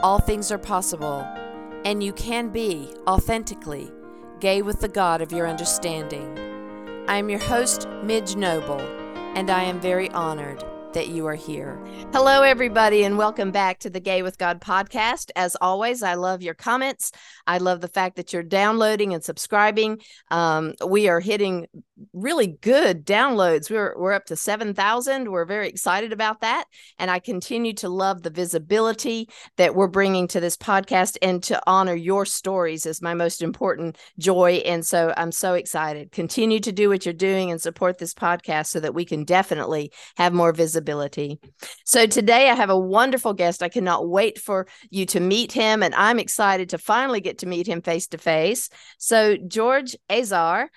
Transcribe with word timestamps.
all 0.00 0.18
things 0.18 0.52
are 0.52 0.58
possible 0.58 1.26
and 1.84 2.02
you 2.02 2.12
can 2.12 2.48
be 2.50 2.92
authentically 3.06 3.90
gay 4.40 4.62
with 4.62 4.80
the 4.80 4.88
God 4.88 5.20
of 5.20 5.32
your 5.32 5.48
understanding. 5.48 6.38
I 7.08 7.16
am 7.16 7.28
your 7.28 7.40
host, 7.40 7.88
Midge 8.02 8.36
Noble, 8.36 8.80
and 9.34 9.50
I 9.50 9.64
am 9.64 9.80
very 9.80 10.10
honored 10.10 10.62
that 10.92 11.08
you 11.08 11.26
are 11.26 11.34
here. 11.34 11.78
Hello, 12.12 12.42
everybody, 12.42 13.04
and 13.04 13.18
welcome 13.18 13.50
back 13.50 13.78
to 13.80 13.90
the 13.90 14.00
Gay 14.00 14.22
with 14.22 14.38
God 14.38 14.60
podcast. 14.60 15.30
As 15.36 15.56
always, 15.60 16.02
I 16.02 16.14
love 16.14 16.42
your 16.42 16.54
comments. 16.54 17.12
I 17.46 17.58
love 17.58 17.80
the 17.80 17.88
fact 17.88 18.16
that 18.16 18.32
you're 18.32 18.42
downloading 18.42 19.12
and 19.12 19.22
subscribing. 19.22 20.00
Um, 20.30 20.74
we 20.86 21.08
are 21.08 21.20
hitting 21.20 21.66
really 22.12 22.46
good 22.46 23.04
downloads. 23.04 23.70
We're 23.70 23.94
we're 23.98 24.12
up 24.12 24.26
to 24.26 24.36
7,000. 24.36 25.30
We're 25.30 25.44
very 25.44 25.68
excited 25.68 26.12
about 26.12 26.40
that, 26.40 26.64
and 26.98 27.10
I 27.10 27.18
continue 27.18 27.74
to 27.74 27.88
love 27.88 28.22
the 28.22 28.30
visibility 28.30 29.28
that 29.56 29.74
we're 29.74 29.88
bringing 29.88 30.28
to 30.28 30.40
this 30.40 30.56
podcast 30.56 31.18
and 31.20 31.42
to 31.44 31.60
honor 31.66 31.94
your 31.94 32.24
stories 32.24 32.86
is 32.86 33.02
my 33.02 33.14
most 33.14 33.42
important 33.42 33.98
joy, 34.18 34.62
and 34.64 34.86
so 34.86 35.12
I'm 35.16 35.32
so 35.32 35.54
excited. 35.54 36.12
Continue 36.12 36.60
to 36.60 36.72
do 36.72 36.88
what 36.88 37.04
you're 37.04 37.12
doing 37.12 37.50
and 37.50 37.60
support 37.60 37.98
this 37.98 38.14
podcast 38.14 38.68
so 38.68 38.80
that 38.80 38.94
we 38.94 39.04
can 39.04 39.24
definitely 39.24 39.92
have 40.16 40.32
more 40.32 40.52
visibility. 40.52 40.77
So 41.84 42.06
today 42.06 42.50
I 42.50 42.54
have 42.54 42.70
a 42.70 42.78
wonderful 42.78 43.34
guest. 43.34 43.62
I 43.62 43.68
cannot 43.68 44.08
wait 44.08 44.38
for 44.38 44.66
you 44.90 45.06
to 45.06 45.20
meet 45.20 45.52
him, 45.52 45.82
and 45.82 45.94
I'm 45.94 46.18
excited 46.18 46.70
to 46.70 46.78
finally 46.78 47.20
get 47.20 47.38
to 47.38 47.46
meet 47.46 47.66
him 47.66 47.82
face 47.82 48.06
to 48.08 48.18
face. 48.18 48.68
So 48.98 49.36
George 49.36 49.96
Azar 50.10 50.70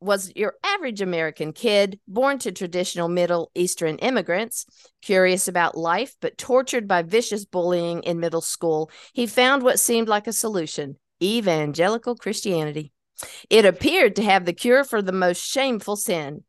was 0.00 0.30
your 0.36 0.54
average 0.62 1.00
American 1.00 1.52
kid, 1.52 1.98
born 2.06 2.38
to 2.38 2.52
traditional 2.52 3.08
Middle 3.08 3.50
Eastern 3.54 3.96
immigrants, 3.98 4.66
curious 5.00 5.48
about 5.48 5.78
life, 5.78 6.14
but 6.20 6.36
tortured 6.36 6.86
by 6.86 7.02
vicious 7.02 7.44
bullying 7.44 8.02
in 8.02 8.20
middle 8.20 8.42
school. 8.42 8.90
He 9.14 9.26
found 9.26 9.62
what 9.62 9.80
seemed 9.80 10.08
like 10.08 10.26
a 10.26 10.32
solution 10.32 10.98
evangelical 11.22 12.16
Christianity. 12.16 12.92
It 13.48 13.64
appeared 13.64 14.16
to 14.16 14.22
have 14.22 14.44
the 14.44 14.52
cure 14.52 14.84
for 14.84 15.00
the 15.00 15.12
most 15.12 15.42
shameful 15.42 15.96
sin. 15.96 16.44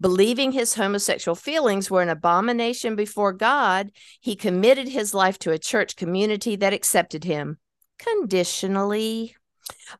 Believing 0.00 0.52
his 0.52 0.74
homosexual 0.74 1.34
feelings 1.34 1.90
were 1.90 2.00
an 2.00 2.08
abomination 2.08 2.96
before 2.96 3.32
God, 3.32 3.90
he 4.20 4.34
committed 4.34 4.88
his 4.88 5.12
life 5.12 5.38
to 5.40 5.52
a 5.52 5.58
church 5.58 5.94
community 5.96 6.56
that 6.56 6.72
accepted 6.72 7.24
him 7.24 7.58
conditionally. 7.98 9.36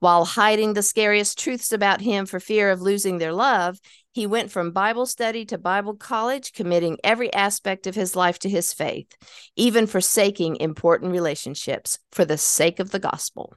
While 0.00 0.24
hiding 0.24 0.72
the 0.72 0.82
scariest 0.82 1.38
truths 1.38 1.72
about 1.72 2.00
him 2.00 2.26
for 2.26 2.40
fear 2.40 2.70
of 2.70 2.80
losing 2.80 3.18
their 3.18 3.32
love, 3.32 3.78
he 4.12 4.26
went 4.26 4.50
from 4.50 4.72
Bible 4.72 5.06
study 5.06 5.44
to 5.44 5.58
Bible 5.58 5.94
college, 5.94 6.52
committing 6.52 6.98
every 7.04 7.32
aspect 7.32 7.86
of 7.86 7.94
his 7.94 8.16
life 8.16 8.38
to 8.40 8.48
his 8.48 8.72
faith, 8.72 9.14
even 9.54 9.86
forsaking 9.86 10.56
important 10.56 11.12
relationships 11.12 11.98
for 12.10 12.24
the 12.24 12.38
sake 12.38 12.80
of 12.80 12.90
the 12.90 12.98
gospel. 12.98 13.54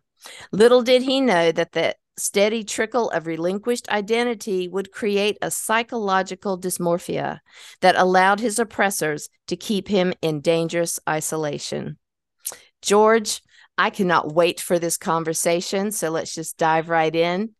Little 0.51 0.83
did 0.83 1.01
he 1.03 1.21
know 1.21 1.51
that 1.51 1.71
the 1.71 1.95
steady 2.18 2.63
trickle 2.63 3.09
of 3.09 3.28
relinquished 3.28 3.90
identity 3.90 4.68
would 4.68 4.91
create 4.91 5.38
a 5.41 5.51
psychological 5.51 6.59
dysmorphia 6.59 7.40
that 7.81 7.96
allowed 7.96 8.40
his 8.40 8.59
oppressors 8.59 9.29
to 9.47 9.56
keep 9.56 9.88
him 9.88 10.13
in 10.22 10.41
dangerous 10.41 11.00
isolation. 11.07 11.97
George 12.81 13.41
I 13.78 13.90
cannot 13.90 14.34
wait 14.34 14.59
for 14.59 14.78
this 14.78 14.97
conversation. 14.97 15.91
So 15.91 16.09
let's 16.09 16.35
just 16.35 16.57
dive 16.57 16.90
right 16.90 17.13
in. 17.13 17.51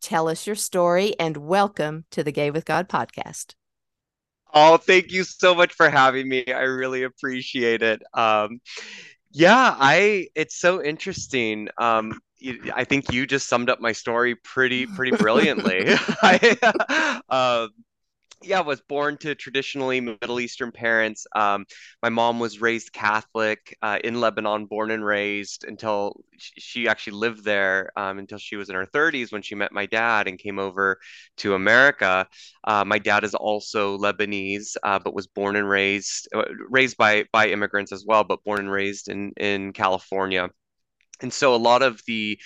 Tell 0.00 0.28
us 0.28 0.46
your 0.46 0.56
story 0.56 1.14
and 1.18 1.36
welcome 1.36 2.04
to 2.10 2.24
the 2.24 2.32
Gay 2.32 2.50
with 2.50 2.64
God 2.64 2.88
podcast. 2.88 3.54
Oh, 4.52 4.78
thank 4.78 5.12
you 5.12 5.22
so 5.22 5.54
much 5.54 5.74
for 5.74 5.88
having 5.88 6.28
me. 6.28 6.44
I 6.48 6.62
really 6.62 7.04
appreciate 7.04 7.82
it. 7.82 8.02
Um, 8.14 8.60
yeah, 9.30 9.76
I 9.78 10.26
it's 10.34 10.58
so 10.58 10.82
interesting. 10.82 11.68
Um, 11.78 12.18
I 12.74 12.84
think 12.84 13.12
you 13.12 13.26
just 13.26 13.48
summed 13.48 13.70
up 13.70 13.80
my 13.80 13.92
story 13.92 14.34
pretty 14.34 14.86
pretty 14.96 15.16
brilliantly. 15.16 15.84
I, 16.22 17.20
uh, 17.28 17.68
yeah, 18.42 18.60
was 18.60 18.80
born 18.80 19.18
to 19.18 19.34
traditionally 19.34 20.00
Middle 20.00 20.40
Eastern 20.40 20.72
parents. 20.72 21.26
Um, 21.36 21.66
my 22.02 22.08
mom 22.08 22.40
was 22.40 22.60
raised 22.60 22.92
Catholic 22.92 23.76
uh, 23.82 23.98
in 24.02 24.18
Lebanon, 24.20 24.64
born 24.64 24.90
and 24.90 25.04
raised 25.04 25.64
until 25.64 26.24
she 26.38 26.88
actually 26.88 27.18
lived 27.18 27.44
there 27.44 27.90
um, 27.96 28.18
until 28.18 28.38
she 28.38 28.56
was 28.56 28.70
in 28.70 28.76
her 28.76 28.86
30s 28.86 29.30
when 29.30 29.42
she 29.42 29.54
met 29.54 29.72
my 29.72 29.84
dad 29.84 30.26
and 30.26 30.38
came 30.38 30.58
over 30.58 30.98
to 31.38 31.54
America. 31.54 32.26
Uh, 32.64 32.84
my 32.84 32.98
dad 32.98 33.24
is 33.24 33.34
also 33.34 33.98
Lebanese, 33.98 34.74
uh, 34.82 34.98
but 34.98 35.14
was 35.14 35.26
born 35.26 35.56
and 35.56 35.68
raised 35.68 36.28
uh, 36.34 36.44
raised 36.70 36.96
by 36.96 37.24
by 37.32 37.48
immigrants 37.48 37.92
as 37.92 38.04
well, 38.06 38.24
but 38.24 38.42
born 38.44 38.60
and 38.60 38.70
raised 38.70 39.08
in 39.08 39.32
in 39.36 39.72
California. 39.74 40.48
And 41.22 41.32
so 41.32 41.54
a 41.54 41.56
lot 41.56 41.82
of 41.82 42.00
the 42.06 42.38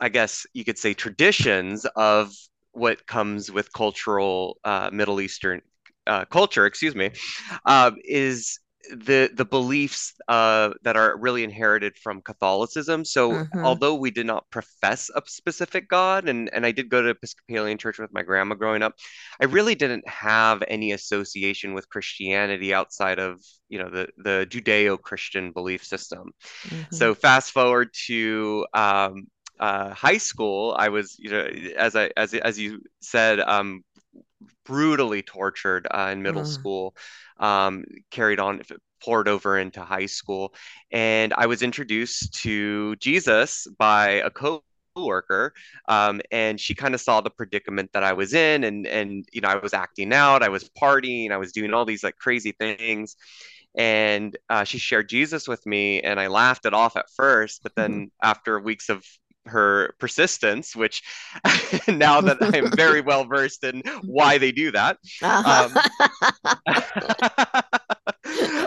I 0.00 0.08
guess 0.08 0.46
you 0.52 0.64
could 0.64 0.78
say 0.78 0.94
traditions 0.94 1.86
of 1.96 2.32
what 2.72 3.06
comes 3.06 3.50
with 3.50 3.72
cultural 3.72 4.58
uh, 4.64 4.90
Middle 4.92 5.20
Eastern 5.20 5.62
uh, 6.06 6.24
culture, 6.26 6.66
excuse 6.66 6.94
me, 6.94 7.10
uh, 7.64 7.92
is 8.04 8.58
the 8.90 9.30
the 9.34 9.44
beliefs 9.44 10.14
uh, 10.28 10.70
that 10.82 10.96
are 10.96 11.16
really 11.18 11.44
inherited 11.44 11.96
from 11.96 12.20
Catholicism. 12.20 13.04
So 13.04 13.30
mm-hmm. 13.30 13.64
although 13.64 13.94
we 13.94 14.10
did 14.10 14.26
not 14.26 14.48
profess 14.50 15.10
a 15.14 15.22
specific 15.26 15.88
God, 15.88 16.28
and 16.28 16.52
and 16.52 16.66
I 16.66 16.72
did 16.72 16.88
go 16.88 17.02
to 17.02 17.10
Episcopalian 17.10 17.78
church 17.78 17.98
with 17.98 18.12
my 18.12 18.22
grandma 18.22 18.54
growing 18.54 18.82
up, 18.82 18.94
I 19.40 19.46
really 19.46 19.74
didn't 19.74 20.06
have 20.08 20.62
any 20.68 20.92
association 20.92 21.74
with 21.74 21.88
Christianity 21.88 22.74
outside 22.74 23.18
of 23.18 23.40
you 23.68 23.78
know 23.78 23.90
the 23.90 24.08
the 24.18 24.46
Judeo 24.48 25.00
Christian 25.00 25.52
belief 25.52 25.84
system. 25.84 26.32
Mm-hmm. 26.66 26.94
So 26.94 27.14
fast 27.14 27.52
forward 27.52 27.90
to 28.06 28.66
um, 28.74 29.26
uh, 29.58 29.94
high 29.94 30.18
school, 30.18 30.74
I 30.78 30.88
was, 30.88 31.16
you 31.18 31.30
know, 31.30 31.46
as 31.76 31.96
I 31.96 32.10
as 32.16 32.34
as 32.34 32.58
you 32.58 32.80
said, 33.00 33.40
um, 33.40 33.84
brutally 34.64 35.22
tortured 35.22 35.86
uh, 35.90 36.10
in 36.12 36.22
middle 36.22 36.42
mm. 36.42 36.46
school, 36.46 36.94
um, 37.38 37.84
carried 38.10 38.40
on, 38.40 38.62
poured 39.02 39.28
over 39.28 39.58
into 39.58 39.82
high 39.82 40.06
school, 40.06 40.54
and 40.90 41.32
I 41.36 41.46
was 41.46 41.62
introduced 41.62 42.34
to 42.42 42.96
Jesus 42.96 43.66
by 43.78 44.08
a 44.08 44.30
co 44.30 44.62
worker 44.96 45.52
um, 45.88 46.20
and 46.30 46.60
she 46.60 46.74
kind 46.74 46.94
of 46.94 47.00
saw 47.00 47.20
the 47.20 47.30
predicament 47.30 47.90
that 47.92 48.04
i 48.04 48.12
was 48.12 48.32
in 48.32 48.64
and 48.64 48.86
and 48.86 49.28
you 49.32 49.40
know 49.40 49.48
i 49.48 49.56
was 49.56 49.74
acting 49.74 50.12
out 50.12 50.42
i 50.42 50.48
was 50.48 50.70
partying 50.80 51.30
i 51.32 51.36
was 51.36 51.52
doing 51.52 51.74
all 51.74 51.84
these 51.84 52.04
like 52.04 52.16
crazy 52.16 52.52
things 52.52 53.16
and 53.74 54.36
uh, 54.50 54.62
she 54.62 54.78
shared 54.78 55.08
jesus 55.08 55.48
with 55.48 55.64
me 55.66 56.00
and 56.00 56.20
i 56.20 56.28
laughed 56.28 56.64
it 56.64 56.74
off 56.74 56.96
at 56.96 57.10
first 57.16 57.62
but 57.62 57.74
then 57.74 57.92
mm-hmm. 57.92 58.04
after 58.22 58.60
weeks 58.60 58.88
of 58.88 59.04
her 59.46 59.94
persistence, 59.98 60.74
which 60.74 61.02
now 61.88 62.20
that 62.20 62.38
I'm 62.40 62.70
very 62.72 63.00
well 63.02 63.24
versed 63.24 63.64
in 63.64 63.82
why 64.02 64.38
they 64.38 64.52
do 64.52 64.70
that. 64.72 64.98
Uh-huh. 65.22 65.68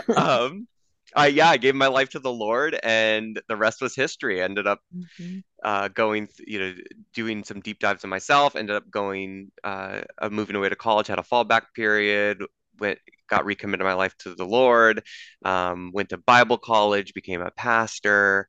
Um, 0.08 0.16
um, 0.16 0.68
I 1.16 1.28
yeah, 1.28 1.48
I 1.48 1.56
gave 1.56 1.74
my 1.74 1.86
life 1.88 2.10
to 2.10 2.18
the 2.18 2.32
Lord, 2.32 2.78
and 2.82 3.40
the 3.48 3.56
rest 3.56 3.80
was 3.80 3.94
history. 3.94 4.40
I 4.40 4.44
ended 4.44 4.66
up 4.66 4.80
mm-hmm. 4.94 5.38
uh, 5.64 5.88
going, 5.88 6.28
you 6.46 6.60
know, 6.60 6.74
doing 7.14 7.44
some 7.44 7.60
deep 7.60 7.78
dives 7.78 8.04
in 8.04 8.10
myself. 8.10 8.56
Ended 8.56 8.76
up 8.76 8.90
going, 8.90 9.50
uh, 9.64 10.02
moving 10.30 10.56
away 10.56 10.68
to 10.68 10.76
college, 10.76 11.06
had 11.06 11.18
a 11.18 11.22
fallback 11.22 11.62
period. 11.74 12.44
Went, 12.78 12.98
got 13.28 13.44
recommitted 13.44 13.84
my 13.84 13.94
life 13.94 14.16
to 14.18 14.34
the 14.34 14.46
Lord. 14.46 15.02
Um, 15.44 15.90
went 15.92 16.10
to 16.10 16.18
Bible 16.18 16.58
college, 16.58 17.14
became 17.14 17.40
a 17.40 17.50
pastor. 17.50 18.48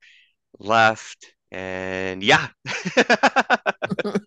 Left, 0.60 1.34
and 1.52 2.24
yeah. 2.24 2.48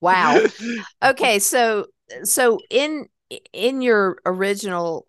wow. 0.00 0.40
Okay, 1.02 1.38
so 1.38 1.86
so 2.24 2.58
in 2.70 3.06
in 3.52 3.80
your 3.82 4.18
original 4.26 5.06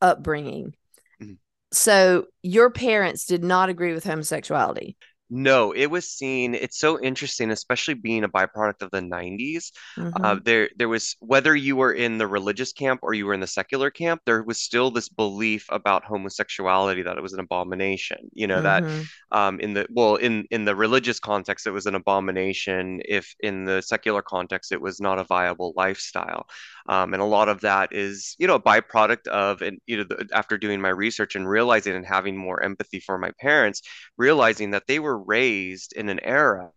upbringing, 0.00 0.74
mm-hmm. 1.22 1.34
so 1.72 2.26
your 2.42 2.70
parents 2.70 3.26
did 3.26 3.44
not 3.44 3.68
agree 3.68 3.92
with 3.92 4.04
homosexuality. 4.04 4.96
No, 5.32 5.70
it 5.72 5.86
was 5.86 6.10
seen. 6.10 6.54
It's 6.54 6.76
so 6.78 7.00
interesting, 7.00 7.50
especially 7.52 7.94
being 7.94 8.24
a 8.24 8.28
byproduct 8.28 8.82
of 8.82 8.90
the 8.90 9.00
90s. 9.00 9.72
Uh, 10.24 10.34
Mm-hmm. 10.34 10.40
there, 10.44 10.68
there 10.76 10.88
was 10.88 11.16
whether 11.20 11.54
you 11.54 11.76
were 11.76 11.92
in 11.92 12.18
the 12.18 12.26
religious 12.26 12.72
camp 12.72 12.98
or 13.04 13.14
you 13.14 13.26
were 13.26 13.34
in 13.34 13.38
the 13.40 13.46
secular 13.46 13.90
camp, 13.92 14.22
there 14.26 14.42
was 14.42 14.60
still 14.60 14.90
this 14.90 15.08
belief 15.08 15.66
about 15.70 16.04
homosexuality 16.04 17.02
that 17.02 17.16
it 17.16 17.22
was 17.22 17.32
an 17.32 17.38
abomination. 17.40 18.18
You 18.32 18.48
know 18.48 18.62
that 18.62 18.84
Mm-hmm. 18.84 19.02
um, 19.30 19.60
in 19.60 19.72
the 19.74 19.86
well, 19.90 20.16
in 20.16 20.46
in 20.50 20.64
the 20.64 20.74
religious 20.74 21.20
context, 21.20 21.66
it 21.66 21.70
was 21.70 21.86
an 21.86 21.94
abomination. 21.94 23.00
If 23.04 23.34
in 23.40 23.64
the 23.64 23.82
secular 23.82 24.22
context, 24.22 24.72
it 24.72 24.80
was 24.80 25.00
not 25.00 25.20
a 25.20 25.24
viable 25.24 25.72
lifestyle. 25.76 26.46
Um, 26.88 27.12
and 27.14 27.22
a 27.22 27.26
lot 27.26 27.48
of 27.48 27.60
that 27.62 27.92
is, 27.92 28.36
you 28.38 28.46
know, 28.46 28.56
a 28.56 28.62
byproduct 28.62 29.26
of, 29.28 29.62
and 29.62 29.78
you 29.86 29.98
know, 29.98 30.04
the, 30.04 30.28
after 30.32 30.58
doing 30.58 30.80
my 30.80 30.88
research 30.90 31.36
and 31.36 31.48
realizing 31.48 31.94
and 31.94 32.06
having 32.06 32.36
more 32.36 32.62
empathy 32.62 33.00
for 33.00 33.18
my 33.18 33.30
parents 33.40 33.82
realizing 34.16 34.70
that 34.72 34.86
they 34.86 34.98
were 34.98 35.18
raised 35.18 35.92
in 35.94 36.08
an 36.08 36.20
era 36.22 36.70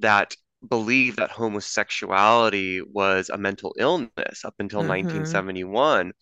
that 0.00 0.34
believed 0.68 1.18
that 1.18 1.30
homosexuality 1.30 2.80
was 2.82 3.28
a 3.30 3.38
mental 3.38 3.74
illness 3.78 4.44
up 4.44 4.54
until 4.58 4.82
Mm-hmm. 4.82 4.84
1971. 4.84 6.12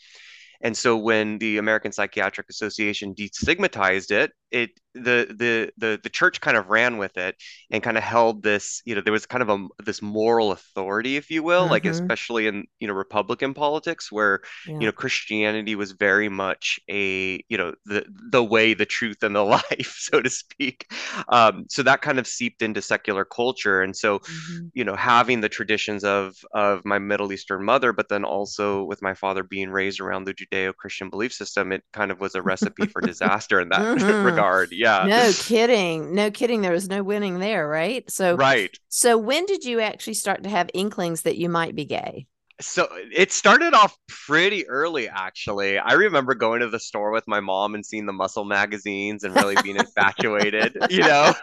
And 0.61 0.77
so 0.77 0.97
when 0.97 1.39
the 1.39 1.59
American 1.59 1.93
Psychiatric 1.93 2.49
Association 2.51 3.15
destigmatized 3.15 4.11
it, 4.11 4.33
it 4.51 4.71
the 4.95 5.27
the 5.37 5.73
the 5.77 6.01
the 6.03 6.09
church 6.09 6.41
kind 6.41 6.57
of 6.57 6.69
ran 6.69 6.99
with 6.99 7.17
it 7.17 7.37
and 7.71 7.83
kind 7.83 7.97
of 7.99 8.05
held 8.05 8.43
this, 8.43 8.83
you 8.85 8.95
know, 8.95 9.01
there 9.01 9.13
was 9.13 9.27
kind 9.27 9.43
of 9.43 9.49
a 9.51 9.67
this 9.85 10.01
moral 10.03 10.53
authority, 10.53 11.17
if 11.17 11.31
you 11.31 11.43
will, 11.43 11.69
like 11.69 11.85
Mm-hmm. 11.85 11.87
especially 11.87 12.47
in, 12.47 12.67
you 12.81 12.89
know, 12.89 12.95
Republican 12.95 13.55
politics 13.55 14.13
where, 14.13 14.41
you 14.79 14.87
know, 14.87 14.93
Christianity 14.93 15.75
was 15.77 15.93
very 15.93 16.29
much 16.29 16.81
a, 16.91 17.43
you 17.49 17.59
know, 17.59 17.75
the 17.87 18.05
the 18.31 18.43
way, 18.45 18.75
the 18.75 18.87
truth, 18.87 19.23
and 19.23 19.35
the 19.35 19.43
life, 19.45 19.97
so 19.99 20.21
to 20.23 20.31
speak. 20.31 20.87
Um, 21.29 21.67
so 21.69 21.83
that 21.83 22.03
kind 22.03 22.19
of 22.19 22.27
seeped 22.27 22.63
into 22.63 22.83
secular 22.83 23.25
culture. 23.25 23.83
And 23.83 23.97
so 23.97 24.21
Mm-hmm. 24.29 24.67
you 24.73 24.85
know, 24.85 24.97
having 24.97 25.41
the 25.41 25.49
traditions 25.49 26.05
of 26.05 26.35
of 26.53 26.85
my 26.85 26.99
Middle 26.99 27.33
Eastern 27.33 27.65
mother, 27.65 27.93
but 27.93 28.09
then 28.09 28.25
also 28.25 28.85
with 28.85 29.03
my 29.03 29.15
father 29.15 29.43
being 29.45 29.71
raised 29.71 30.01
around 30.01 30.25
the 30.25 30.35
Judeo-Christian 30.35 31.11
belief 31.11 31.33
system, 31.33 31.71
it 31.73 31.83
kind 31.93 32.11
of 32.11 32.19
was 32.21 32.35
a 32.35 32.43
recipe 32.43 32.87
for 32.89 33.01
disaster 33.03 33.61
in 33.61 33.69
that 33.71 33.87
Mm-hmm. 33.97 34.23
regard. 34.23 34.73
Yeah. 34.85 35.07
No 35.09 35.33
kidding. 35.39 36.15
No 36.15 36.31
kidding. 36.31 36.61
There 36.61 36.73
was 36.73 36.89
no 36.89 37.03
winning 37.03 37.39
there, 37.39 37.67
right? 37.67 38.09
So, 38.11 38.37
Right. 38.37 38.77
so 38.89 39.17
when 39.17 39.47
did 39.47 39.65
you 39.65 39.81
actually 39.81 40.15
start 40.15 40.43
to 40.45 40.51
have 40.51 40.71
inklings 40.75 41.23
that 41.23 41.39
you 41.39 41.49
might 41.49 41.75
be 41.75 41.85
gay? 41.85 42.27
So 42.61 42.89
it 43.13 43.33
started 43.33 43.75
off 43.75 43.97
pretty 44.09 44.69
early, 44.69 45.09
actually. 45.09 45.79
I 45.79 45.95
remember 45.95 46.35
going 46.35 46.61
to 46.61 46.69
the 46.69 46.79
store 46.79 47.11
with 47.11 47.27
my 47.27 47.41
mom 47.41 47.75
and 47.75 47.85
seeing 47.85 48.07
the 48.07 48.13
muscle 48.13 48.45
magazines 48.45 49.25
and 49.25 49.35
really 49.35 49.57
being 49.63 49.77
infatuated, 49.77 50.77
you 50.91 51.01
know? 51.01 51.33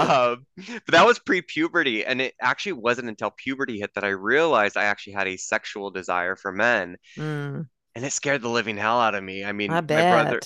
Um, 0.00 0.46
but 0.56 0.86
that 0.88 1.06
was 1.06 1.18
pre-puberty, 1.18 2.04
and 2.04 2.20
it 2.20 2.34
actually 2.40 2.72
wasn't 2.72 3.08
until 3.08 3.30
puberty 3.30 3.78
hit 3.78 3.92
that 3.94 4.04
I 4.04 4.08
realized 4.08 4.76
I 4.76 4.84
actually 4.84 5.12
had 5.12 5.28
a 5.28 5.36
sexual 5.36 5.90
desire 5.90 6.34
for 6.34 6.50
men. 6.50 6.96
Mm, 7.16 7.68
and 7.94 8.04
it 8.04 8.12
scared 8.12 8.42
the 8.42 8.48
living 8.48 8.76
hell 8.76 9.00
out 9.00 9.14
of 9.14 9.22
me. 9.22 9.44
I 9.44 9.50
I 9.50 9.52
mean, 9.52 9.70
my 9.70 9.80
brother. 9.80 10.40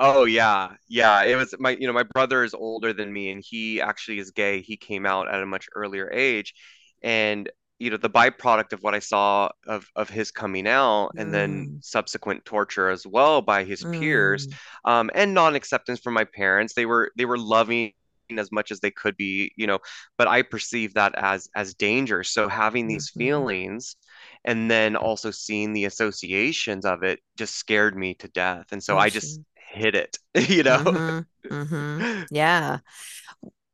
Oh 0.00 0.24
yeah, 0.24 0.74
yeah, 0.88 1.24
it 1.24 1.36
was 1.36 1.54
my, 1.58 1.70
you 1.70 1.86
know, 1.86 1.92
my 1.92 2.02
brother 2.04 2.44
is 2.44 2.54
older 2.54 2.92
than 2.92 3.12
me 3.12 3.30
and 3.30 3.42
he 3.44 3.80
actually 3.80 4.18
is 4.18 4.30
gay. 4.30 4.60
He 4.60 4.76
came 4.76 5.06
out 5.06 5.28
at 5.28 5.42
a 5.42 5.46
much 5.46 5.68
earlier 5.74 6.10
age. 6.12 6.54
And, 7.02 7.50
you 7.78 7.90
know, 7.90 7.96
the 7.96 8.10
byproduct 8.10 8.72
of 8.72 8.82
what 8.82 8.94
I 8.94 8.98
saw 9.00 9.50
of 9.66 9.86
of 9.96 10.08
his 10.10 10.30
coming 10.32 10.66
out 10.66 11.12
and 11.16 11.32
then 11.32 11.68
Mm, 11.68 11.80
subsequent 11.80 12.44
torture 12.44 12.88
as 12.90 13.06
well 13.06 13.40
by 13.42 13.64
his 13.64 13.84
peers, 13.86 14.48
mm, 14.48 14.58
um, 14.84 15.10
and 15.14 15.32
non-acceptance 15.34 16.00
from 16.00 16.14
my 16.14 16.24
parents. 16.24 16.74
They 16.74 16.86
were 16.86 17.12
they 17.16 17.24
were 17.24 17.38
loving 17.38 17.92
as 18.36 18.50
much 18.52 18.70
as 18.72 18.80
they 18.80 18.90
could 18.90 19.16
be, 19.16 19.52
you 19.56 19.66
know, 19.66 19.78
but 20.18 20.28
I 20.28 20.42
perceived 20.42 20.94
that 20.96 21.14
as 21.16 21.48
as 21.54 21.74
danger. 21.74 22.24
So 22.24 22.48
having 22.48 22.86
these 22.88 23.08
mhm. 23.14 23.14
feelings 23.16 23.96
and 24.44 24.70
then 24.70 24.96
also 24.96 25.30
seeing 25.30 25.72
the 25.72 25.84
associations 25.84 26.84
of 26.84 27.02
it 27.04 27.20
just 27.36 27.54
scared 27.56 27.96
me 27.96 28.14
to 28.14 28.28
death. 28.28 28.66
And 28.72 28.82
so 28.82 28.98
I 28.98 29.10
just 29.10 29.40
hid 29.72 29.94
it, 29.94 30.18
you 30.34 30.62
know? 30.62 30.78
Mm-hmm. 30.78 31.20
Mm-hmm. 31.54 32.22
Yeah. 32.30 32.78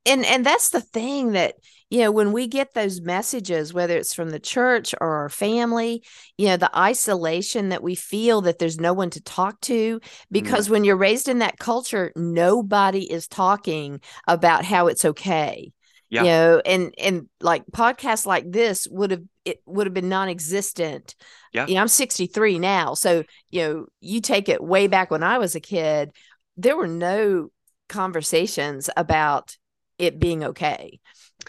And 0.06 0.25
and 0.26 0.44
that's 0.44 0.69
the 0.70 0.81
thing 0.82 1.32
that, 1.32 1.55
you 1.88 2.00
know, 2.00 2.11
when 2.12 2.32
we 2.32 2.46
get 2.46 2.75
those 2.75 3.00
messages, 3.00 3.73
whether 3.73 3.96
it's 3.96 4.12
from 4.12 4.31
the 4.31 4.38
church 4.41 4.94
or 5.00 5.17
our 5.17 5.29
family, 5.31 6.05
you 6.37 6.49
know, 6.49 6.56
the 6.58 6.76
isolation 6.76 7.70
that 7.70 7.82
we 7.82 7.94
feel 7.94 8.43
that 8.43 8.58
there's 8.58 8.79
no 8.79 8.93
one 8.93 9.11
to 9.11 9.23
talk 9.23 9.61
to, 9.62 10.00
Mm, 10.00 10.02
because 10.31 10.69
when 10.69 10.85
you're 10.85 10.96
raised 10.96 11.29
in 11.29 11.38
that 11.38 11.58
culture, 11.58 12.12
nobody 12.17 13.11
is 13.11 13.29
talking 13.29 14.00
about 14.26 14.64
how 14.64 14.88
it's 14.88 15.05
okay. 15.06 15.73
yeah. 16.11 16.23
You 16.23 16.29
know, 16.29 16.62
and 16.67 16.94
and 16.99 17.29
like 17.40 17.64
podcasts 17.73 18.26
like 18.26 18.50
this 18.50 18.87
would 18.90 19.11
have 19.11 19.23
it 19.44 19.62
would 19.67 19.87
have 19.87 19.94
been 19.94 20.08
non-existent. 20.08 21.14
yeah, 21.52 21.67
You 21.67 21.75
know, 21.75 21.81
I'm 21.81 21.88
63 21.88 22.58
now. 22.58 22.94
So, 22.94 23.25
you 23.50 23.62
know, 23.62 23.87
you 24.00 24.20
take 24.20 24.49
it 24.49 24.62
way 24.62 24.87
back 24.87 25.11
when 25.11 25.23
I 25.23 25.38
was 25.38 25.55
a 25.55 25.61
kid, 25.61 26.11
there 26.56 26.76
were 26.76 26.87
no 26.88 27.50
conversations 27.88 28.91
about 28.96 29.56
it 29.99 30.19
being 30.19 30.44
okay. 30.44 31.00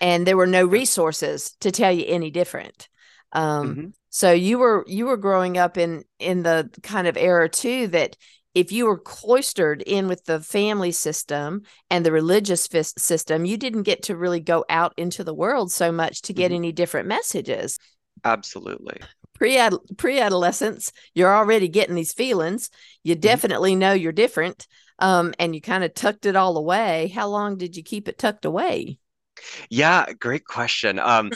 And 0.01 0.27
there 0.27 0.38
were 0.38 0.47
no 0.47 0.65
resources 0.65 1.56
to 1.62 1.71
tell 1.71 1.92
you 1.92 2.06
any 2.07 2.31
different. 2.31 2.89
Um, 3.31 3.77
hmm 3.77 3.89
so 4.09 4.31
you 4.31 4.59
were 4.59 4.86
you 4.88 5.07
were 5.07 5.18
growing 5.18 5.57
up 5.57 5.77
in 5.77 6.06
in 6.19 6.44
the 6.44 6.69
kind 6.83 7.06
of 7.07 7.18
era 7.18 7.50
too 7.50 7.88
that 7.88 8.15
if 8.56 8.72
you 8.72 8.86
were 8.88 8.98
cloistered 9.00 9.81
in 9.84 10.07
with 10.07 10.25
the 10.25 10.42
family 10.42 10.92
system 10.92 11.63
and 11.92 12.06
the 12.06 12.12
religious 12.12 12.68
fis- 12.68 12.94
system, 12.98 13.46
you 13.46 13.57
didn't 13.57 13.84
get 13.84 14.04
to 14.04 14.16
really 14.18 14.40
go 14.40 14.66
out 14.69 14.94
into 14.98 15.24
the 15.24 15.34
world 15.36 15.72
so 15.72 15.92
much 15.92 16.22
to 16.24 16.34
get 16.34 16.52
hmm 16.52 16.54
any 16.54 16.72
different 16.72 17.07
messages. 17.07 17.78
Absolutely. 18.25 19.00
Pre 19.34 19.57
adolescence, 20.19 20.92
you're 21.13 21.36
already 21.36 21.68
getting 21.68 21.96
these 21.96 22.13
feelings. 22.13 22.69
You 23.04 23.16
hmm 23.22 23.40
definitely 23.40 23.75
know 23.75 23.92
you're 23.94 24.12
different, 24.13 24.66
um, 25.00 25.34
and 25.40 25.54
you 25.54 25.62
kind 25.62 25.84
of 25.84 25.94
tucked 25.94 26.25
it 26.25 26.36
all 26.38 26.58
away. 26.58 27.08
How 27.10 27.28
long 27.28 27.58
did 27.58 27.75
you 27.75 27.84
keep 27.84 28.08
it 28.08 28.18
tucked 28.18 28.46
away? 28.46 28.98
Yeah, 29.69 30.06
great 30.19 30.46
question. 30.46 31.00
Um, 31.00 31.31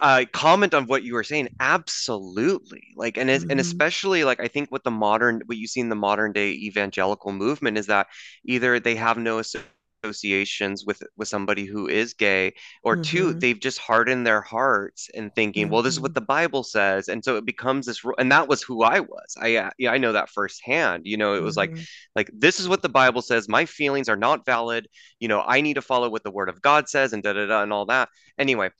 uh, 0.00 0.24
comment 0.32 0.74
on 0.74 0.86
what 0.86 1.02
you 1.02 1.14
were 1.14 1.24
saying. 1.24 1.48
Absolutely. 1.60 2.82
Like, 2.96 3.16
and 3.16 3.30
and 3.30 3.60
Mm-hmm. 3.60 3.60
especially 3.60 4.24
like 4.24 4.40
I 4.40 4.48
think 4.48 4.70
what 4.70 4.84
the 4.84 4.90
modern 4.90 5.42
what 5.46 5.58
you 5.58 5.66
see 5.66 5.80
in 5.80 5.88
the 5.88 5.96
modern 5.96 6.32
day 6.32 6.50
evangelical 6.52 7.32
movement 7.32 7.78
is 7.78 7.86
that 7.86 8.08
either 8.44 8.80
they 8.80 8.96
have 8.96 9.18
no 9.18 9.38
associations 9.38 10.84
with 10.86 11.02
with 11.16 11.28
somebody 11.28 11.64
who 11.64 11.88
is 11.88 12.14
gay, 12.14 12.54
or 12.82 12.96
two, 12.96 13.34
Mm-hmm. 13.34 13.40
they've 13.40 13.58
just 13.60 13.78
hardened 13.78 14.26
their 14.26 14.40
hearts 14.42 15.08
and 15.14 15.34
thinking, 15.34 15.68
well, 15.68 15.82
this 15.82 15.94
is 15.96 16.00
Mm-hmm. 16.00 16.02
what 16.02 16.14
the 16.14 16.20
Bible 16.20 16.62
says, 16.64 17.08
and 17.08 17.24
so 17.24 17.36
it 17.36 17.44
becomes 17.46 17.86
this. 17.86 18.02
And 18.18 18.30
that 18.32 18.48
was 18.48 18.62
who 18.62 18.82
I 18.82 19.00
was. 19.00 19.36
I 19.40 19.56
uh, 19.56 19.70
yeah, 19.78 19.90
I 19.92 19.98
know 19.98 20.12
that 20.12 20.30
firsthand. 20.30 21.02
You 21.06 21.16
know, 21.16 21.34
it 21.34 21.42
was 21.42 21.56
like 21.56 21.72
Mm-hmm. 21.72 21.82
like 22.16 22.30
this 22.34 22.60
is 22.60 22.68
what 22.68 22.82
the 22.82 22.88
Bible 22.88 23.22
says. 23.22 23.48
My 23.48 23.64
feelings 23.66 24.08
are 24.08 24.16
not 24.16 24.44
valid. 24.46 24.88
You 25.20 25.28
know, 25.28 25.42
I 25.46 25.60
need 25.60 25.74
to 25.74 25.82
follow 25.82 26.10
what 26.10 26.24
the 26.24 26.30
Word 26.32 26.48
of 26.48 26.62
God 26.62 26.88
says, 26.88 27.12
and 27.12 27.22
da 27.22 27.32
da 27.34 27.46
da, 27.46 27.62
and 27.62 27.72
all 27.72 27.86
that. 27.86 28.08
Anyway. 28.38 28.70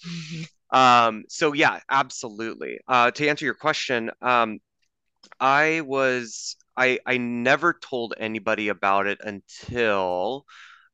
Um, 0.71 1.25
so 1.29 1.53
yeah, 1.53 1.81
absolutely. 1.91 2.81
Uh, 2.87 3.11
to 3.13 3.29
answer 3.29 3.45
your 3.45 3.55
question, 3.55 4.11
um, 4.23 4.59
I 5.41 5.83
was 5.83 6.57
I 6.77 7.01
I 7.07 7.19
never 7.19 7.75
told 7.75 8.15
anybody 8.19 8.69
about 8.69 9.07
it 9.07 9.19
until 9.23 10.45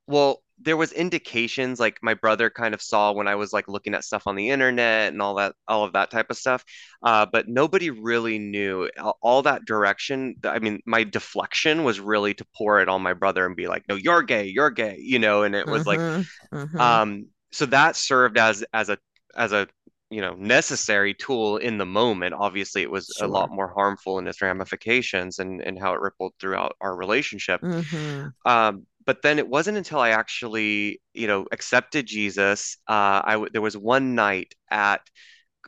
well, 0.07 0.43
there 0.61 0.77
was 0.77 0.93
indications 0.93 1.81
like 1.81 1.99
my 2.03 2.15
brother 2.15 2.51
kind 2.51 2.75
of 2.75 2.83
saw 2.83 3.13
when 3.13 3.27
I 3.27 3.35
was 3.37 3.53
like 3.53 3.69
looking 3.69 3.95
at 3.95 4.05
stuff 4.05 4.27
on 4.27 4.37
the 4.37 4.51
internet 4.51 5.13
and 5.13 5.21
all 5.23 5.35
that 5.37 5.55
all 5.67 5.85
of 5.85 5.95
that 5.95 6.11
type 6.11 6.27
of 6.31 6.37
stuff. 6.37 6.65
Uh, 7.03 7.27
but 7.31 7.49
nobody 7.49 7.91
really 7.91 8.39
knew 8.39 8.89
all, 9.23 9.43
that 9.43 9.65
direction. 9.65 10.37
I 10.45 10.59
mean, 10.61 10.81
my 10.87 11.05
deflection 11.05 11.85
was 11.85 12.01
really 12.01 12.35
to 12.35 12.47
pour 12.57 12.81
it 12.81 12.89
on 12.89 13.03
my 13.03 13.15
brother 13.15 13.47
and 13.47 13.57
be 13.57 13.67
like, 13.67 13.85
"No, 13.89 13.97
you're 13.97 14.23
gay, 14.23 14.47
you're 14.47 14.71
gay," 14.71 14.99
you 15.01 15.19
know, 15.19 15.43
and 15.43 15.55
it 15.55 15.69
was 15.69 15.87
like 15.87 15.99
Mm-hmm. 15.99 16.57
Mm-hmm. 16.57 16.81
um, 16.81 17.27
so 17.53 17.67
that 17.67 17.97
served 17.97 18.39
as 18.39 18.65
as 18.73 18.89
a 18.89 18.99
as 19.37 19.53
a 19.53 19.69
you 20.11 20.21
know 20.21 20.35
necessary 20.35 21.15
tool 21.15 21.57
in 21.57 21.79
the 21.79 21.87
moment. 21.87 22.35
Obviously, 22.35 22.83
it 22.83 22.91
was 22.91 23.11
a 23.21 23.27
lot 23.27 23.51
more 23.51 23.73
harmful 23.73 24.19
in 24.19 24.27
its 24.27 24.43
ramifications 24.43 25.39
and 25.39 25.61
and 25.61 25.79
how 25.79 25.93
it 25.95 26.01
rippled 26.01 26.35
throughout 26.41 26.77
our 26.81 26.95
relationship. 26.95 27.61
Mm-hmm. 27.61 28.29
Um, 28.49 28.87
but 29.07 29.23
then 29.23 29.39
it 29.39 29.49
wasn't 29.49 29.77
until 29.77 30.01
I 30.01 30.11
actually 30.11 31.01
you 31.15 31.27
know 31.27 31.47
accepted 31.51 32.07
Jesus. 32.07 32.79
Uh, 32.89 33.23
I 33.25 33.33
w 33.33 33.51
there 33.53 33.63
was 33.63 33.77
one 33.77 34.15
night 34.15 34.55
at 34.71 35.01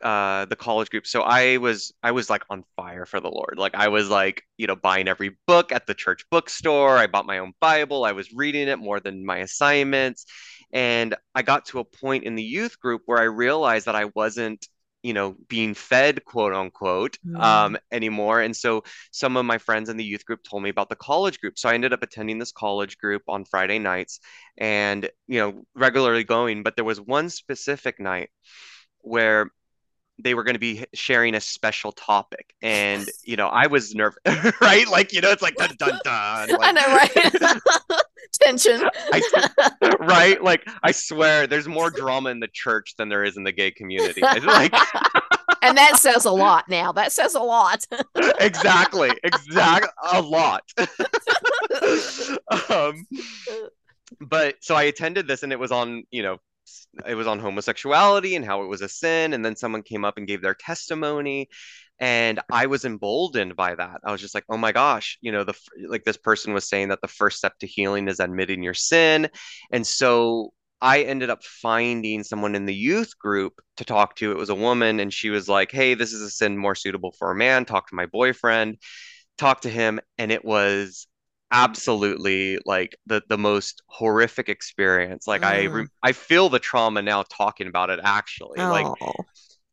uh 0.03 0.45
the 0.45 0.57
college 0.57 0.91
group 0.91 1.07
so 1.07 1.23
i 1.23 1.57
was 1.57 1.91
i 2.03 2.11
was 2.11 2.29
like 2.29 2.43
on 2.51 2.63
fire 2.77 3.07
for 3.07 3.19
the 3.19 3.31
lord 3.31 3.55
like 3.57 3.75
i 3.75 3.89
was 3.89 4.11
like 4.11 4.43
you 4.59 4.67
know 4.67 4.77
buying 4.77 5.09
every 5.09 5.39
book 5.47 5.73
at 5.73 5.87
the 5.87 5.95
church 5.95 6.23
bookstore 6.31 6.99
i 6.99 7.07
bought 7.07 7.25
my 7.25 7.39
own 7.39 7.53
bible 7.63 8.05
i 8.05 8.13
was 8.13 8.31
reading 8.33 8.69
it 8.69 8.79
more 8.79 9.01
than 9.01 9.25
my 9.25 9.39
assignments 9.39 10.27
and 10.73 11.15
i 11.35 11.43
got 11.43 11.67
to 11.67 11.79
a 11.79 11.85
point 11.85 12.25
in 12.25 12.35
the 12.35 12.43
youth 12.43 12.79
group 12.81 13.03
where 13.07 13.19
i 13.19 13.25
realized 13.25 13.87
that 13.87 13.95
i 13.97 14.07
wasn't 14.15 14.69
you 15.03 15.13
know 15.13 15.37
being 15.49 15.75
fed 15.75 16.25
quote 16.25 16.53
unquote 16.53 17.17
Mm. 17.25 17.41
um, 17.43 17.79
anymore. 17.93 18.41
And 18.41 18.57
so 18.57 18.83
some 19.13 19.37
of 19.37 19.45
my 19.45 19.59
friends 19.59 19.89
in 19.89 19.97
the 19.97 20.05
youth 20.05 20.25
group 20.25 20.43
told 20.43 20.63
me 20.63 20.71
about 20.71 20.89
the 20.89 20.97
college 20.97 21.41
group. 21.41 21.59
So 21.59 21.69
i 21.69 21.75
ended 21.75 21.93
up 21.93 22.03
attending 22.03 22.39
this 22.39 22.51
college 22.51 22.99
group 22.99 23.23
on 23.29 23.45
friday 23.45 23.79
nights 23.79 24.19
and 24.59 25.09
you 25.29 25.39
know 25.39 25.65
regularly 25.75 26.25
going. 26.25 26.63
But 26.65 26.75
there 26.77 26.85
was 26.85 27.01
one 27.01 27.31
specific 27.31 28.01
night 28.01 28.31
where 29.01 29.51
they 30.23 30.35
were 30.35 30.45
going 30.45 30.55
to 30.55 30.59
be 30.61 30.85
sharing 30.95 31.35
a 31.35 31.41
special 31.41 31.93
topic. 31.93 32.55
And 32.63 33.09
you 33.25 33.37
know 33.37 33.49
i 33.49 33.67
was 33.69 33.95
nervous 33.95 34.19
right? 34.61 34.89
Like 34.89 35.13
you 35.13 35.21
know 35.21 35.31
it's 35.31 35.43
like 35.43 35.57
dun 35.57 35.77
dun 35.79 36.01
dun 36.03 36.49
I 36.61 36.73
know, 36.73 36.87
right? 36.87 37.61
Tension. 38.39 38.83
I, 39.13 39.23
right 40.01 40.43
like 40.43 40.67
i 40.83 40.93
swear 40.93 41.47
there's 41.47 41.69
more 41.69 41.91
drama 41.91 42.31
in 42.31 42.41
the 42.41 42.49
church 42.53 42.95
than 42.97 43.09
there 43.09 43.25
is 43.25 43.37
in 43.37 43.45
the 43.45 43.53
gay 43.53 43.71
community 43.71 44.21
like 44.21 44.73
and 45.63 45.77
that 45.77 45.99
says 45.99 46.25
a 46.25 46.31
lot 46.31 46.69
now. 46.69 46.93
That 46.93 47.13
says 47.13 47.35
a 47.35 47.41
lot. 47.41 47.85
exactly 48.41 49.11
exact 49.25 49.89
a 50.13 50.21
lot 50.21 50.63
um 52.69 53.07
but 54.21 54.55
so 54.61 54.75
i 54.75 54.85
attended 54.85 55.27
this 55.27 55.43
and 55.43 55.53
it 55.53 55.59
was 55.59 55.73
on 55.73 56.05
you 56.11 56.23
know 56.23 56.39
it 57.07 57.15
was 57.15 57.27
on 57.27 57.39
homosexuality 57.39 58.37
and 58.37 58.45
how 58.45 58.63
it 58.63 58.69
was 58.69 58.83
a 58.83 58.89
sin 58.89 59.33
and 59.33 59.45
then 59.45 59.57
someone 59.57 59.83
came 59.83 60.05
up 60.05 60.17
and 60.17 60.27
gave 60.27 60.43
their 60.43 60.55
testimony 60.55 61.49
and 61.99 62.41
i 62.51 62.67
was 62.67 62.85
emboldened 62.85 63.57
by 63.57 63.75
that 63.75 64.01
i 64.05 64.13
was 64.13 64.21
just 64.21 64.35
like 64.35 64.45
oh 64.49 64.57
my 64.57 64.73
gosh 64.73 65.19
you 65.21 65.33
know 65.33 65.45
the 65.45 65.55
like 65.89 66.05
this 66.05 66.17
person 66.17 66.53
was 66.53 66.69
saying 66.69 66.89
that 66.89 67.01
the 67.01 67.09
first 67.09 67.39
step 67.39 67.59
to 67.59 67.67
healing 67.67 68.09
is 68.09 68.21
admitting 68.21 68.63
your 68.63 68.75
sin 68.75 69.29
and 69.71 69.87
so 69.87 70.53
I 70.81 71.03
ended 71.03 71.31
up 71.31 71.43
finding 71.43 72.23
someone 72.23 72.55
in 72.55 72.67
the 72.67 72.75
youth 72.75 73.19
group 73.19 73.61
to 73.79 73.85
talk 73.85 74.15
to. 74.17 74.31
It 74.31 74.37
was 74.37 74.51
a 74.51 74.55
woman, 74.55 75.01
and 75.01 75.13
she 75.13 75.31
was 75.31 75.49
like, 75.49 75.73
Hey, 75.73 75.95
this 75.95 76.13
is 76.13 76.21
a 76.21 76.31
sin 76.31 76.57
more 76.57 76.75
suitable 76.75 77.13
for 77.19 77.31
a 77.31 77.35
man. 77.35 77.65
Talk 77.65 77.89
to 77.89 77.95
my 77.95 78.07
boyfriend, 78.07 78.77
talk 79.39 79.63
to 79.63 79.71
him. 79.71 80.01
And 80.19 80.31
it 80.31 80.45
was 80.45 81.07
absolutely 81.53 82.59
like 82.67 82.97
the, 83.07 83.23
the 83.29 83.39
most 83.39 83.83
horrific 83.89 84.49
experience. 84.49 85.27
Like, 85.27 85.43
I, 85.45 85.67
Mm. 85.67 85.73
re- 85.73 85.87
I 86.03 86.13
feel 86.13 86.49
the 86.49 86.59
trauma 86.59 87.03
now 87.03 87.25
talking 87.29 87.67
about 87.69 87.91
it, 87.91 88.01
actually. 88.03 88.59
Like, 88.59 88.87
Oh. 89.01 89.13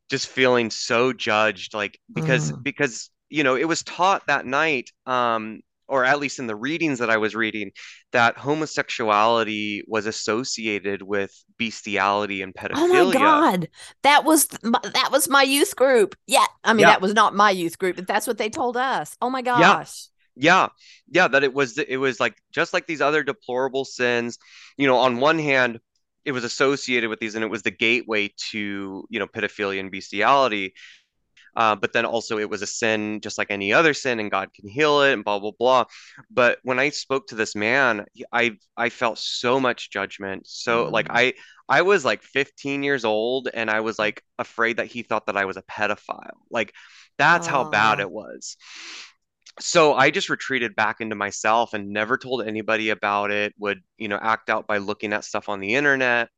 just 0.10 0.28
feeling 0.28 0.70
so 0.70 1.12
judged 1.14 1.74
like 1.74 2.00
because 2.14 2.52
Mm. 2.52 2.62
because 2.64 3.10
you 3.30 3.44
know 3.44 3.56
it 3.56 3.64
was 3.68 3.82
taught 3.84 4.22
that 4.28 4.46
night 4.46 4.92
um 5.08 5.62
or 5.88 6.06
at 6.06 6.20
least 6.20 6.38
in 6.40 6.46
the 6.48 6.56
readings 6.56 7.00
that 7.00 7.10
I 7.10 7.18
was 7.18 7.34
reading 7.36 7.72
that 8.12 8.38
homosexuality 8.38 9.84
was 9.88 10.06
associated 10.06 11.02
with 11.02 11.32
bestiality 11.58 12.42
and 12.42 12.54
pedophilia. 12.54 12.76
Oh 12.78 13.06
my 13.08 13.14
God. 13.14 13.70
That 14.04 14.24
was 14.24 14.48
my, 14.64 14.80
that 14.84 15.10
was 15.12 15.28
my 15.30 15.44
youth 15.44 15.76
group. 15.76 16.16
Yeah. 16.28 16.46
I 16.64 16.74
mean, 16.74 16.82
Yeah. 16.82 16.92
that 16.92 17.02
was 17.02 17.14
not 17.14 17.36
my 17.36 17.52
youth 17.52 17.78
group, 17.78 17.96
but 17.96 18.08
that's 18.08 18.28
what 18.28 18.38
they 18.38 18.50
told 18.50 18.78
us. 18.78 19.16
Oh 19.22 19.30
my 19.30 19.42
gosh. 19.42 19.60
Yeah, 19.60 19.84
yeah, 20.36 20.70
yeah, 21.10 21.28
that 21.28 21.44
it 21.44 21.54
was 21.54 21.78
it 21.78 21.98
was 21.98 22.20
like 22.20 22.36
just 22.52 22.74
like 22.74 22.88
these 22.88 23.02
other 23.02 23.24
deplorable 23.24 23.86
sins, 23.86 24.38
you 24.78 24.88
know, 24.88 24.98
on 24.98 25.20
one 25.20 25.40
hand 25.40 25.80
it 26.26 26.32
was 26.32 26.46
associated 26.46 27.10
with 27.10 27.20
these 27.20 27.36
and 27.36 27.44
it 27.44 27.50
was 27.50 27.64
the 27.64 27.72
gateway 27.72 28.30
to, 28.52 29.06
you 29.10 29.20
know, 29.20 29.28
pedophilia 29.28 29.80
and 29.82 29.92
bestiality. 29.92 30.74
Uh, 31.56 31.76
but 31.76 31.94
then 31.94 32.06
also 32.06 32.40
it 32.40 32.50
was 32.50 32.64
a 32.64 32.68
sin 32.68 33.22
just 33.22 33.38
like 33.38 33.52
any 33.52 33.74
other 33.74 33.94
sin 33.94 34.20
and 34.20 34.32
God 34.32 34.52
can 34.56 34.68
heal 34.68 35.02
it 35.04 35.14
and 35.14 35.24
blah 35.24 35.40
blah 35.40 35.52
blah. 35.58 35.86
But 36.32 36.58
when 36.64 36.80
I 36.80 36.90
spoke 36.90 37.28
to 37.28 37.36
this 37.36 37.56
man, 37.56 38.06
I 38.32 38.58
I 38.76 38.90
felt 38.90 39.20
so 39.20 39.60
much 39.60 39.92
judgment. 39.92 40.48
So 40.48 40.90
like 40.92 41.08
Mm. 41.08 41.12
I 41.12 41.34
I 41.70 41.84
was 41.84 42.04
like 42.04 42.24
15 42.24 42.82
years 42.82 43.06
old 43.06 43.50
and 43.54 43.70
I 43.70 43.82
was 43.82 44.00
like 44.00 44.24
afraid 44.40 44.78
that 44.78 44.88
he 44.88 45.04
thought 45.04 45.28
that 45.28 45.38
I 45.38 45.46
was 45.46 45.58
a 45.58 45.62
pedophile. 45.64 46.38
Like 46.50 46.74
that's 47.20 47.46
how 47.46 47.64
bad 47.66 48.00
Oh. 48.00 48.02
it 48.02 48.10
was. 48.12 48.58
So 49.60 49.94
I 49.94 50.10
just 50.10 50.30
retreated 50.30 50.76
back 50.76 51.00
into 51.00 51.16
myself 51.16 51.74
and 51.74 51.90
never 51.90 52.18
told 52.18 52.44
anybody 52.44 52.90
about 52.90 53.32
it, 53.32 53.54
would, 53.60 53.82
you 53.98 54.08
know, 54.08 54.20
act 54.22 54.50
out 54.50 54.68
by 54.68 54.80
looking 54.80 55.14
at 55.14 55.24
stuff 55.26 55.48
on 55.50 55.60
the 55.60 55.76
internet. 55.76 56.30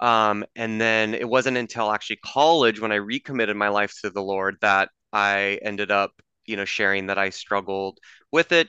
Um, 0.00 0.44
and 0.56 0.80
then 0.80 1.14
it 1.14 1.28
wasn't 1.28 1.56
until 1.58 1.92
actually 1.92 2.18
college 2.24 2.80
when 2.80 2.92
I 2.92 2.96
recommitted 2.96 3.56
my 3.56 3.68
life 3.68 3.94
to 4.02 4.10
the 4.10 4.22
Lord 4.22 4.56
that 4.62 4.90
I 5.12 5.60
ended 5.62 5.90
up, 5.90 6.12
you 6.46 6.56
know, 6.56 6.64
sharing 6.64 7.06
that 7.08 7.18
I 7.18 7.30
struggled 7.30 7.98
with 8.32 8.52
it, 8.52 8.68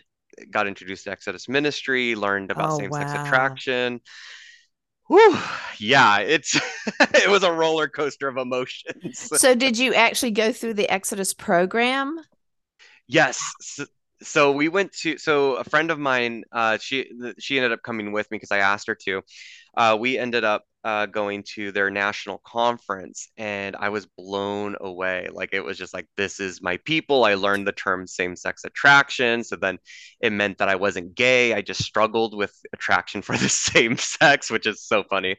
got 0.52 0.68
introduced 0.68 1.06
to 1.06 1.12
Exodus 1.12 1.50
ministry, 1.50 2.16
learned 2.16 2.52
about 2.52 2.72
Oh, 2.72 2.74
same-sex 2.74 3.16
wow. 3.16 3.16
attraction. 3.16 4.02
Whew, 5.08 5.38
yeah, 5.80 6.20
it's 6.20 6.56
it 7.00 7.30
was 7.30 7.44
a 7.44 7.52
roller 7.52 7.88
coaster 7.88 8.28
of 8.28 8.38
emotions. 8.38 9.32
So 9.32 9.56
did 9.56 9.78
you 9.78 9.94
actually 9.94 10.32
go 10.32 10.52
through 10.52 10.76
the 10.76 10.90
Exodus 10.90 11.34
program? 11.34 12.22
Yes. 13.08 13.40
So, 13.62 13.86
so 14.22 14.52
we 14.52 14.70
went 14.70 14.94
to 15.02 15.18
so 15.18 15.56
a 15.56 15.64
friend 15.66 15.92
of 15.92 16.00
mine 16.00 16.44
uh 16.52 16.78
she 16.78 17.10
she 17.40 17.58
ended 17.58 17.74
up 17.74 17.82
coming 17.84 18.12
with 18.14 18.30
me 18.32 18.38
because 18.38 18.52
I 18.52 18.60
asked 18.60 18.88
her 18.88 18.96
to. 19.06 19.22
Uh 19.76 19.98
we 20.00 20.18
ended 20.18 20.44
up 20.44 20.64
uh 20.84 21.06
going 21.06 21.44
to 21.56 21.72
their 21.72 21.90
national 21.90 22.40
conference 22.46 23.30
and 23.38 23.76
I 23.76 23.90
was 23.90 24.06
blown 24.18 24.76
away. 24.82 25.30
Like 25.32 25.50
it 25.54 25.62
was 25.62 25.78
just 25.78 25.94
like 25.94 26.08
this 26.18 26.40
is 26.40 26.62
my 26.62 26.78
people. 26.86 27.24
I 27.26 27.36
learned 27.36 27.68
the 27.68 27.72
term 27.72 28.08
same-sex 28.08 28.64
attraction. 28.66 29.44
So 29.44 29.56
then 29.56 29.80
it 30.22 30.32
meant 30.34 30.58
that 30.60 30.70
I 30.70 30.76
wasn't 30.76 31.16
gay. 31.16 31.54
I 31.54 31.62
just 31.62 31.84
struggled 31.84 32.36
with 32.36 32.54
attraction 32.74 33.22
for 33.22 33.38
the 33.38 33.50
same 33.50 33.98
sex, 33.98 34.52
which 34.52 34.68
is 34.68 34.82
so 34.84 35.04
funny. 35.04 35.36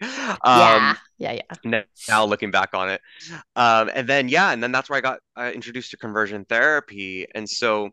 yeah. 0.52 0.78
Um 0.80 0.96
Yeah, 1.18 1.32
yeah. 1.32 1.56
n- 1.64 1.84
now 2.08 2.24
looking 2.24 2.50
back 2.50 2.70
on 2.74 2.90
it. 2.90 3.00
Um, 3.56 3.90
and 3.94 4.08
then 4.08 4.28
yeah, 4.28 4.52
and 4.52 4.62
then 4.62 4.72
that's 4.72 4.90
where 4.90 4.98
I 4.98 5.00
got 5.02 5.20
uh, 5.38 5.50
introduced 5.54 5.92
to 5.92 5.96
conversion 5.96 6.44
therapy, 6.44 7.26
and 7.34 7.48
so 7.48 7.90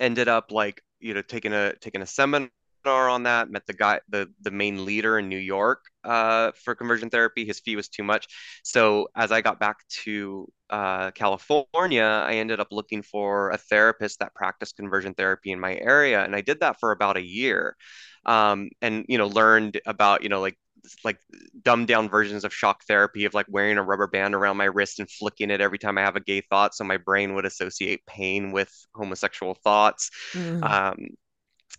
ended 0.00 0.28
up 0.28 0.52
like 0.52 0.82
you 1.00 1.14
know 1.14 1.22
taking 1.22 1.52
a 1.52 1.74
taking 1.76 2.02
a 2.02 2.06
seminar 2.06 2.48
on 2.92 3.24
that. 3.24 3.50
Met 3.50 3.66
the 3.66 3.72
guy, 3.72 4.00
the 4.08 4.28
the 4.42 4.50
main 4.50 4.84
leader 4.84 5.18
in 5.18 5.28
New 5.28 5.38
York 5.38 5.84
uh, 6.04 6.52
for 6.64 6.74
conversion 6.74 7.10
therapy. 7.10 7.44
His 7.44 7.60
fee 7.60 7.76
was 7.76 7.88
too 7.88 8.02
much, 8.02 8.26
so 8.62 9.08
as 9.16 9.32
I 9.32 9.40
got 9.40 9.60
back 9.60 9.78
to 10.04 10.50
uh, 10.70 11.10
California, 11.12 12.02
I 12.02 12.34
ended 12.36 12.60
up 12.60 12.68
looking 12.70 13.02
for 13.02 13.50
a 13.50 13.58
therapist 13.58 14.20
that 14.20 14.34
practiced 14.34 14.76
conversion 14.76 15.14
therapy 15.14 15.52
in 15.52 15.60
my 15.60 15.74
area, 15.76 16.24
and 16.24 16.34
I 16.34 16.40
did 16.40 16.60
that 16.60 16.80
for 16.80 16.92
about 16.92 17.16
a 17.16 17.22
year. 17.22 17.76
Um, 18.24 18.70
and 18.82 19.04
you 19.08 19.18
know 19.18 19.28
learned 19.28 19.80
about 19.86 20.22
you 20.22 20.28
know 20.28 20.40
like 20.40 20.58
like 21.04 21.18
dumbed 21.62 21.88
down 21.88 22.08
versions 22.08 22.44
of 22.44 22.54
shock 22.54 22.84
therapy 22.84 23.24
of 23.24 23.34
like 23.34 23.46
wearing 23.48 23.76
a 23.78 23.82
rubber 23.82 24.06
band 24.06 24.34
around 24.34 24.56
my 24.56 24.66
wrist 24.66 25.00
and 25.00 25.10
flicking 25.10 25.50
it 25.50 25.60
every 25.60 25.78
time 25.78 25.98
I 25.98 26.02
have 26.02 26.16
a 26.16 26.20
gay 26.20 26.40
thought 26.42 26.74
so 26.74 26.84
my 26.84 26.96
brain 26.96 27.34
would 27.34 27.44
associate 27.46 28.06
pain 28.06 28.52
with 28.52 28.70
homosexual 28.94 29.54
thoughts 29.54 30.10
Mm. 30.34 30.60
um 30.62 31.08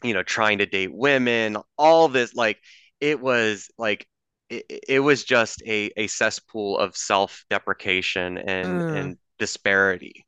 you 0.03 0.13
know 0.13 0.23
trying 0.23 0.59
to 0.59 0.65
date 0.65 0.93
women 0.93 1.57
all 1.77 2.07
this 2.07 2.33
like 2.35 2.59
it 2.99 3.19
was 3.19 3.69
like 3.77 4.07
it, 4.49 4.65
it 4.89 4.99
was 4.99 5.23
just 5.23 5.61
a 5.65 5.91
a 5.97 6.07
cesspool 6.07 6.77
of 6.77 6.95
self-deprecation 6.95 8.37
and 8.37 8.83
Mm. 8.85 8.87
and 8.93 9.17
disparity 9.39 10.25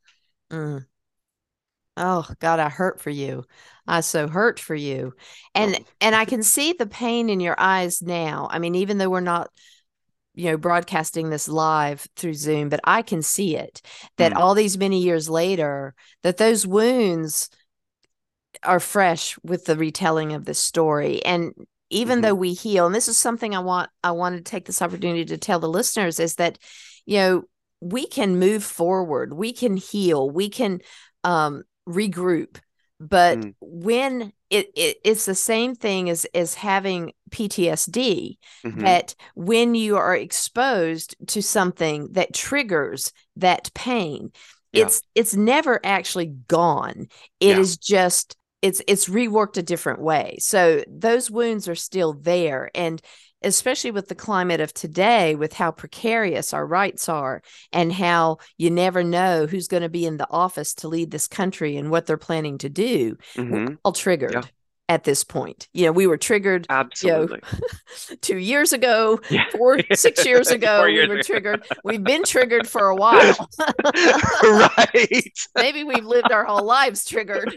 Mm. 0.51 0.85
Oh 1.97 2.27
God, 2.39 2.59
I 2.59 2.69
hurt 2.69 3.01
for 3.01 3.09
you. 3.09 3.43
I 3.85 4.01
so 4.01 4.27
hurt 4.27 4.59
for 4.59 4.75
you. 4.75 5.13
And 5.53 5.77
Oh. 5.77 5.85
and 5.99 6.15
I 6.15 6.25
can 6.25 6.43
see 6.43 6.73
the 6.73 6.85
pain 6.85 7.29
in 7.29 7.39
your 7.39 7.55
eyes 7.59 8.01
now. 8.01 8.47
I 8.51 8.59
mean, 8.59 8.75
even 8.75 8.97
though 8.97 9.09
we're 9.09 9.19
not, 9.19 9.49
you 10.35 10.45
know, 10.51 10.57
broadcasting 10.57 11.29
this 11.29 11.47
live 11.49 12.07
through 12.15 12.35
Zoom, 12.35 12.69
but 12.69 12.81
I 12.85 13.01
can 13.03 13.21
see 13.23 13.57
it 13.57 13.81
that 14.17 14.33
Mm. 14.33 14.37
all 14.37 14.55
these 14.55 14.77
many 14.77 15.01
years 15.01 15.29
later, 15.29 15.95
that 16.23 16.37
those 16.37 16.67
wounds 16.67 17.49
are 18.63 18.79
fresh 18.79 19.37
with 19.43 19.65
the 19.65 19.77
retelling 19.77 20.33
of 20.33 20.45
this 20.45 20.59
story. 20.59 21.23
And 21.25 21.53
even 21.89 22.19
Mhm. 22.19 22.21
though 22.21 22.35
we 22.35 22.53
heal, 22.53 22.85
and 22.85 22.93
this 22.95 23.07
is 23.07 23.17
something 23.17 23.55
I 23.55 23.59
want 23.59 23.89
I 24.03 24.11
want 24.11 24.35
to 24.37 24.41
take 24.41 24.65
this 24.65 24.81
opportunity 24.81 25.25
to 25.25 25.37
tell 25.37 25.59
the 25.59 25.69
listeners 25.69 26.19
is 26.19 26.35
that, 26.35 26.57
you 27.05 27.17
know, 27.17 27.43
we 27.81 28.05
can 28.07 28.37
move 28.39 28.63
forward, 28.63 29.33
we 29.33 29.53
can 29.53 29.77
heal, 29.77 30.29
we 30.29 30.49
can 30.49 30.81
um 31.23 31.63
regroup. 31.87 32.57
But 32.99 33.39
Mm. 33.39 33.53
when 33.61 34.33
it, 34.49 34.71
it 34.75 34.97
it's 35.05 35.25
the 35.25 35.35
same 35.35 35.73
thing 35.75 36.09
as 36.09 36.25
as 36.33 36.53
having 36.55 37.13
PTSD 37.31 38.37
Mhm. 38.65 38.81
that 38.81 39.15
when 39.35 39.73
you 39.75 39.95
are 39.97 40.15
exposed 40.15 41.15
to 41.27 41.41
something 41.41 42.11
that 42.13 42.33
triggers 42.33 43.13
that 43.37 43.73
pain 43.73 44.31
Yeah. 44.71 44.83
it's 44.83 45.01
it's 45.15 45.33
never 45.35 45.79
actually 45.83 46.27
gone 46.47 47.07
It 47.39 47.57
is 47.57 47.77
Yeah. 47.89 47.97
just 47.97 48.35
it's 48.61 48.81
it's 48.87 49.07
reworked 49.07 49.57
a 49.57 49.63
different 49.63 50.01
way. 50.01 50.37
So 50.39 50.83
those 50.87 51.31
wounds 51.31 51.67
are 51.67 51.75
still 51.75 52.13
there 52.13 52.69
and 52.75 53.01
especially 53.41 53.91
with 53.91 54.09
the 54.09 54.15
climate 54.15 54.59
of 54.59 54.73
today 54.73 55.33
with 55.35 55.53
how 55.53 55.71
precarious 55.71 56.53
our 56.53 56.65
rights 56.65 57.07
are 57.07 57.41
and 57.71 57.93
how 57.93 58.37
you 58.57 58.69
never 58.69 59.01
know 59.01 59.45
who's 59.45 59.69
going 59.69 59.83
to 59.83 59.87
be 59.89 60.05
in 60.05 60.17
the 60.17 60.27
office 60.29 60.73
to 60.73 60.89
lead 60.89 61.09
this 61.09 61.27
country 61.27 61.77
and 61.77 61.89
what 61.89 62.05
they're 62.05 62.17
planning 62.17 62.57
to 62.57 62.67
do 62.69 63.15
Mhm. 63.37 63.77
all 63.83 63.93
triggered 63.93 64.49
at 64.89 65.03
this 65.03 65.23
point. 65.23 65.69
You 65.71 65.85
know, 65.85 65.91
we 65.91 66.07
were 66.07 66.17
triggered 66.17 66.65
absolutely 66.67 67.39
you 67.51 67.59
know, 68.09 68.15
two 68.21 68.37
years 68.37 68.73
ago, 68.73 69.19
yeah. 69.29 69.45
four, 69.51 69.79
six 69.93 70.25
years 70.25 70.47
ago, 70.51 70.83
we 70.83 71.07
were 71.07 71.21
triggered. 71.21 71.63
We've 71.83 72.03
been 72.03 72.23
triggered 72.23 72.67
for 72.67 72.87
a 72.87 72.95
while. 72.95 73.49
right. 74.43 75.39
Maybe 75.55 75.83
we've 75.83 76.05
lived 76.05 76.31
our 76.31 76.43
whole 76.43 76.65
lives 76.65 77.05
triggered. 77.05 77.55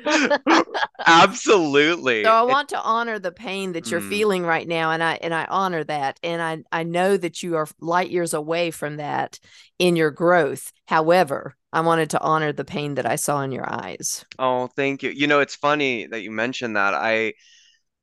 absolutely. 1.07 2.25
So 2.25 2.31
I 2.31 2.43
want 2.43 2.69
to 2.69 2.83
honor 2.83 3.19
the 3.19 3.33
pain 3.33 3.73
that 3.73 3.91
you're 3.91 4.03
mm. 4.03 4.11
feeling 4.11 4.45
right 4.45 4.69
now. 4.69 4.91
And 4.91 5.03
I 5.03 5.15
and 5.23 5.35
I 5.35 5.47
honor 5.47 5.83
that. 5.85 6.21
And 6.23 6.43
I, 6.43 6.63
I 6.71 6.83
know 6.83 7.17
that 7.17 7.43
you 7.43 7.57
are 7.57 7.67
light 7.81 8.11
years 8.11 8.35
away 8.35 8.71
from 8.71 8.97
that 8.97 9.39
in 9.79 9.97
your 9.97 10.11
growth. 10.11 10.71
However, 10.87 11.57
I 11.73 11.81
wanted 11.81 12.11
to 12.11 12.21
honor 12.21 12.53
the 12.53 12.65
pain 12.65 12.95
that 12.97 13.07
I 13.07 13.17
saw 13.17 13.41
in 13.43 13.53
your 13.53 13.71
eyes. 13.71 14.25
Oh, 14.39 14.67
thank 14.69 15.03
you. 15.03 15.11
You 15.11 15.27
know, 15.27 15.41
it's 15.41 15.57
funny 15.57 16.07
that 16.07 16.21
you 16.21 16.31
mentioned 16.31 16.77
that. 16.77 16.95
I 16.95 17.35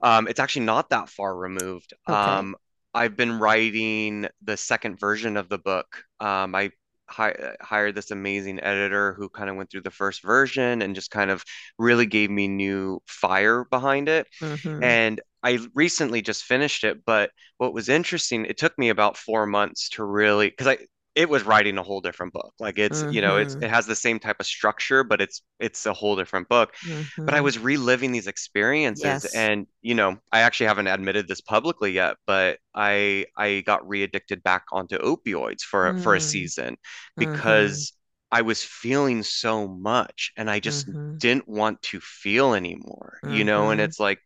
um 0.02 0.28
it's 0.28 0.40
actually 0.40 0.66
not 0.66 0.90
that 0.90 1.10
far 1.10 1.36
removed. 1.36 1.94
Okay. 2.08 2.18
Um 2.18 2.56
I've 2.94 3.16
been 3.16 3.40
writing 3.40 4.28
the 4.44 4.58
second 4.58 5.00
version 5.00 5.38
of 5.38 5.50
the 5.50 5.60
book. 5.60 6.04
Um 6.20 6.56
I 6.56 6.72
hi- 7.08 7.56
hired 7.62 7.96
this 7.96 8.12
amazing 8.12 8.60
editor 8.62 9.14
who 9.14 9.30
kind 9.30 9.50
of 9.50 9.56
went 9.56 9.70
through 9.70 9.82
the 9.82 9.92
first 9.92 10.24
version 10.24 10.82
and 10.82 10.96
just 10.96 11.12
kind 11.12 11.32
of 11.32 11.44
really 11.78 12.06
gave 12.06 12.30
me 12.30 12.48
new 12.48 13.02
fire 13.08 13.66
behind 13.66 14.10
it. 14.10 14.28
Mm-hmm. 14.42 14.84
And 14.84 15.22
I 15.44 15.60
recently 15.74 16.22
just 16.22 16.44
finished 16.44 16.84
it, 16.84 17.06
but 17.06 17.32
what 17.58 17.74
was 17.74 17.90
interesting, 17.90 18.46
it 18.46 18.58
took 18.58 18.78
me 18.78 18.90
about 18.90 19.18
four 19.18 19.46
months 19.46 19.90
to 19.90 20.04
really 20.04 20.50
because 20.50 20.68
I 20.68 20.78
it 21.20 21.28
was 21.28 21.44
writing 21.44 21.78
a 21.78 21.84
whole 21.84 22.00
different 22.00 22.32
book 22.32 22.54
like 22.60 22.80
it's 22.80 23.02
mm-hmm. 23.02 23.12
you 23.12 23.20
know 23.22 23.36
it's 23.36 23.54
mm-hmm. 23.56 23.66
it 23.66 23.70
has 23.70 23.86
the 23.86 23.96
same 23.96 24.20
type 24.20 24.38
of 24.40 24.46
structure 24.46 25.04
but 25.04 25.20
it's 25.20 25.42
it's 25.60 25.86
a 25.86 25.92
whole 25.92 26.16
different 26.16 26.48
book 26.48 26.74
mm-hmm. 26.88 27.26
but 27.26 27.34
i 27.34 27.38
mm-hmm. 27.38 27.44
was 27.44 27.60
reliving 27.60 28.14
these 28.14 28.28
experiences 28.28 29.04
yes. 29.04 29.36
and 29.36 29.68
you 29.82 29.94
know 29.94 30.18
i 30.32 30.40
actually 30.40 30.68
haven't 30.68 30.88
admitted 30.88 31.28
this 31.28 31.42
publicly 31.42 31.92
yet 31.92 32.16
but 32.26 32.58
i 32.74 33.26
i 33.38 33.62
got 33.66 33.86
re-addicted 33.86 34.42
back 34.44 34.64
onto 34.72 34.98
opioids 35.00 35.62
for 35.62 35.92
mm-hmm. 35.92 36.02
for 36.02 36.16
a 36.16 36.20
mm. 36.20 36.22
season 36.22 36.78
mm-hmm. 37.20 37.32
because 37.32 37.94
I 38.32 38.44
was 38.44 38.64
feeling 38.64 39.24
so 39.24 39.68
much 39.68 40.34
and 40.38 40.52
I 40.52 40.60
just 40.60 40.86
didn't 41.18 41.48
want 41.48 41.82
to 41.82 42.00
feel 42.00 42.54
anymore, 42.54 43.18
you 43.28 43.44
know, 43.44 43.72
and 43.72 43.82
it's 43.82 44.00
like 44.00 44.20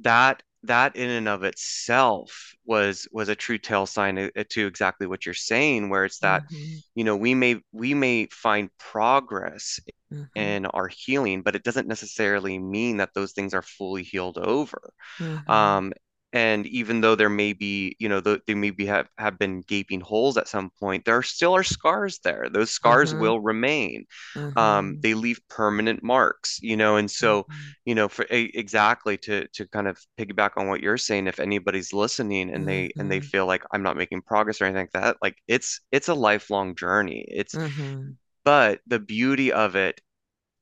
that 0.00 0.42
that 0.64 0.96
in 0.96 1.08
and 1.08 1.28
of 1.28 1.42
itself 1.42 2.54
was 2.66 3.08
was 3.12 3.28
a 3.28 3.34
true 3.34 3.58
tell 3.58 3.86
sign 3.86 4.16
to, 4.16 4.44
to 4.44 4.66
exactly 4.66 5.06
what 5.06 5.24
you're 5.24 5.34
saying 5.34 5.88
where 5.88 6.04
it's 6.04 6.18
that 6.18 6.42
mm-hmm. 6.44 6.76
you 6.94 7.04
know 7.04 7.16
we 7.16 7.34
may 7.34 7.60
we 7.72 7.94
may 7.94 8.26
find 8.26 8.70
progress 8.78 9.80
mm-hmm. 10.12 10.24
in 10.34 10.66
our 10.66 10.88
healing 10.88 11.42
but 11.42 11.56
it 11.56 11.64
doesn't 11.64 11.88
necessarily 11.88 12.58
mean 12.58 12.98
that 12.98 13.14
those 13.14 13.32
things 13.32 13.54
are 13.54 13.62
fully 13.62 14.02
healed 14.02 14.38
over 14.38 14.92
mm-hmm. 15.18 15.50
um 15.50 15.92
and 16.32 16.66
even 16.66 17.00
though 17.00 17.14
there 17.14 17.28
may 17.28 17.52
be 17.52 17.96
you 17.98 18.08
know 18.08 18.20
the, 18.20 18.40
they 18.46 18.54
maybe 18.54 18.86
have, 18.86 19.08
have 19.18 19.38
been 19.38 19.62
gaping 19.62 20.00
holes 20.00 20.36
at 20.36 20.48
some 20.48 20.70
point 20.78 21.04
there 21.04 21.22
still 21.22 21.54
are 21.54 21.64
scars 21.64 22.18
there 22.20 22.48
those 22.52 22.70
scars 22.70 23.12
mm-hmm. 23.12 23.22
will 23.22 23.40
remain 23.40 24.04
um, 24.36 24.52
mm-hmm. 24.54 25.00
they 25.00 25.14
leave 25.14 25.40
permanent 25.48 26.02
marks 26.02 26.58
you 26.62 26.76
know 26.76 26.96
and 26.96 27.10
so 27.10 27.42
mm-hmm. 27.42 27.68
you 27.84 27.94
know 27.94 28.08
for 28.08 28.26
a, 28.30 28.42
exactly 28.54 29.16
to 29.16 29.46
to 29.48 29.66
kind 29.68 29.88
of 29.88 29.98
piggyback 30.18 30.50
on 30.56 30.68
what 30.68 30.80
you're 30.80 30.96
saying 30.96 31.26
if 31.26 31.40
anybody's 31.40 31.92
listening 31.92 32.50
and 32.50 32.66
they 32.66 32.90
and 32.96 33.10
they 33.10 33.18
mm-hmm. 33.18 33.26
feel 33.26 33.46
like 33.46 33.64
i'm 33.72 33.82
not 33.82 33.96
making 33.96 34.22
progress 34.22 34.60
or 34.60 34.64
anything 34.64 34.88
like 34.92 35.02
that 35.02 35.16
like 35.22 35.36
it's 35.48 35.80
it's 35.90 36.08
a 36.08 36.14
lifelong 36.14 36.74
journey 36.74 37.24
it's 37.28 37.54
mm-hmm. 37.54 38.10
but 38.44 38.80
the 38.86 38.98
beauty 39.00 39.52
of 39.52 39.76
it 39.76 40.00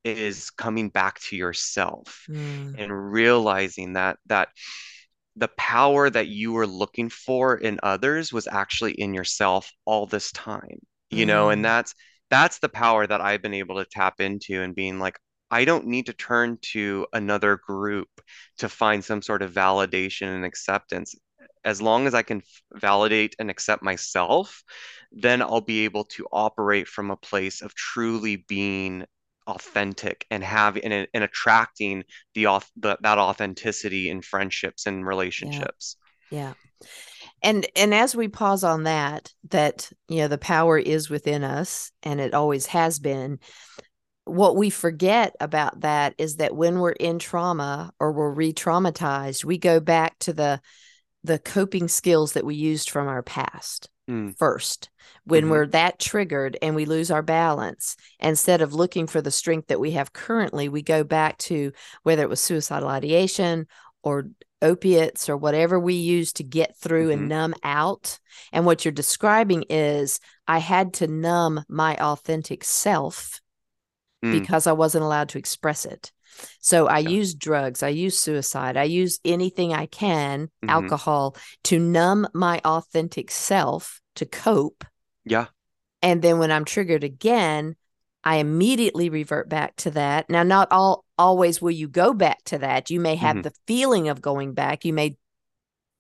is 0.05 0.51
coming 0.51 0.89
back 0.89 1.19
to 1.21 1.37
yourself 1.37 2.25
mm. 2.31 2.75
and 2.79 3.13
realizing 3.13 3.95
that 3.95 4.17
that 4.27 4.49
the 5.39 5.49
power 5.57 6.11
that 6.11 6.29
you 6.29 6.53
were 6.53 6.67
looking 6.67 7.09
for 7.09 7.57
in 7.57 7.79
others 7.83 8.33
was 8.33 8.49
actually 8.49 8.93
in 8.93 9.15
yourself 9.15 9.71
all 9.85 10.07
this 10.07 10.33
time 10.33 10.79
you 11.11 11.25
mm. 11.25 11.29
know 11.29 11.51
and 11.51 11.61
mm. 11.61 11.65
that's 11.65 11.95
that's 12.31 12.59
the 12.59 12.69
power 12.69 13.07
that 13.07 13.21
i've 13.21 13.43
been 13.43 13.55
able 13.55 13.77
to 13.77 13.89
tap 13.91 14.21
into 14.21 14.63
and 14.63 14.75
being 14.75 14.99
like 14.99 15.19
i 15.51 15.65
don't 15.65 15.87
need 15.87 16.07
to 16.07 16.13
turn 16.13 16.59
to 16.61 17.07
another 17.13 17.57
group 17.57 18.09
to 18.59 18.69
find 18.69 19.05
some 19.05 19.23
sort 19.23 19.43
of 19.43 19.53
validation 19.53 20.35
and 20.35 20.45
acceptance 20.45 21.15
as 21.65 21.81
long 21.81 22.07
as 22.07 22.15
i 22.15 22.23
can 22.23 22.43
validate 22.75 23.37
and 23.39 23.51
accept 23.51 23.83
myself 23.83 24.63
then 25.13 25.41
i'll 25.41 25.61
be 25.61 25.85
able 25.85 26.05
to 26.05 26.27
operate 26.33 26.89
from 26.89 27.11
a 27.11 27.17
place 27.17 27.63
of 27.63 27.75
truly 27.75 28.45
being 28.49 29.05
authentic 29.49 30.27
and 30.31 30.45
and, 30.45 31.09
and 31.13 31.25
attracting 31.25 32.05
the, 32.35 32.45
the 32.77 32.99
that 33.01 33.19
authenticity 33.19 34.09
in 34.09 34.23
friendships 34.23 34.87
and 34.87 35.07
relationships. 35.07 35.97
Yeah. 36.31 36.39
yeah. 36.39 36.87
And 37.43 37.67
and 37.75 37.95
as 37.95 38.15
we 38.15 38.29
pause 38.29 38.63
on 38.63 38.85
that 38.85 39.33
that 39.51 39.91
you 40.09 40.19
know 40.19 40.29
the 40.29 40.39
power 40.39 40.79
is 40.79 41.09
within 41.09 41.43
us 41.43 41.91
and 42.03 42.21
it 42.21 42.35
always 42.35 42.67
has 42.67 42.99
been 42.99 43.39
what 44.25 44.57
we 44.57 44.69
forget 44.69 45.35
about 45.41 45.81
that 45.81 46.15
is 46.19 46.37
that 46.37 46.55
when 46.55 46.81
we're 46.81 46.91
in 46.91 47.19
trauma 47.19 47.93
or 47.99 48.13
we're 48.13 48.31
re-traumatized 48.31 49.45
we 49.45 49.57
go 49.57 49.81
back 49.81 50.19
to 50.19 50.33
the 50.35 50.61
the 51.25 51.39
coping 51.39 51.89
skills 51.89 52.35
that 52.35 52.45
we 52.45 52.55
used 52.55 52.91
from 52.91 53.09
our 53.09 53.23
past 53.23 53.89
mm. 54.09 54.37
first 54.37 54.91
when 55.25 55.43
mm-hmm. 55.43 55.51
we're 55.51 55.67
that 55.67 55.99
triggered 55.99 56.57
and 56.63 56.75
we 56.75 56.85
lose 56.85 57.11
our 57.11 57.23
balance 57.23 57.97
instead 58.19 58.63
of 58.63 58.75
looking 58.75 59.07
for 59.07 59.21
the 59.21 59.31
strength 59.31 59.69
that 59.69 59.81
we 59.81 59.93
have 59.93 60.13
currently 60.13 60.69
we 60.69 60.83
go 60.83 61.05
back 61.05 61.37
to 61.39 61.73
whether 62.03 62.23
it 62.23 62.29
was 62.29 62.41
suicidal 62.41 62.89
ideation 62.89 63.67
or 64.03 64.29
opiates 64.61 65.29
or 65.29 65.37
whatever 65.37 65.79
we 65.79 65.95
use 65.95 66.33
to 66.33 66.43
get 66.43 66.77
through 66.77 67.11
mm-hmm. 67.11 67.21
and 67.21 67.29
numb 67.29 67.55
out 67.63 68.19
and 68.53 68.67
what 68.67 68.85
you're 68.85 68.93
describing 68.93 69.65
is 69.69 70.19
i 70.47 70.59
had 70.59 70.95
to 70.95 71.07
numb 71.07 71.65
my 71.69 71.97
authentic 71.97 72.65
self 72.65 73.41
mm. 74.25 74.33
because 74.33 74.67
i 74.67 74.73
wasn't 74.73 75.05
allowed 75.05 75.29
to 75.29 75.39
express 75.39 75.85
it 75.85 76.11
so 76.61 76.87
I 76.87 76.99
yeah. 76.99 77.09
use 77.09 77.35
drugs, 77.35 77.83
I 77.83 77.89
use 77.89 78.19
suicide, 78.19 78.77
I 78.77 78.85
use 78.85 79.21
anything 79.25 79.73
I 79.73 79.87
can, 79.87 80.47
mm-hmm. 80.47 80.71
alcohol 80.71 81.37
to 81.65 81.79
numb 81.79 82.29
my 82.35 82.61
authentic 82.65 83.31
self 83.31 84.01
to 84.17 84.27
cope. 84.27 84.85
Yeah. 85.25 85.47
And 86.03 86.23
then 86.23 86.39
when 86.39 86.51
I'm 86.51 86.65
triggered 86.65 87.05
again, 87.05 87.77
I 88.25 88.37
immediately 88.37 89.11
revert 89.11 89.49
back 89.49 89.77
to 89.77 89.91
that. 89.93 90.29
Now, 90.29 90.43
not 90.43 90.69
all 90.71 91.05
always 91.17 91.61
will 91.61 91.71
you 91.71 91.89
go 91.89 92.13
back 92.13 92.43
to 92.45 92.59
that. 92.59 92.91
You 92.91 93.01
may 93.01 93.17
have 93.17 93.37
mm-hmm. 93.37 93.43
the 93.43 93.53
feeling 93.67 94.09
of 94.09 94.21
going 94.21 94.55
back. 94.55 94.85
You 94.85 94.93
may 94.93 95.17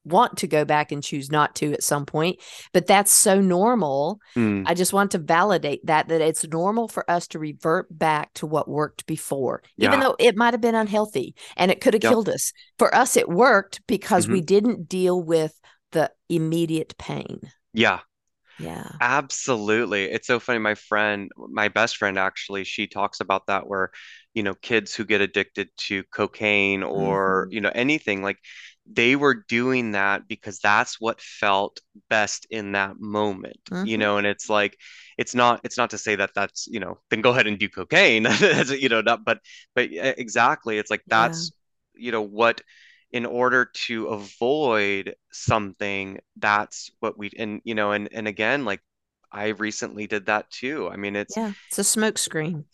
want 0.08 0.38
to 0.38 0.46
go 0.46 0.64
back 0.64 0.92
and 0.92 1.02
choose 1.02 1.30
not 1.30 1.54
to 1.54 1.72
at 1.72 1.82
some 1.82 2.06
point 2.06 2.38
but 2.72 2.86
that's 2.86 3.12
so 3.12 3.40
normal 3.40 4.20
mm. 4.36 4.62
i 4.66 4.74
just 4.74 4.92
want 4.92 5.10
to 5.10 5.18
validate 5.18 5.84
that 5.86 6.08
that 6.08 6.20
it's 6.20 6.46
normal 6.48 6.88
for 6.88 7.08
us 7.10 7.26
to 7.28 7.38
revert 7.38 7.86
back 7.96 8.32
to 8.34 8.46
what 8.46 8.68
worked 8.68 9.06
before 9.06 9.62
yeah. 9.76 9.88
even 9.88 10.00
though 10.00 10.16
it 10.18 10.36
might 10.36 10.54
have 10.54 10.60
been 10.60 10.74
unhealthy 10.74 11.34
and 11.56 11.70
it 11.70 11.80
could 11.80 11.94
have 11.94 12.02
yep. 12.02 12.10
killed 12.10 12.28
us 12.28 12.52
for 12.78 12.94
us 12.94 13.16
it 13.16 13.28
worked 13.28 13.80
because 13.86 14.24
mm-hmm. 14.24 14.34
we 14.34 14.40
didn't 14.40 14.88
deal 14.88 15.22
with 15.22 15.58
the 15.92 16.10
immediate 16.28 16.96
pain 16.98 17.40
yeah 17.72 18.00
yeah. 18.58 18.90
Absolutely. 19.00 20.04
It's 20.04 20.26
so 20.26 20.40
funny. 20.40 20.58
My 20.58 20.74
friend, 20.74 21.30
my 21.36 21.68
best 21.68 21.96
friend 21.96 22.18
actually, 22.18 22.64
she 22.64 22.86
talks 22.86 23.20
about 23.20 23.46
that 23.46 23.66
where, 23.66 23.90
you 24.34 24.42
know, 24.42 24.54
kids 24.54 24.94
who 24.94 25.04
get 25.04 25.20
addicted 25.20 25.68
to 25.86 26.02
cocaine 26.12 26.82
or, 26.82 27.46
mm-hmm. 27.46 27.54
you 27.54 27.60
know, 27.60 27.72
anything 27.74 28.22
like 28.22 28.38
they 28.90 29.16
were 29.16 29.44
doing 29.48 29.92
that 29.92 30.26
because 30.28 30.58
that's 30.60 31.00
what 31.00 31.20
felt 31.20 31.80
best 32.08 32.46
in 32.50 32.72
that 32.72 32.98
moment 32.98 33.58
mm-hmm. 33.70 33.86
you 33.86 33.98
know 33.98 34.16
and 34.16 34.26
it's 34.26 34.48
like 34.48 34.78
it's 35.18 35.34
not 35.34 35.60
it's 35.64 35.76
not 35.76 35.90
to 35.90 35.98
say 35.98 36.16
that 36.16 36.30
that's 36.34 36.66
you 36.68 36.80
know 36.80 36.98
then 37.10 37.20
go 37.20 37.30
ahead 37.30 37.46
and 37.46 37.58
do 37.58 37.68
cocaine 37.68 38.26
you 38.68 38.88
know 38.88 39.00
not 39.00 39.24
but 39.24 39.40
but 39.74 39.88
exactly 39.92 40.78
it's 40.78 40.90
like 40.90 41.02
that's 41.06 41.52
yeah. 41.94 42.06
you 42.06 42.12
know 42.12 42.22
what 42.22 42.62
in 43.12 43.24
order 43.24 43.64
to 43.64 44.06
avoid 44.08 45.14
something 45.30 46.18
that's 46.36 46.90
what 47.00 47.18
we 47.18 47.30
and 47.38 47.60
you 47.64 47.74
know 47.74 47.92
and 47.92 48.08
and 48.12 48.28
again 48.28 48.64
like 48.64 48.80
i 49.32 49.48
recently 49.48 50.06
did 50.06 50.26
that 50.26 50.50
too 50.50 50.88
i 50.90 50.96
mean 50.96 51.16
it's 51.16 51.36
yeah 51.36 51.52
it's 51.68 51.78
a 51.78 51.84
smoke 51.84 52.18
screen 52.18 52.64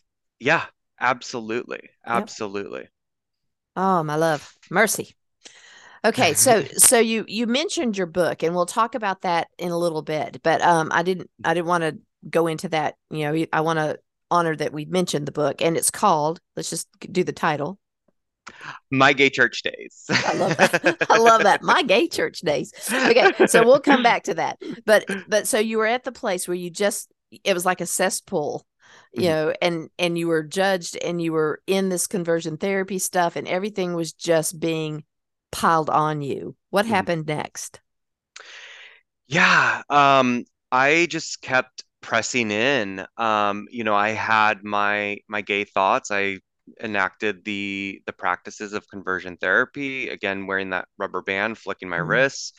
yeah 0.40 0.64
absolutely 1.01 1.90
absolutely 2.07 2.81
yep. 2.81 2.90
oh 3.77 4.03
my 4.03 4.16
love 4.16 4.57
mercy 4.70 5.14
Okay, 6.05 6.35
so 6.35 6.62
so 6.77 6.99
you 6.99 7.25
you 7.27 7.47
mentioned 7.47 7.97
your 7.97 8.07
book, 8.07 8.42
and 8.42 8.55
we'll 8.55 8.66
talk 8.66 8.94
about 8.94 9.23
that 9.23 9.49
in 9.59 9.70
a 9.70 9.79
little 9.79 10.03
bit. 10.03 10.40
But 10.42 10.61
um, 10.61 10.88
I 10.92 11.03
didn't 11.03 11.31
I 11.44 11.55
didn't 11.55 11.66
want 11.66 11.83
to 11.83 11.99
go 12.29 12.47
into 12.47 12.68
that. 12.70 12.97
You 13.11 13.33
know, 13.33 13.47
I 13.53 13.61
want 13.62 13.79
to 13.79 13.99
honor 14.31 14.55
that 14.57 14.73
we 14.73 14.85
mentioned 14.85 15.27
the 15.27 15.33
book, 15.33 15.62
and 15.62 15.77
it's 15.77 15.90
called. 15.90 16.40
Let's 16.57 16.70
just 16.70 16.88
do 17.01 17.25
the 17.25 17.33
title. 17.33 17.79
My 18.90 19.12
gay 19.12 19.30
church 19.30 19.62
days. 19.62 20.04
I 20.11 20.35
love 20.35 20.57
that. 20.57 21.07
I 21.09 21.18
love 21.18 21.42
that. 21.44 21.62
My 21.62 21.83
gay 21.83 22.09
church 22.09 22.40
days. 22.40 22.72
Okay, 22.92 23.46
so 23.46 23.64
we'll 23.64 23.80
come 23.80 24.02
back 24.02 24.24
to 24.24 24.35
that. 24.35 24.61
But 24.85 25.07
but 25.28 25.46
so 25.46 25.59
you 25.59 25.78
were 25.78 25.87
at 25.87 26.04
the 26.04 26.12
place 26.12 26.46
where 26.46 26.54
you 26.54 26.70
just 26.70 27.11
it 27.42 27.54
was 27.54 27.66
like 27.66 27.80
a 27.80 27.87
cesspool 27.87 28.66
you 29.12 29.22
mm-hmm. 29.22 29.28
know 29.28 29.54
and 29.62 29.90
and 29.98 30.18
you 30.18 30.28
were 30.28 30.42
judged 30.42 30.96
and 30.96 31.20
you 31.20 31.33
were 31.33 31.61
in 31.66 31.88
this 31.88 32.07
conversion 32.07 32.57
therapy 32.57 32.98
stuff 32.98 33.37
and 33.37 33.48
everything 33.48 33.94
was 33.94 34.12
just 34.12 34.59
being 34.59 35.04
piled 35.50 35.90
on 35.90 36.22
you 36.22 36.57
what 36.70 36.85
mm-hmm. 36.85 36.94
happened 36.94 37.26
next 37.26 37.80
yeah 39.26 39.83
um 39.88 40.44
i 40.70 41.07
just 41.11 41.40
kept 41.40 41.85
pressing 42.00 42.50
in 42.50 43.04
um 43.16 43.66
you 43.70 43.85
know 43.85 43.94
i 43.94 44.11
had 44.11 44.62
my 44.62 45.18
my 45.28 45.40
gay 45.40 45.64
thoughts 45.64 46.11
i 46.11 46.38
enacted 46.81 47.44
the 47.44 48.00
the 48.07 48.12
practices 48.12 48.72
of 48.72 48.88
conversion 48.88 49.37
therapy 49.37 50.09
again 50.09 50.46
wearing 50.46 50.70
that 50.70 50.88
rubber 50.98 51.20
band 51.20 51.59
flicking 51.59 51.88
my 51.88 51.98
mm-hmm. 51.98 52.09
wrists 52.09 52.53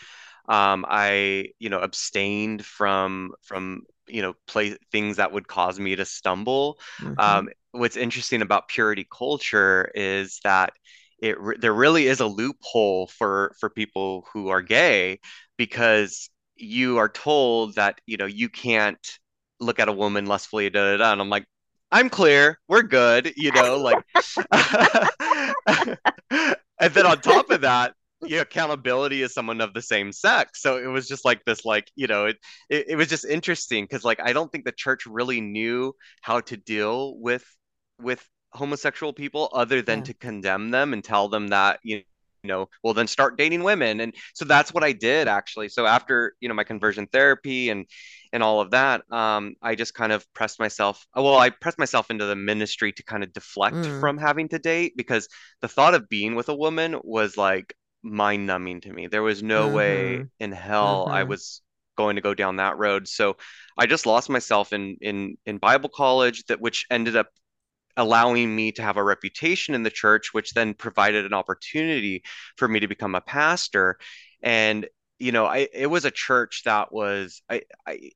um, 0.47 0.85
I, 0.87 1.49
you 1.59 1.69
know, 1.69 1.79
abstained 1.79 2.65
from 2.65 3.33
from 3.41 3.83
you 4.07 4.21
know 4.21 4.35
play 4.47 4.77
things 4.91 5.17
that 5.17 5.31
would 5.31 5.47
cause 5.47 5.79
me 5.79 5.95
to 5.95 6.05
stumble. 6.05 6.79
Mm-hmm. 7.01 7.19
Um, 7.19 7.49
what's 7.71 7.97
interesting 7.97 8.41
about 8.41 8.67
purity 8.67 9.07
culture 9.09 9.91
is 9.95 10.39
that 10.43 10.73
it 11.19 11.37
there 11.59 11.73
really 11.73 12.07
is 12.07 12.19
a 12.19 12.27
loophole 12.27 13.07
for 13.07 13.55
for 13.59 13.69
people 13.69 14.25
who 14.33 14.49
are 14.49 14.61
gay 14.61 15.19
because 15.57 16.29
you 16.55 16.97
are 16.97 17.09
told 17.09 17.75
that 17.75 17.99
you 18.05 18.17
know 18.17 18.25
you 18.25 18.49
can't 18.49 19.19
look 19.59 19.79
at 19.79 19.89
a 19.89 19.93
woman 19.93 20.25
lustfully 20.25 20.69
da, 20.69 20.91
da, 20.91 20.97
da. 20.97 21.11
and 21.13 21.21
i'm 21.21 21.29
like 21.29 21.45
i'm 21.95 22.10
clear 22.10 22.60
we're 22.67 22.84
good 22.84 23.34
you 23.36 23.51
know 23.51 23.77
like 23.77 24.03
and 26.79 26.93
then 26.93 27.05
on 27.05 27.19
top 27.21 27.49
of 27.49 27.62
that 27.62 27.93
you 28.23 28.38
know, 28.38 28.41
accountability 28.41 29.21
is 29.21 29.34
someone 29.34 29.62
of 29.62 29.73
the 29.73 29.81
same 29.81 30.12
sex. 30.12 30.62
So 30.62 30.77
it 30.77 30.88
was 30.88 31.08
just 31.08 31.25
like 31.25 31.43
this, 31.45 31.65
like, 31.65 31.91
you 31.95 32.08
know, 32.08 32.25
it 32.25 32.38
it, 32.69 32.86
it 32.89 32.95
was 32.95 33.08
just 33.08 33.25
interesting 33.25 33.84
because 33.84 34.03
like 34.03 34.19
I 34.21 34.34
don't 34.34 34.51
think 34.51 34.65
the 34.65 34.71
church 34.71 35.05
really 35.05 35.41
knew 35.41 35.93
how 36.21 36.41
to 36.41 36.58
deal 36.58 37.17
with 37.19 37.45
with 37.99 38.25
homosexual 38.51 39.13
people 39.13 39.49
other 39.53 39.81
than 39.81 39.99
yeah. 39.99 40.05
to 40.05 40.13
condemn 40.13 40.71
them 40.71 40.93
and 40.93 41.03
tell 41.03 41.27
them 41.27 41.49
that 41.49 41.79
you 41.84 42.01
know 42.45 42.67
well 42.84 42.93
then 42.93 43.08
start 43.08 43.38
dating 43.38 43.63
women 43.63 43.99
and 43.99 44.15
so 44.34 44.45
that's 44.45 44.73
what 44.73 44.84
i 44.84 44.91
did 44.91 45.27
actually 45.27 45.69
so 45.69 45.86
after 45.86 46.36
you 46.39 46.47
know 46.47 46.55
my 46.55 46.63
conversion 46.63 47.08
therapy 47.08 47.69
and 47.69 47.86
and 48.34 48.43
all 48.43 48.62
of 48.62 48.71
that 48.71 49.01
um 49.12 49.55
i 49.62 49.75
just 49.75 49.93
kind 49.93 50.12
of 50.12 50.25
pressed 50.34 50.60
myself 50.60 51.05
well 51.15 51.38
i 51.38 51.49
pressed 51.49 51.79
myself 51.79 52.10
into 52.10 52.25
the 52.25 52.36
ministry 52.36 52.91
to 52.91 53.03
kind 53.03 53.23
of 53.23 53.34
deflect 53.34 53.75
mm. 53.75 53.99
from 53.99 54.17
having 54.17 54.47
to 54.47 54.60
date 54.60 54.93
because 54.95 55.27
the 55.62 55.67
thought 55.67 55.93
of 55.93 56.10
being 56.10 56.36
with 56.36 56.49
a 56.49 56.55
woman 56.55 56.95
was 57.03 57.38
like 57.38 57.75
mind 58.05 58.45
numbing 58.45 58.81
to 58.81 58.93
me. 58.93 59.08
There 59.08 59.23
was 59.23 59.43
no 59.43 59.65
mm-hmm. 59.65 59.75
way 59.75 60.25
in 60.39 60.51
hell 60.51 61.05
mm-hmm. 61.05 61.15
I 61.15 61.23
was 61.23 61.62
going 61.97 62.15
to 62.15 62.21
go 62.21 62.34
down 62.34 62.58
that 62.58 62.77
road. 62.77 63.08
So 63.08 63.38
I 63.77 63.88
just 63.88 64.05
lost 64.05 64.29
myself 64.29 64.71
in 64.71 64.97
in 65.01 65.38
in 65.45 65.58
Bible 65.58 65.89
college 65.89 66.45
that 66.45 66.62
which 66.62 66.86
ended 66.89 67.15
up 67.15 67.27
allowing 67.97 68.55
me 68.55 68.71
to 68.73 68.81
have 68.81 68.97
a 68.97 69.03
reputation 69.03 69.75
in 69.75 69.84
the 69.84 69.89
church 69.89 70.34
which 70.34 70.53
then 70.53 70.73
provided 70.73 71.25
an 71.25 71.34
opportunity 71.34 72.23
for 72.58 72.67
me 72.67 72.79
to 72.79 72.88
become 72.88 73.15
a 73.15 73.21
pastor 73.21 73.97
and 74.41 74.88
you 75.19 75.31
know 75.31 75.45
I 75.45 75.67
it 75.73 75.88
was 75.88 76.05
a 76.05 76.12
church 76.12 76.63
that 76.65 76.91
was 76.91 77.41
I 77.49 77.62
I 77.88 78.12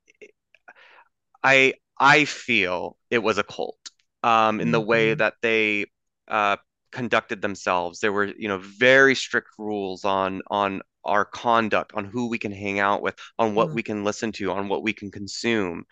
I 1.44 1.74
I 1.98 2.26
feel 2.26 2.98
it 3.10 3.20
was 3.20 3.38
a 3.38 3.44
cult 3.44 3.80
um 4.24 4.60
in 4.60 4.66
mm-hmm. 4.66 4.72
the 4.74 4.82
way 4.82 5.12
mm-hmm. 5.12 5.20
that 5.20 5.36
they 5.42 5.86
uh 6.28 6.58
conducted 6.92 7.42
themselves. 7.42 8.00
There 8.00 8.14
were, 8.14 8.26
you 8.26 8.48
know, 8.48 8.60
very 8.60 9.16
strict 9.16 9.50
rules 9.58 10.06
on 10.06 10.42
on 10.48 10.82
our 11.06 11.26
conduct, 11.26 11.94
on 11.96 12.06
who 12.06 12.28
we 12.28 12.38
can 12.38 12.52
hang 12.52 12.80
out 12.80 13.02
with, 13.02 13.16
on 13.38 13.56
what 13.56 13.70
mm. 13.70 13.76
we 13.76 13.84
can 13.84 14.04
listen 14.04 14.32
to, 14.34 14.52
on 14.52 14.68
what 14.68 14.84
we 14.84 14.94
can 14.94 15.12
consume. 15.12 15.86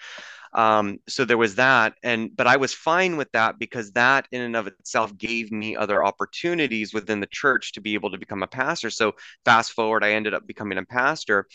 Um, 0.53 0.99
so 1.07 1.25
there 1.25 1.37
was 1.37 1.55
that, 1.55 1.93
and 2.03 2.35
but 2.35 2.47
I 2.47 2.57
was 2.57 2.73
fine 2.73 3.17
with 3.17 3.31
that 3.33 3.59
because 3.59 3.91
that 3.93 4.27
in 4.31 4.41
and 4.41 4.55
of 4.55 4.67
itself 4.67 5.17
gave 5.17 5.51
me 5.51 5.75
other 5.75 6.03
opportunities 6.03 6.93
within 6.93 7.19
the 7.19 7.27
church 7.27 7.73
to 7.73 7.81
be 7.81 7.93
able 7.95 8.11
to 8.11 8.17
become 8.17 8.43
a 8.43 8.47
pastor. 8.47 8.89
So 8.89 9.13
fast 9.45 9.73
forward, 9.73 10.03
I 10.03 10.11
ended 10.11 10.33
up 10.33 10.47
becoming 10.47 10.77
a 10.77 10.85
pastor, 10.85 11.47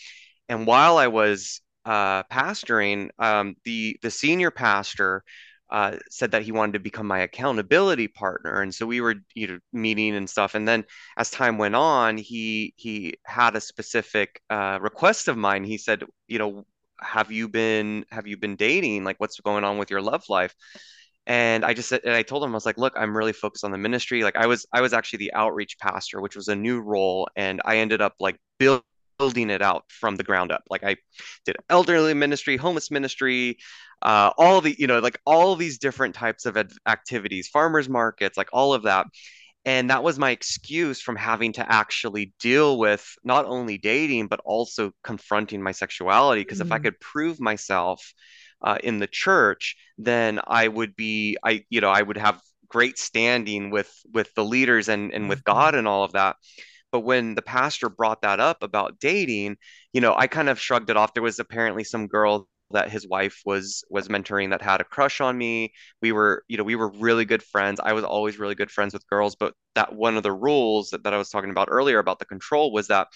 and 0.48 0.66
while 0.66 0.98
I 0.98 1.08
was 1.08 1.60
uh, 1.84 2.22
pastoring, 2.24 3.10
um, 3.18 3.56
the 3.64 3.98
the 4.02 4.10
senior 4.10 4.50
pastor 4.50 5.24
uh, 5.70 5.96
said 6.10 6.32
that 6.32 6.42
he 6.42 6.52
wanted 6.52 6.74
to 6.74 6.78
become 6.80 7.06
my 7.06 7.20
accountability 7.20 8.08
partner, 8.08 8.60
and 8.60 8.74
so 8.74 8.86
we 8.86 9.00
were 9.00 9.14
you 9.34 9.46
know 9.48 9.58
meeting 9.72 10.14
and 10.14 10.28
stuff. 10.28 10.54
And 10.54 10.68
then 10.68 10.84
as 11.16 11.30
time 11.30 11.58
went 11.58 11.74
on, 11.74 12.18
he 12.18 12.74
he 12.76 13.14
had 13.24 13.56
a 13.56 13.60
specific 13.60 14.42
uh, 14.50 14.78
request 14.82 15.28
of 15.28 15.36
mine. 15.36 15.64
He 15.64 15.78
said, 15.78 16.04
you 16.28 16.38
know, 16.38 16.66
have 17.02 17.30
you 17.32 17.48
been 17.48 18.04
have 18.10 18.26
you 18.26 18.36
been 18.36 18.56
dating? 18.56 19.04
Like, 19.04 19.18
what's 19.18 19.38
going 19.40 19.64
on 19.64 19.78
with 19.78 19.90
your 19.90 20.02
love 20.02 20.24
life? 20.28 20.54
And 21.26 21.64
I 21.64 21.74
just 21.74 21.88
said, 21.88 22.00
and 22.04 22.14
I 22.14 22.22
told 22.22 22.42
him, 22.42 22.50
I 22.50 22.54
was 22.54 22.66
like, 22.66 22.78
look, 22.78 22.94
I'm 22.96 23.16
really 23.16 23.32
focused 23.32 23.64
on 23.64 23.70
the 23.70 23.78
ministry. 23.78 24.24
Like, 24.24 24.36
I 24.36 24.46
was 24.46 24.66
I 24.72 24.80
was 24.80 24.92
actually 24.92 25.18
the 25.18 25.34
outreach 25.34 25.78
pastor, 25.78 26.20
which 26.20 26.36
was 26.36 26.48
a 26.48 26.56
new 26.56 26.80
role, 26.80 27.28
and 27.36 27.60
I 27.64 27.78
ended 27.78 28.00
up 28.00 28.14
like 28.20 28.38
building 28.58 28.82
building 29.18 29.50
it 29.50 29.62
out 29.62 29.84
from 29.88 30.16
the 30.16 30.24
ground 30.24 30.50
up. 30.50 30.64
Like 30.68 30.82
I 30.82 30.96
did 31.44 31.56
elderly 31.70 32.12
ministry, 32.12 32.56
homeless 32.56 32.90
ministry, 32.90 33.58
uh, 34.02 34.32
all 34.36 34.60
the 34.60 34.74
you 34.78 34.88
know 34.88 34.98
like 34.98 35.18
all 35.24 35.54
these 35.54 35.78
different 35.78 36.14
types 36.14 36.44
of 36.44 36.56
activities 36.86 37.46
farmers 37.46 37.88
markets 37.88 38.36
like 38.36 38.48
all 38.52 38.74
of 38.74 38.82
that 38.82 39.06
and 39.64 39.90
that 39.90 40.02
was 40.02 40.18
my 40.18 40.30
excuse 40.30 41.00
from 41.00 41.16
having 41.16 41.52
to 41.52 41.72
actually 41.72 42.32
deal 42.40 42.78
with 42.78 43.14
not 43.24 43.44
only 43.44 43.78
dating 43.78 44.26
but 44.26 44.40
also 44.44 44.92
confronting 45.02 45.62
my 45.62 45.72
sexuality 45.72 46.42
because 46.42 46.58
mm-hmm. 46.58 46.68
if 46.68 46.72
i 46.72 46.76
mm-hmm. 46.76 46.84
could 46.84 47.00
prove 47.00 47.40
myself 47.40 48.12
uh, 48.62 48.78
in 48.82 48.98
the 48.98 49.06
church 49.06 49.76
then 49.98 50.40
i 50.46 50.66
would 50.66 50.94
be 50.96 51.36
i 51.44 51.64
you 51.70 51.80
know 51.80 51.90
i 51.90 52.02
would 52.02 52.16
have 52.16 52.40
great 52.68 52.98
standing 52.98 53.70
with 53.70 53.92
with 54.12 54.32
the 54.34 54.44
leaders 54.44 54.88
and 54.88 55.12
and 55.12 55.28
with 55.28 55.38
mm-hmm. 55.40 55.52
god 55.52 55.74
and 55.74 55.86
all 55.86 56.04
of 56.04 56.12
that 56.12 56.36
but 56.90 57.00
when 57.00 57.34
the 57.34 57.42
pastor 57.42 57.88
brought 57.88 58.22
that 58.22 58.40
up 58.40 58.62
about 58.62 58.98
dating 59.00 59.56
you 59.92 60.00
know 60.00 60.14
i 60.16 60.26
kind 60.26 60.48
of 60.48 60.60
shrugged 60.60 60.90
it 60.90 60.96
off 60.96 61.14
there 61.14 61.22
was 61.22 61.38
apparently 61.38 61.84
some 61.84 62.06
girl 62.06 62.48
that 62.72 62.90
his 62.90 63.06
wife 63.08 63.40
was 63.44 63.84
was 63.90 64.08
mentoring 64.08 64.50
that 64.50 64.62
had 64.62 64.80
a 64.80 64.84
crush 64.84 65.20
on 65.20 65.36
me. 65.38 65.72
We 66.00 66.12
were 66.12 66.44
you 66.48 66.56
know 66.56 66.64
we 66.64 66.76
were 66.76 66.90
really 66.90 67.24
good 67.24 67.42
friends. 67.42 67.80
I 67.82 67.92
was 67.92 68.04
always 68.04 68.38
really 68.38 68.54
good 68.54 68.70
friends 68.70 68.92
with 68.94 69.06
girls 69.08 69.36
but 69.36 69.54
that 69.74 69.94
one 69.94 70.16
of 70.16 70.22
the 70.22 70.32
rules 70.32 70.90
that, 70.90 71.04
that 71.04 71.14
i 71.14 71.18
was 71.18 71.30
talking 71.30 71.50
about 71.50 71.68
earlier 71.70 71.98
about 71.98 72.18
the 72.18 72.24
control 72.24 72.72
was 72.72 72.88
that 72.88 73.08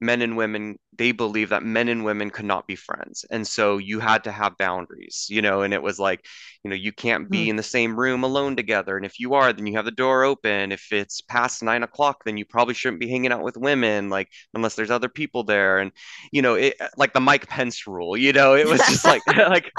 men 0.00 0.22
and 0.22 0.36
women 0.36 0.78
they 0.96 1.10
believe 1.10 1.48
that 1.48 1.64
men 1.64 1.88
and 1.88 2.04
women 2.04 2.30
could 2.30 2.44
not 2.44 2.68
be 2.68 2.76
friends. 2.76 3.24
And 3.28 3.44
so 3.44 3.78
you 3.78 3.98
had 3.98 4.24
to 4.24 4.32
have 4.32 4.58
boundaries 4.58 5.26
you 5.28 5.42
know 5.42 5.62
and 5.62 5.74
it 5.74 5.82
was 5.82 5.98
like 5.98 6.24
you 6.62 6.70
know 6.70 6.76
you 6.76 6.92
can't 6.92 7.30
be 7.30 7.46
mm. 7.46 7.48
in 7.48 7.56
the 7.56 7.62
same 7.62 7.98
room 7.98 8.22
alone 8.22 8.56
together. 8.56 8.96
And 8.96 9.06
if 9.06 9.18
you 9.18 9.34
are 9.34 9.52
then 9.52 9.66
you 9.66 9.76
have 9.76 9.84
the 9.84 9.90
door 9.90 10.24
open. 10.24 10.72
If 10.72 10.92
it's 10.92 11.20
past 11.20 11.62
nine 11.62 11.82
o'clock 11.82 12.24
then 12.24 12.36
you 12.36 12.44
probably 12.44 12.74
shouldn't 12.74 13.00
be 13.00 13.10
hanging 13.10 13.32
out 13.32 13.42
with 13.42 13.56
women 13.56 14.10
like 14.10 14.28
unless 14.54 14.74
there's 14.76 14.90
other 14.90 15.08
people 15.08 15.44
there. 15.44 15.78
And 15.78 15.92
you 16.32 16.42
know 16.42 16.54
it 16.54 16.74
like 16.96 17.12
the 17.12 17.20
mike 17.20 17.48
pence 17.48 17.86
rule 17.86 18.16
you 18.16 18.32
know 18.32 18.54
it 18.54 18.68
was 18.68 18.80
just 18.80 19.04
like 19.04 19.22
like 19.36 19.72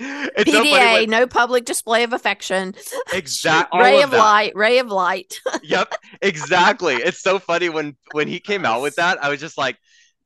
it's 0.00 0.50
PDA, 0.50 1.08
no 1.08 1.26
public 1.26 1.64
display 1.64 2.02
of 2.02 2.12
affection. 2.12 2.74
Exactly. 3.12 3.80
ray 3.80 4.02
of, 4.02 4.12
of 4.12 4.18
light, 4.18 4.52
ray 4.54 4.78
of 4.78 4.88
light. 4.88 5.40
yep, 5.62 5.94
exactly. 6.22 6.94
It's 6.94 7.20
so 7.20 7.38
funny 7.38 7.68
when 7.68 7.96
when 8.12 8.28
he 8.28 8.40
came 8.40 8.64
out 8.64 8.82
with 8.82 8.96
that, 8.96 9.22
I 9.22 9.28
was 9.28 9.40
just 9.40 9.58
like, 9.58 9.76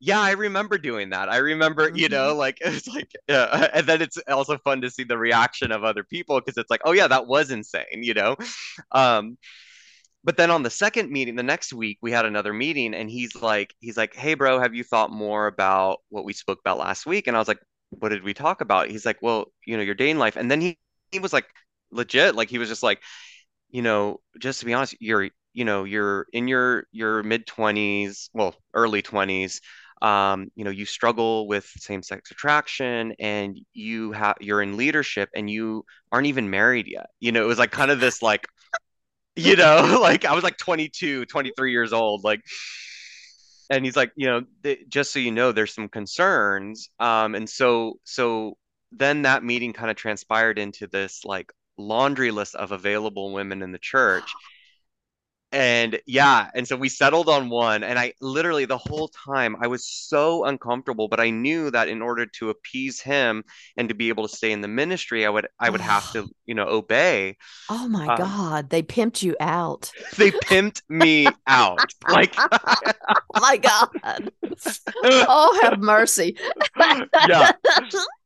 yeah, 0.01 0.21
I 0.21 0.33
remember 0.33 0.79
doing 0.79 1.11
that. 1.11 1.29
I 1.29 1.39
remember, 1.39 1.89
mm-hmm. 1.89 1.97
you 1.97 2.09
know, 2.09 2.31
mm-hmm. 2.31 2.39
like 2.39 2.59
it's 2.65 2.87
like, 2.87 3.11
uh, 3.29 3.69
and 3.75 3.87
then 3.87 4.03
it's 4.03 4.19
also 4.29 4.59
fun 4.59 4.81
to 4.83 4.91
see 4.91 5.05
the 5.05 5.19
reaction 5.19 5.73
of 5.73 5.85
other 5.85 6.05
people 6.05 6.41
because 6.41 6.57
it's 6.57 6.71
like, 6.71 6.83
oh 6.85 6.93
yeah, 6.93 7.09
that 7.09 7.27
was 7.27 7.51
insane, 7.51 8.03
you 8.03 8.15
know. 8.15 8.37
Um, 8.93 9.39
but 10.25 10.39
then 10.39 10.51
on 10.51 10.63
the 10.63 10.71
second 10.71 11.11
meeting, 11.11 11.37
the 11.37 11.43
next 11.43 11.73
week, 11.73 11.99
we 12.01 12.11
had 12.11 12.25
another 12.25 12.55
meeting, 12.55 12.95
and 12.95 13.11
he's 13.11 13.35
like, 13.37 13.75
he's 13.81 13.97
like, 13.97 14.15
hey, 14.15 14.33
bro, 14.33 14.59
have 14.59 14.75
you 14.75 14.83
thought 14.83 15.11
more 15.11 15.47
about 15.47 15.99
what 16.09 16.25
we 16.25 16.33
spoke 16.33 16.61
about 16.61 16.79
last 16.79 17.05
week? 17.05 17.27
And 17.27 17.37
I 17.37 17.39
was 17.39 17.49
like, 17.49 17.61
what 17.91 18.11
did 18.11 18.25
we 18.25 18.35
talk 18.35 18.61
about? 18.61 18.89
He's 18.89 19.07
like, 19.07 19.19
well, 19.23 19.47
you 19.67 19.77
know, 19.77 19.83
your 19.83 19.95
day 19.95 20.11
in 20.11 20.19
life. 20.19 20.37
And 20.37 20.51
then 20.51 20.61
he, 20.61 20.79
he 21.13 21.19
was 21.19 21.33
like, 21.33 21.47
legit, 21.91 22.35
like 22.35 22.51
he 22.51 22.59
was 22.59 22.69
just 22.69 22.83
like, 22.83 23.01
you 23.71 23.83
know, 23.83 24.21
just 24.41 24.61
to 24.61 24.67
be 24.67 24.75
honest, 24.75 24.97
you're, 25.01 25.29
you 25.53 25.65
know, 25.65 25.85
you're 25.85 26.27
in 26.33 26.49
your 26.49 26.87
your 26.93 27.23
mid 27.23 27.47
twenties, 27.47 28.31
well, 28.33 28.55
early 28.75 29.03
twenties. 29.03 29.61
Um, 30.03 30.51
you 30.55 30.65
know, 30.65 30.71
you 30.71 30.85
struggle 30.85 31.49
with 31.49 31.65
same-sex 31.79 32.31
attraction, 32.31 33.15
and 33.19 33.59
you 33.73 34.13
have 34.13 34.37
you're 34.41 34.63
in 34.63 34.77
leadership, 34.77 35.31
and 35.35 35.49
you 35.49 35.85
aren't 36.13 36.27
even 36.27 36.51
married 36.51 36.87
yet. 36.89 37.07
You 37.21 37.33
know, 37.33 37.43
it 37.43 37.47
was 37.47 37.59
like 37.59 37.71
kind 37.73 37.91
of 37.91 38.01
this 38.01 38.21
like, 38.23 38.47
you 39.37 39.57
know, 39.57 39.99
like 40.03 40.25
I 40.25 40.35
was 40.35 40.45
like 40.45 40.59
22, 40.59 41.27
23 41.27 41.73
years 41.73 41.93
old, 41.93 42.25
like 42.25 42.41
and 43.71 43.85
he's 43.85 43.97
like, 43.97 44.13
you 44.17 44.27
know, 44.27 44.43
th- 44.63 44.89
just 44.89 45.13
so 45.13 45.19
you 45.19 45.31
know, 45.31 45.53
there's 45.53 45.75
some 45.75 45.89
concerns. 45.89 46.91
Um, 47.01 47.35
and 47.35 47.49
so 47.49 47.99
so 48.05 48.57
then 48.93 49.23
that 49.23 49.45
meeting 49.45 49.73
kind 49.73 49.91
of 49.91 49.97
transpired 49.97 50.59
into 50.59 50.87
this 50.87 51.25
like 51.25 51.53
laundry 51.77 52.31
list 52.31 52.55
of 52.55 52.73
available 52.73 53.33
women 53.33 53.63
in 53.63 53.73
the 53.73 53.79
church. 53.79 54.31
and 55.55 56.01
yeah 56.07 56.51
and 56.55 56.67
so 56.67 56.77
we 56.77 56.89
settled 56.89 57.29
on 57.29 57.49
one 57.49 57.83
and 57.83 57.99
i 57.99 58.13
literally 58.21 58.65
the 58.65 58.77
whole 58.77 59.09
time 59.09 59.57
i 59.61 59.67
was 59.67 59.87
so 59.87 60.45
uncomfortable 60.45 61.09
but 61.09 61.21
i 61.21 61.31
knew 61.31 61.71
that 61.71 61.89
in 61.89 62.03
order 62.03 62.27
to 62.27 62.51
appease 62.51 63.01
him 63.01 63.45
and 63.77 63.89
to 63.89 63.95
be 63.95 64.09
able 64.09 64.27
to 64.27 64.37
stay 64.37 64.51
in 64.53 64.61
the 64.61 64.69
ministry 64.69 65.25
i 65.25 65.31
would 65.31 65.47
i 65.61 65.71
would 65.71 65.81
have 65.81 66.13
to 66.13 66.29
you 66.47 66.55
know 66.55 66.67
obey. 66.69 67.37
Oh 67.69 67.89
my 67.89 68.07
um, 68.07 68.19
god 68.19 68.71
they 68.71 68.83
pimped 68.83 69.23
you 69.23 69.37
out. 69.41 69.91
they 70.17 70.31
pimped 70.31 70.83
me 70.89 71.27
out 71.47 71.81
like 72.09 72.35
oh 72.39 73.41
my 73.41 73.57
god. 73.57 74.33
Oh 75.03 75.61
have 75.63 75.81
mercy. 75.81 76.37
Yeah. 77.29 77.53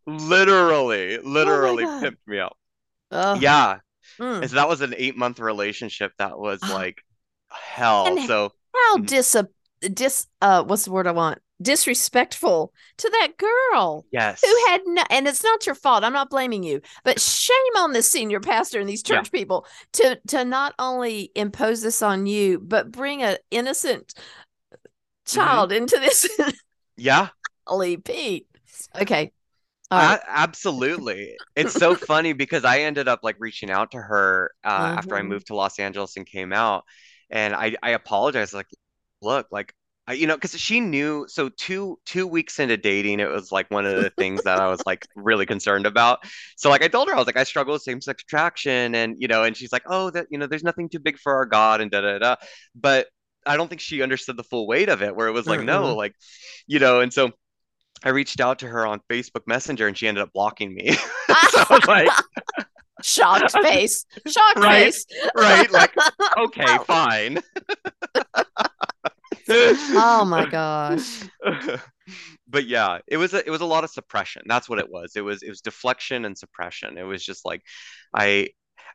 Literally 0.06 1.18
literally 1.18 1.84
oh 1.84 2.00
pimped 2.02 2.26
me 2.26 2.38
out. 2.38 2.56
Oh. 3.10 3.34
yeah. 3.34 3.78
Mm. 4.18 4.42
And 4.42 4.50
so 4.50 4.56
that 4.56 4.68
was 4.68 4.80
an 4.80 4.94
eight 4.96 5.16
month 5.16 5.38
relationship 5.38 6.12
that 6.18 6.38
was 6.38 6.62
like 6.62 7.02
hell. 7.50 8.06
And 8.06 8.26
so 8.26 8.52
how 8.74 8.96
mm-hmm. 8.96 9.04
dis 9.04 9.36
dis 9.80 10.26
uh 10.40 10.64
what's 10.64 10.84
the 10.84 10.92
word 10.92 11.06
I 11.06 11.12
want? 11.12 11.38
Disrespectful 11.60 12.72
to 12.98 13.10
that 13.10 13.32
girl. 13.36 14.04
Yes. 14.12 14.42
Who 14.44 14.70
had 14.70 14.80
no 14.86 15.02
and 15.10 15.26
it's 15.26 15.42
not 15.42 15.66
your 15.66 15.74
fault. 15.74 16.04
I'm 16.04 16.12
not 16.12 16.30
blaming 16.30 16.62
you. 16.62 16.80
But 17.04 17.20
shame 17.20 17.56
on 17.76 17.92
this 17.92 18.10
senior 18.10 18.40
pastor 18.40 18.80
and 18.80 18.88
these 18.88 19.02
church 19.02 19.30
yeah. 19.32 19.38
people 19.38 19.66
to 19.94 20.20
to 20.28 20.44
not 20.44 20.74
only 20.78 21.32
impose 21.34 21.82
this 21.82 22.02
on 22.02 22.26
you, 22.26 22.60
but 22.60 22.92
bring 22.92 23.22
an 23.22 23.38
innocent 23.50 24.14
child 25.26 25.70
mm-hmm. 25.70 25.82
into 25.82 25.98
this. 25.98 26.28
yeah. 26.96 27.28
Holy 27.66 27.98
Pete. 27.98 28.46
Okay. 29.00 29.32
Uh, 29.90 30.18
absolutely. 30.26 31.36
It's 31.56 31.72
so 31.72 31.94
funny 31.94 32.32
because 32.32 32.64
I 32.64 32.80
ended 32.80 33.08
up 33.08 33.20
like 33.22 33.36
reaching 33.38 33.70
out 33.70 33.92
to 33.92 33.98
her 33.98 34.50
uh, 34.64 34.70
mm-hmm. 34.70 34.98
after 34.98 35.14
I 35.14 35.20
mm-hmm. 35.20 35.28
moved 35.28 35.46
to 35.48 35.54
Los 35.54 35.78
Angeles 35.78 36.16
and 36.16 36.26
came 36.26 36.52
out 36.52 36.84
and 37.30 37.54
I 37.54 37.76
I 37.82 37.90
apologized 37.90 38.54
like 38.54 38.68
look 39.22 39.46
like 39.50 39.74
I, 40.06 40.14
you 40.14 40.26
know 40.26 40.36
because 40.36 40.58
she 40.58 40.80
knew 40.80 41.26
so 41.28 41.50
two 41.50 41.98
two 42.06 42.26
weeks 42.26 42.58
into 42.58 42.76
dating 42.76 43.20
it 43.20 43.28
was 43.28 43.52
like 43.52 43.70
one 43.70 43.84
of 43.84 44.02
the 44.02 44.10
things 44.10 44.42
that 44.44 44.58
I 44.58 44.68
was 44.68 44.80
like 44.86 45.06
really 45.16 45.44
concerned 45.44 45.86
about 45.86 46.20
so 46.56 46.70
like 46.70 46.82
I 46.82 46.88
told 46.88 47.08
her 47.08 47.14
I 47.14 47.18
was 47.18 47.26
like 47.26 47.36
I 47.36 47.44
struggle 47.44 47.74
with 47.74 47.82
same 47.82 48.00
sex 48.00 48.22
attraction 48.22 48.94
and 48.94 49.16
you 49.18 49.28
know 49.28 49.44
and 49.44 49.56
she's 49.56 49.72
like 49.72 49.82
oh 49.86 50.10
that 50.10 50.26
you 50.30 50.38
know 50.38 50.46
there's 50.46 50.64
nothing 50.64 50.88
too 50.88 50.98
big 50.98 51.18
for 51.18 51.34
our 51.34 51.46
God 51.46 51.80
and 51.80 51.90
da 51.90 52.00
da 52.00 52.18
da 52.18 52.36
but 52.74 53.08
I 53.46 53.56
don't 53.56 53.68
think 53.68 53.80
she 53.80 54.02
understood 54.02 54.36
the 54.36 54.44
full 54.44 54.66
weight 54.66 54.88
of 54.88 55.02
it 55.02 55.14
where 55.14 55.28
it 55.28 55.32
was 55.32 55.46
like 55.46 55.58
mm-hmm. 55.58 55.66
no 55.66 55.94
like 55.94 56.14
you 56.66 56.78
know 56.78 57.00
and 57.00 57.12
so 57.12 57.32
I 58.04 58.10
reached 58.10 58.40
out 58.40 58.60
to 58.60 58.68
her 58.68 58.86
on 58.86 59.00
Facebook 59.10 59.42
Messenger 59.46 59.88
and 59.88 59.98
she 59.98 60.06
ended 60.06 60.22
up 60.22 60.32
blocking 60.32 60.74
me. 60.74 60.92
so 60.92 61.00
I 61.28 61.66
was 61.68 61.86
like, 61.86 62.08
shocked 63.02 63.52
face. 63.62 64.04
Shocked 64.26 64.58
right, 64.58 64.84
face. 64.84 65.06
Right 65.34 65.70
like 65.70 65.94
okay 66.38 66.78
fine. 66.86 67.40
Oh 69.50 70.26
my 70.26 70.44
gosh. 70.44 71.22
But 72.46 72.66
yeah 72.66 72.98
it 73.06 73.16
was 73.16 73.32
a, 73.32 73.46
it 73.46 73.50
was 73.50 73.62
a 73.62 73.66
lot 73.66 73.82
of 73.82 73.88
suppression. 73.88 74.42
That's 74.44 74.68
what 74.68 74.78
it 74.78 74.90
was. 74.90 75.12
It 75.16 75.22
was 75.22 75.42
it 75.42 75.48
was 75.48 75.62
deflection 75.62 76.26
and 76.26 76.36
suppression. 76.36 76.98
It 76.98 77.04
was 77.04 77.24
just 77.24 77.46
like 77.46 77.62
i 78.14 78.48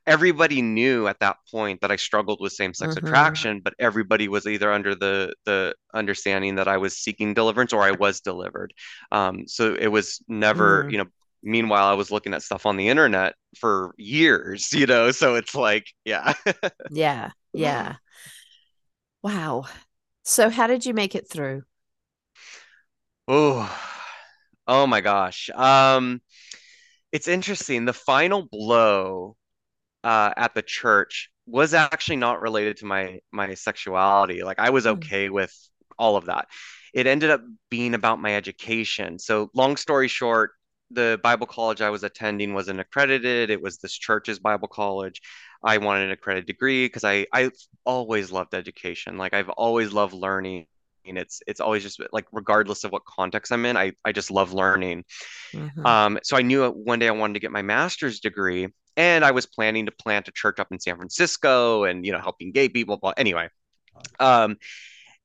everybody 0.05 0.61
knew 0.61 1.07
at 1.07 1.19
that 1.19 1.37
point 1.49 1.81
that 1.81 1.91
I 1.91 1.95
struggled 1.95 2.39
with 2.41 2.51
same-sex 2.53 2.95
mm-hmm. 2.95 3.05
attraction, 3.05 3.61
but 3.63 3.73
everybody 3.79 4.27
was 4.27 4.45
either 4.45 4.71
under 4.71 4.95
the 4.95 5.33
the 5.45 5.75
understanding 5.93 6.55
that 6.55 6.67
I 6.67 6.77
was 6.77 6.97
seeking 6.97 7.33
deliverance 7.33 7.73
or 7.73 7.81
I 7.81 7.91
was 7.91 8.21
delivered. 8.21 8.73
Um, 9.11 9.47
so 9.47 9.75
it 9.75 9.87
was 9.87 10.21
never, 10.27 10.83
mm. 10.83 10.91
you 10.91 10.97
know, 10.99 11.05
meanwhile 11.43 11.85
i 11.85 11.93
was 11.93 12.09
looking 12.11 12.33
at 12.33 12.41
stuff 12.41 12.65
on 12.65 12.77
the 12.77 12.89
internet 12.89 13.35
for 13.59 13.93
years 13.97 14.71
you 14.73 14.85
know 14.85 15.11
so 15.11 15.35
it's 15.35 15.53
like 15.53 15.85
yeah. 16.05 16.33
Yeah 16.91 17.31
yeah. 17.53 17.95
Wow. 19.21 19.65
So 20.23 20.49
how 20.49 20.67
did 20.67 20.85
you 20.85 20.93
make 20.93 21.15
it 21.15 21.29
through? 21.29 21.63
Oh 23.27 23.71
oh 24.67 24.87
my 24.87 25.01
gosh. 25.01 25.49
Um 25.53 26.21
it's 27.11 27.27
interesting. 27.27 27.85
The 27.85 27.93
final 27.93 28.47
blow 28.51 29.35
uh, 30.03 30.33
at 30.35 30.55
the 30.55 30.63
church 30.63 31.29
was 31.45 31.73
actually 31.75 32.15
not 32.15 32.41
related 32.41 32.77
to 32.77 32.85
my 32.85 33.19
my 33.31 33.53
sexuality. 33.53 34.43
Like 34.43 34.59
i 34.59 34.71
was 34.71 34.85
hmm. 34.85 34.91
okay 34.91 35.29
with 35.29 35.53
all 35.97 36.17
of 36.17 36.25
that. 36.25 36.47
It 36.93 37.07
ended 37.07 37.29
up 37.29 37.41
being 37.69 37.93
about 37.93 38.19
my 38.19 38.35
education. 38.35 39.19
So 39.19 39.49
long 39.53 39.77
story 39.77 40.07
short 40.07 40.51
the 40.93 41.19
Bible 41.23 41.47
college 41.47 41.81
I 41.81 41.89
was 41.89 42.03
attending 42.03 42.53
wasn't 42.53 42.79
accredited. 42.79 43.49
It 43.49 43.61
was 43.61 43.77
this 43.77 43.93
church's 43.93 44.39
Bible 44.39 44.67
college. 44.67 45.21
I 45.63 45.77
wanted 45.77 46.05
an 46.05 46.11
accredited 46.11 46.47
degree 46.47 46.85
because 46.85 47.03
I 47.03 47.25
I 47.33 47.51
always 47.85 48.31
loved 48.31 48.53
education. 48.53 49.17
Like 49.17 49.33
I've 49.33 49.49
always 49.49 49.93
loved 49.93 50.13
learning. 50.13 50.67
And 51.05 51.17
it's 51.17 51.41
it's 51.47 51.59
always 51.59 51.83
just 51.83 51.99
like 52.13 52.25
regardless 52.31 52.85
of 52.85 52.93
what 52.93 53.03
context 53.03 53.51
I'm 53.51 53.65
in, 53.65 53.75
I 53.75 53.91
I 54.05 54.13
just 54.13 54.31
love 54.31 54.53
learning. 54.53 55.03
Mm-hmm. 55.53 55.85
Um, 55.85 56.19
so 56.23 56.37
I 56.37 56.43
knew 56.43 56.65
one 56.69 56.99
day 56.99 57.09
I 57.09 57.11
wanted 57.11 57.33
to 57.33 57.39
get 57.41 57.51
my 57.51 57.61
master's 57.61 58.21
degree, 58.21 58.69
and 58.95 59.25
I 59.25 59.31
was 59.31 59.45
planning 59.45 59.87
to 59.87 59.91
plant 59.91 60.29
a 60.29 60.31
church 60.31 60.59
up 60.59 60.71
in 60.71 60.79
San 60.79 60.95
Francisco 60.95 61.83
and 61.83 62.05
you 62.05 62.13
know 62.13 62.19
helping 62.19 62.53
gay 62.53 62.69
people. 62.69 62.95
But 62.95 63.19
anyway, 63.19 63.49
um, 64.21 64.55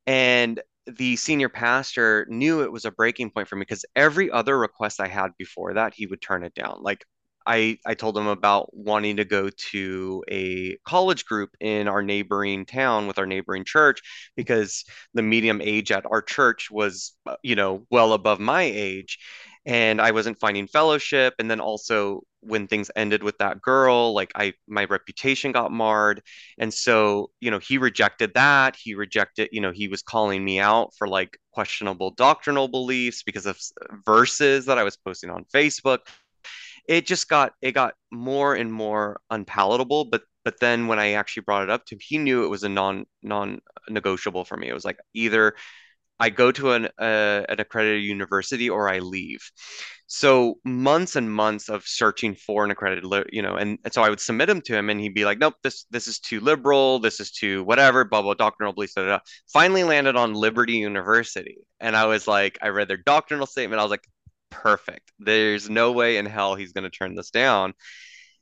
and 0.04 0.60
the 0.96 1.16
senior 1.16 1.48
pastor 1.48 2.26
knew 2.28 2.62
it 2.62 2.72
was 2.72 2.84
a 2.84 2.90
breaking 2.90 3.30
point 3.30 3.48
for 3.48 3.56
me 3.56 3.60
because 3.60 3.84
every 3.96 4.30
other 4.30 4.58
request 4.58 5.00
I 5.00 5.08
had 5.08 5.30
before 5.38 5.74
that, 5.74 5.94
he 5.94 6.06
would 6.06 6.20
turn 6.22 6.44
it 6.44 6.54
down. 6.54 6.82
Like 6.82 7.04
I, 7.48 7.78
I 7.86 7.94
told 7.94 8.16
him 8.16 8.26
about 8.26 8.76
wanting 8.76 9.16
to 9.16 9.24
go 9.24 9.48
to 9.70 10.24
a 10.30 10.76
college 10.84 11.24
group 11.24 11.50
in 11.60 11.88
our 11.88 12.02
neighboring 12.02 12.66
town 12.66 13.06
with 13.06 13.18
our 13.18 13.26
neighboring 13.26 13.64
church 13.64 14.02
because 14.36 14.84
the 15.14 15.22
medium 15.22 15.60
age 15.62 15.90
at 15.90 16.04
our 16.10 16.22
church 16.22 16.70
was, 16.70 17.16
uh, 17.26 17.36
you 17.42 17.56
know, 17.56 17.86
well 17.90 18.12
above 18.12 18.38
my 18.38 18.62
age. 18.62 19.18
And 19.64 20.00
I 20.00 20.12
wasn't 20.12 20.38
finding 20.38 20.66
fellowship. 20.66 21.34
And 21.38 21.50
then 21.50 21.60
also 21.60 22.22
when 22.40 22.66
things 22.68 22.90
ended 22.94 23.22
with 23.22 23.36
that 23.38 23.60
girl 23.60 24.14
like 24.14 24.30
i 24.36 24.52
my 24.68 24.84
reputation 24.84 25.50
got 25.50 25.72
marred 25.72 26.22
and 26.58 26.72
so 26.72 27.30
you 27.40 27.50
know 27.50 27.58
he 27.58 27.78
rejected 27.78 28.32
that 28.34 28.76
he 28.76 28.94
rejected 28.94 29.48
you 29.50 29.60
know 29.60 29.72
he 29.72 29.88
was 29.88 30.02
calling 30.02 30.44
me 30.44 30.60
out 30.60 30.92
for 30.96 31.08
like 31.08 31.36
questionable 31.52 32.12
doctrinal 32.12 32.68
beliefs 32.68 33.24
because 33.24 33.44
of 33.44 33.58
verses 34.04 34.66
that 34.66 34.78
i 34.78 34.84
was 34.84 34.96
posting 34.96 35.30
on 35.30 35.44
facebook 35.52 35.98
it 36.88 37.06
just 37.06 37.28
got 37.28 37.52
it 37.62 37.72
got 37.72 37.94
more 38.10 38.54
and 38.54 38.72
more 38.72 39.20
unpalatable 39.30 40.06
but 40.06 40.22
but 40.44 40.58
then 40.60 40.86
when 40.88 40.98
i 40.98 41.12
actually 41.12 41.42
brought 41.42 41.62
it 41.62 41.70
up 41.70 41.84
to 41.84 41.94
him 41.94 42.00
he 42.02 42.18
knew 42.18 42.44
it 42.44 42.48
was 42.48 42.64
a 42.64 42.68
non 42.68 43.04
non 43.22 43.60
negotiable 43.88 44.44
for 44.44 44.56
me 44.56 44.68
it 44.68 44.74
was 44.74 44.84
like 44.84 44.98
either 45.14 45.54
I 46.20 46.30
go 46.30 46.50
to 46.52 46.72
an 46.72 46.88
uh, 46.98 47.44
an 47.48 47.60
accredited 47.60 48.02
university 48.02 48.68
or 48.68 48.88
I 48.88 48.98
leave. 48.98 49.50
So 50.06 50.58
months 50.64 51.16
and 51.16 51.30
months 51.30 51.68
of 51.68 51.84
searching 51.86 52.34
for 52.34 52.64
an 52.64 52.70
accredited, 52.70 53.04
you 53.30 53.42
know, 53.42 53.54
and, 53.56 53.78
and 53.84 53.92
so 53.92 54.02
I 54.02 54.08
would 54.08 54.20
submit 54.20 54.48
them 54.48 54.62
to 54.62 54.74
him, 54.74 54.90
and 54.90 55.00
he'd 55.00 55.14
be 55.14 55.24
like, 55.24 55.38
"Nope, 55.38 55.54
this 55.62 55.84
this 55.90 56.08
is 56.08 56.18
too 56.18 56.40
liberal. 56.40 56.98
This 56.98 57.20
is 57.20 57.30
too 57.30 57.62
whatever." 57.64 58.04
Blah 58.04 58.22
blah 58.22 58.34
doctrinal 58.34 58.72
beliefs. 58.72 58.94
Da, 58.94 59.06
da. 59.06 59.18
Finally 59.52 59.84
landed 59.84 60.16
on 60.16 60.34
Liberty 60.34 60.74
University, 60.74 61.58
and 61.80 61.94
I 61.96 62.06
was 62.06 62.26
like, 62.26 62.58
I 62.62 62.68
read 62.68 62.88
their 62.88 62.96
doctrinal 62.96 63.46
statement. 63.46 63.80
I 63.80 63.84
was 63.84 63.90
like, 63.90 64.08
perfect. 64.50 65.12
There's 65.18 65.68
no 65.68 65.92
way 65.92 66.16
in 66.16 66.26
hell 66.26 66.54
he's 66.54 66.72
going 66.72 66.84
to 66.84 66.90
turn 66.90 67.14
this 67.14 67.30
down. 67.30 67.74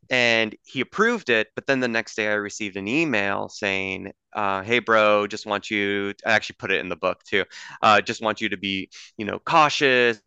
And 0.09 0.55
he 0.63 0.81
approved 0.83 1.31
it 1.31 1.49
but 1.57 1.67
then 1.67 1.81
the 1.81 1.89
next 1.89 2.15
day 2.15 2.29
i 2.29 2.35
received 2.35 2.77
an 2.77 2.87
email 2.87 3.49
saying 3.49 4.13
uh, 4.35 4.63
hey 4.63 4.79
bro 4.79 5.27
just 5.27 5.47
want 5.47 5.69
you 5.69 6.13
to, 6.13 6.29
i 6.29 6.33
actually 6.33 6.55
put 6.61 6.71
it 6.71 6.79
in 6.79 6.89
the 6.89 6.95
book 6.95 7.25
too 7.25 7.43
uh, 7.83 8.01
just 8.01 8.23
want 8.23 8.41
you 8.41 8.49
to 8.51 8.57
be 8.57 8.89
you 9.17 9.25
know 9.25 9.41
cautious 9.41 10.21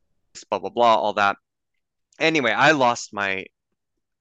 blah 0.49 0.59
blah 0.59 0.69
blah 0.69 0.95
all 0.95 1.13
that. 1.13 1.37
Anyway 2.19 2.51
i 2.51 2.71
lost 2.71 3.13
my 3.13 3.45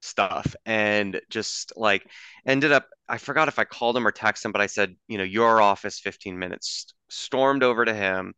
stuff 0.00 0.54
and 0.64 1.20
just 1.28 1.72
like 1.76 2.06
ended 2.46 2.70
up 2.70 2.88
i 3.08 3.18
forgot 3.18 3.48
if 3.48 3.58
i 3.58 3.64
called 3.64 3.96
him 3.96 4.06
or 4.06 4.12
texted 4.12 4.44
him 4.44 4.52
but 4.52 4.60
i 4.60 4.66
said 4.66 4.94
you 5.08 5.18
know 5.18 5.24
your 5.24 5.60
office 5.60 5.98
15 5.98 6.38
minutes 6.38 6.94
stormed 7.08 7.64
over 7.64 7.84
to 7.84 7.92
him 7.92 8.34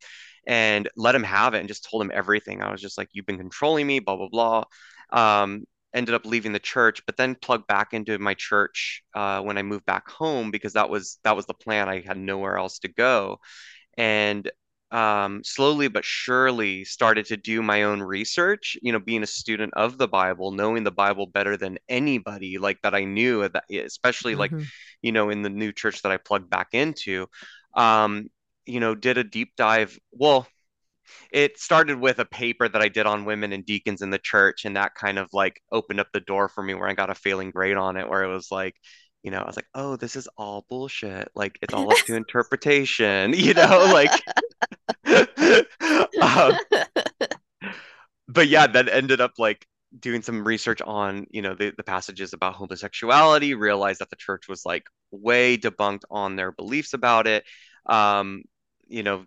and 0.47 0.89
let 0.97 1.15
him 1.15 1.23
have 1.23 1.55
it 1.55 1.59
and 1.59 1.69
just 1.69 1.89
told 1.89 2.03
him 2.03 2.11
everything 2.15 2.63
i 2.63 2.71
was 2.71 2.81
just 2.81 2.99
like 2.99 3.09
you've 3.13 3.27
been 3.27 3.39
controlling 3.39 3.87
me 3.87 3.99
blah 3.99 4.17
blah 4.17 4.29
blah 4.29 4.65
um, 5.13 5.65
ended 5.95 6.15
up 6.15 6.25
leaving 6.25 6.53
the 6.53 6.59
church, 6.59 7.05
but 7.07 7.17
then 7.17 7.35
plugged 7.35 7.67
back 7.67 7.93
into 7.93 8.19
my 8.19 8.35
church 8.35 9.03
uh, 9.15 9.41
when 9.41 9.59
I 9.59 9.63
moved 9.63 9.87
back 9.87 10.09
home 10.09 10.51
because 10.51 10.75
that 10.75 10.89
was 10.89 11.19
that 11.25 11.37
was 11.37 11.47
the 11.47 11.55
plan. 11.55 11.89
I 11.89 12.01
had 12.01 12.19
nowhere 12.19 12.57
else 12.57 12.79
to 12.81 12.89
go, 12.89 13.39
and 13.97 14.51
um, 14.93 15.43
slowly 15.45 15.89
but 15.89 16.05
surely 16.05 16.85
started 16.85 17.27
to 17.27 17.37
do 17.37 17.63
my 17.63 17.85
own 17.85 18.01
research. 18.01 18.77
You 18.83 18.93
know, 18.93 19.01
being 19.01 19.23
a 19.23 19.27
student 19.27 19.75
of 19.75 19.99
the 19.99 20.09
Bible, 20.09 20.53
knowing 20.53 20.85
the 20.85 20.91
Bible 20.91 21.27
better 21.27 21.57
than 21.57 21.79
anybody, 21.89 22.59
like 22.59 22.81
that 22.83 22.95
I 22.95 23.05
knew, 23.05 23.49
especially 23.71 24.33
mm-hmm. 24.33 24.41
like 24.41 24.53
you 25.03 25.13
know 25.13 25.31
in 25.31 25.43
the 25.43 25.51
new 25.51 25.73
church 25.73 26.03
that 26.03 26.13
I 26.13 26.17
plugged 26.17 26.51
back 26.51 26.69
into. 26.73 27.27
Um, 27.75 28.31
you 28.71 28.81
know, 28.81 28.95
did 28.95 29.19
a 29.19 29.25
deep 29.25 29.53
dive. 29.57 29.99
Well, 30.13 30.47
it 31.33 31.59
started 31.59 31.99
with 31.99 32.19
a 32.19 32.25
paper 32.25 32.69
that 32.69 32.81
I 32.81 32.89
did 32.89 33.07
on 33.07 33.25
women 33.25 33.53
and 33.53 33.67
deacons 33.67 34.03
in 34.03 34.11
the 34.11 34.19
church, 34.19 34.65
and 34.65 34.77
that 34.77 34.95
kind 34.95 35.19
of 35.19 35.29
like 35.33 35.61
opened 35.73 36.01
up 36.01 36.09
the 36.13 36.21
door 36.21 36.49
for 36.49 36.63
me 36.63 36.75
where 36.75 36.89
I 36.89 36.95
got 36.95 37.11
a 37.11 37.15
failing 37.15 37.51
grade 37.51 37.77
on 37.77 37.97
it, 37.97 38.09
where 38.09 38.23
it 38.23 38.33
was 38.33 38.49
like, 38.51 38.77
you 39.23 39.31
know, 39.31 39.39
I 39.39 39.47
was 39.47 39.57
like, 39.57 39.69
oh, 39.75 39.97
this 39.97 40.17
is 40.17 40.29
all 40.37 40.65
bullshit. 40.69 41.29
Like 41.35 41.59
it's 41.63 41.75
all 41.75 41.91
up 41.91 41.99
to 42.07 42.15
interpretation, 42.15 43.33
you 43.37 43.55
know, 43.55 43.91
like 43.93 44.11
um, 46.23 46.53
but 48.29 48.49
yeah, 48.49 48.67
that 48.67 48.89
ended 48.89 49.21
up 49.21 49.33
like 49.39 49.67
doing 49.99 50.23
some 50.23 50.47
research 50.47 50.81
on, 50.83 51.27
you 51.31 51.43
know, 51.43 51.55
the, 51.55 51.73
the 51.77 51.83
passages 51.83 52.33
about 52.33 52.55
homosexuality, 52.55 53.55
realized 53.55 54.01
that 54.01 54.11
the 54.11 54.17
church 54.17 54.49
was 54.49 54.65
like 54.65 54.85
way 55.11 55.59
debunked 55.59 56.03
on 56.11 56.37
their 56.37 56.53
beliefs 56.53 56.95
about 56.95 57.27
it. 57.27 57.45
Um, 57.87 58.43
you 58.91 59.03
know, 59.05 59.27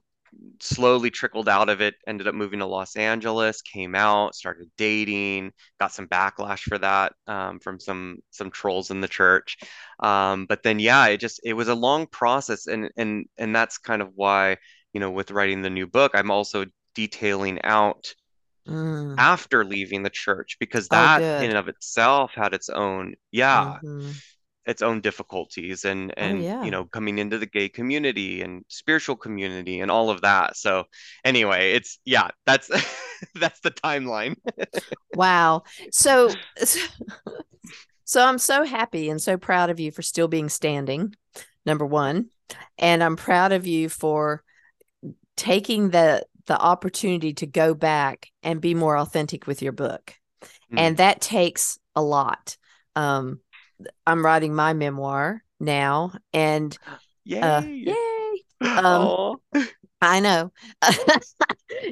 slowly 0.59 1.09
trickled 1.11 1.49
out 1.49 1.69
of 1.69 1.81
it, 1.81 1.95
ended 2.07 2.27
up 2.27 2.35
moving 2.35 2.59
to 2.59 2.65
Los 2.65 2.95
Angeles, 2.95 3.61
came 3.61 3.95
out, 3.95 4.35
started 4.35 4.69
dating, 4.77 5.51
got 5.79 5.91
some 5.93 6.07
backlash 6.07 6.61
for 6.61 6.77
that 6.79 7.13
um, 7.27 7.59
from 7.59 7.79
some 7.79 8.17
some 8.31 8.51
trolls 8.51 8.91
in 8.91 9.01
the 9.01 9.07
church. 9.07 9.57
Um, 9.99 10.45
but 10.47 10.63
then 10.63 10.79
yeah, 10.79 11.07
it 11.07 11.17
just 11.19 11.41
it 11.43 11.53
was 11.53 11.67
a 11.67 11.75
long 11.75 12.07
process 12.07 12.67
and 12.67 12.89
and 12.97 13.25
and 13.37 13.55
that's 13.55 13.77
kind 13.77 14.01
of 14.01 14.11
why, 14.15 14.57
you 14.93 14.99
know, 14.99 15.11
with 15.11 15.31
writing 15.31 15.61
the 15.61 15.69
new 15.69 15.87
book, 15.87 16.11
I'm 16.15 16.31
also 16.31 16.65
detailing 16.95 17.61
out 17.63 18.13
Mm. 18.67 19.17
after 19.17 19.63
leaving 19.63 20.03
the 20.03 20.09
church 20.09 20.57
because 20.59 20.89
Oh, 20.89 21.09
that 21.09 21.23
in 21.37 21.49
and 21.49 21.57
of 21.57 21.67
itself 21.67 22.31
had 22.35 22.53
its 22.53 22.69
own 22.69 23.13
yeah 23.31 23.77
hmm 23.83 24.23
its 24.65 24.81
own 24.81 25.01
difficulties 25.01 25.85
and 25.85 26.13
Oh, 26.21 26.25
and 26.25 26.47
you 26.61 26.71
know 26.71 26.85
coming 26.85 27.19
into 27.19 27.37
the 27.37 27.45
gay 27.45 27.69
community 27.69 28.41
and 28.41 28.63
spiritual 28.69 29.15
community 29.15 29.79
and 29.81 29.91
all 29.91 30.09
of 30.09 30.21
that 30.21 30.55
so 30.57 30.83
anyway 31.25 31.73
it's 31.73 31.99
yeah 32.05 32.29
that's 32.45 32.69
that's 33.35 33.59
the 33.61 33.71
timeline 33.71 34.35
Wow. 35.13 35.63
So, 35.91 36.29
so 38.05 38.25
I'm 38.25 38.37
so 38.37 38.63
happy 38.63 39.09
and 39.09 39.21
so 39.21 39.37
proud 39.37 39.69
of 39.69 39.79
you 39.79 39.91
for 39.91 40.01
still 40.01 40.27
being 40.27 40.49
standing, 40.49 41.15
number 41.65 41.85
one. 41.85 42.29
And 42.77 43.03
I'm 43.03 43.15
proud 43.15 43.51
of 43.51 43.65
you 43.65 43.89
for 43.89 44.43
taking 45.35 45.89
the 45.89 46.25
the 46.45 46.59
opportunity 46.59 47.33
to 47.33 47.45
go 47.45 47.73
back 47.73 48.29
and 48.43 48.59
be 48.59 48.75
more 48.75 48.97
authentic 48.97 49.47
with 49.47 49.61
your 49.61 49.71
book. 49.71 50.13
Mm, 50.71 50.77
And 50.77 50.97
that 50.97 51.21
takes 51.21 51.79
a 51.95 52.01
lot. 52.03 52.57
Um, 52.97 53.39
I'm 54.05 54.25
writing 54.25 54.53
my 54.55 54.73
memoir 54.73 55.43
now, 55.59 56.13
and 56.33 56.77
uh, 57.41 57.63
yay 57.65 57.83
yay. 57.85 58.43
Um, 58.75 59.13
I 60.01 60.19
know. 60.19 60.51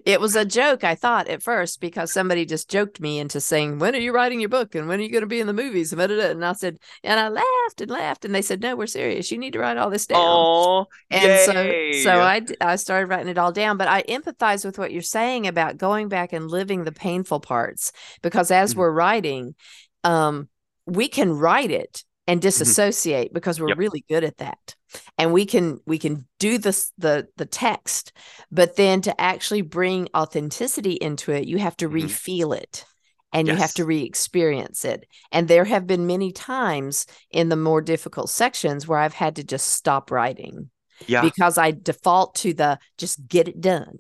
it 0.05 0.19
was 0.19 0.35
a 0.35 0.45
joke, 0.45 0.83
I 0.83 0.95
thought 0.95 1.27
at 1.29 1.43
first, 1.43 1.79
because 1.79 2.11
somebody 2.11 2.45
just 2.45 2.69
joked 2.69 2.99
me 2.99 3.19
into 3.19 3.39
saying, 3.41 3.79
When 3.79 3.95
are 3.95 3.99
you 3.99 4.13
writing 4.13 4.41
your 4.41 4.49
book? 4.49 4.75
And 4.75 4.87
when 4.87 4.99
are 4.99 5.03
you 5.03 5.11
going 5.11 5.21
to 5.23 5.27
be 5.27 5.39
in 5.39 5.47
the 5.47 5.53
movies? 5.53 5.93
And 5.93 6.45
I 6.45 6.53
said, 6.53 6.77
and 7.03 7.19
I 7.19 7.29
laughed 7.29 7.81
and 7.81 7.89
laughed. 7.91 8.25
And 8.25 8.35
they 8.35 8.41
said, 8.41 8.61
No, 8.61 8.75
we're 8.75 8.87
serious. 8.87 9.31
You 9.31 9.37
need 9.37 9.53
to 9.53 9.59
write 9.59 9.77
all 9.77 9.89
this 9.89 10.07
down. 10.07 10.47
oh 10.47 10.87
And 11.09 11.37
so, 11.37 11.53
yay 11.53 11.91
so 11.91 12.21
I, 12.21 12.39
d- 12.41 12.55
I 12.61 12.75
started 12.77 13.07
writing 13.07 13.29
it 13.29 13.37
all 13.37 13.51
down. 13.51 13.77
But 13.77 13.87
I 13.87 14.03
empathize 14.03 14.65
with 14.65 14.79
what 14.79 14.91
you're 14.91 15.01
saying 15.01 15.47
about 15.47 15.77
going 15.77 16.09
back 16.09 16.33
and 16.33 16.49
living 16.49 16.83
the 16.83 16.91
painful 16.91 17.39
parts, 17.41 17.91
because 18.21 18.51
as 18.51 18.75
Mhm, 18.75 18.77
we're 18.77 18.91
writing, 18.91 19.55
um, 20.03 20.49
we 20.85 21.07
can 21.07 21.31
write 21.31 21.71
it 21.71 22.03
and 22.27 22.39
mhm. 22.39 22.43
disassociate 22.43 23.33
because 23.33 23.59
we're 23.59 23.69
yep. 23.69 23.77
really 23.77 24.05
good 24.07 24.23
at 24.23 24.37
that. 24.37 24.75
And 25.17 25.33
we 25.33 25.45
can 25.45 25.79
we 25.85 25.97
can 25.97 26.27
do 26.39 26.57
this 26.57 26.91
the 26.97 27.27
the 27.37 27.45
text 27.45 28.13
but 28.51 28.75
then 28.75 29.01
to 29.01 29.21
actually 29.21 29.61
bring 29.61 30.09
authenticity 30.15 30.93
into 30.93 31.31
it 31.31 31.47
you 31.47 31.57
have 31.59 31.77
to 31.77 31.87
mhm. 31.87 31.93
re-feel 31.93 32.53
it 32.53 32.85
and 33.33 33.47
you 33.47 33.55
have 33.55 33.73
to 33.73 33.83
yes 33.83 33.87
re-experience 33.87 34.83
it. 34.83 35.05
And 35.31 35.47
there 35.47 35.63
have 35.63 35.87
been 35.87 36.05
many 36.05 36.33
times 36.33 37.05
in 37.29 37.47
the 37.47 37.55
more 37.55 37.81
difficult 37.81 38.29
sections 38.29 38.87
where 38.87 38.99
i've 38.99 39.13
had 39.13 39.37
to 39.37 39.43
just 39.43 39.67
stop 39.69 40.11
writing 40.11 40.69
yeah. 41.07 41.21
because 41.21 41.57
i 41.57 41.71
default 41.71 42.35
to 42.35 42.53
the 42.53 42.77
just 42.97 43.25
get 43.27 43.47
it 43.47 43.61
done 43.61 43.99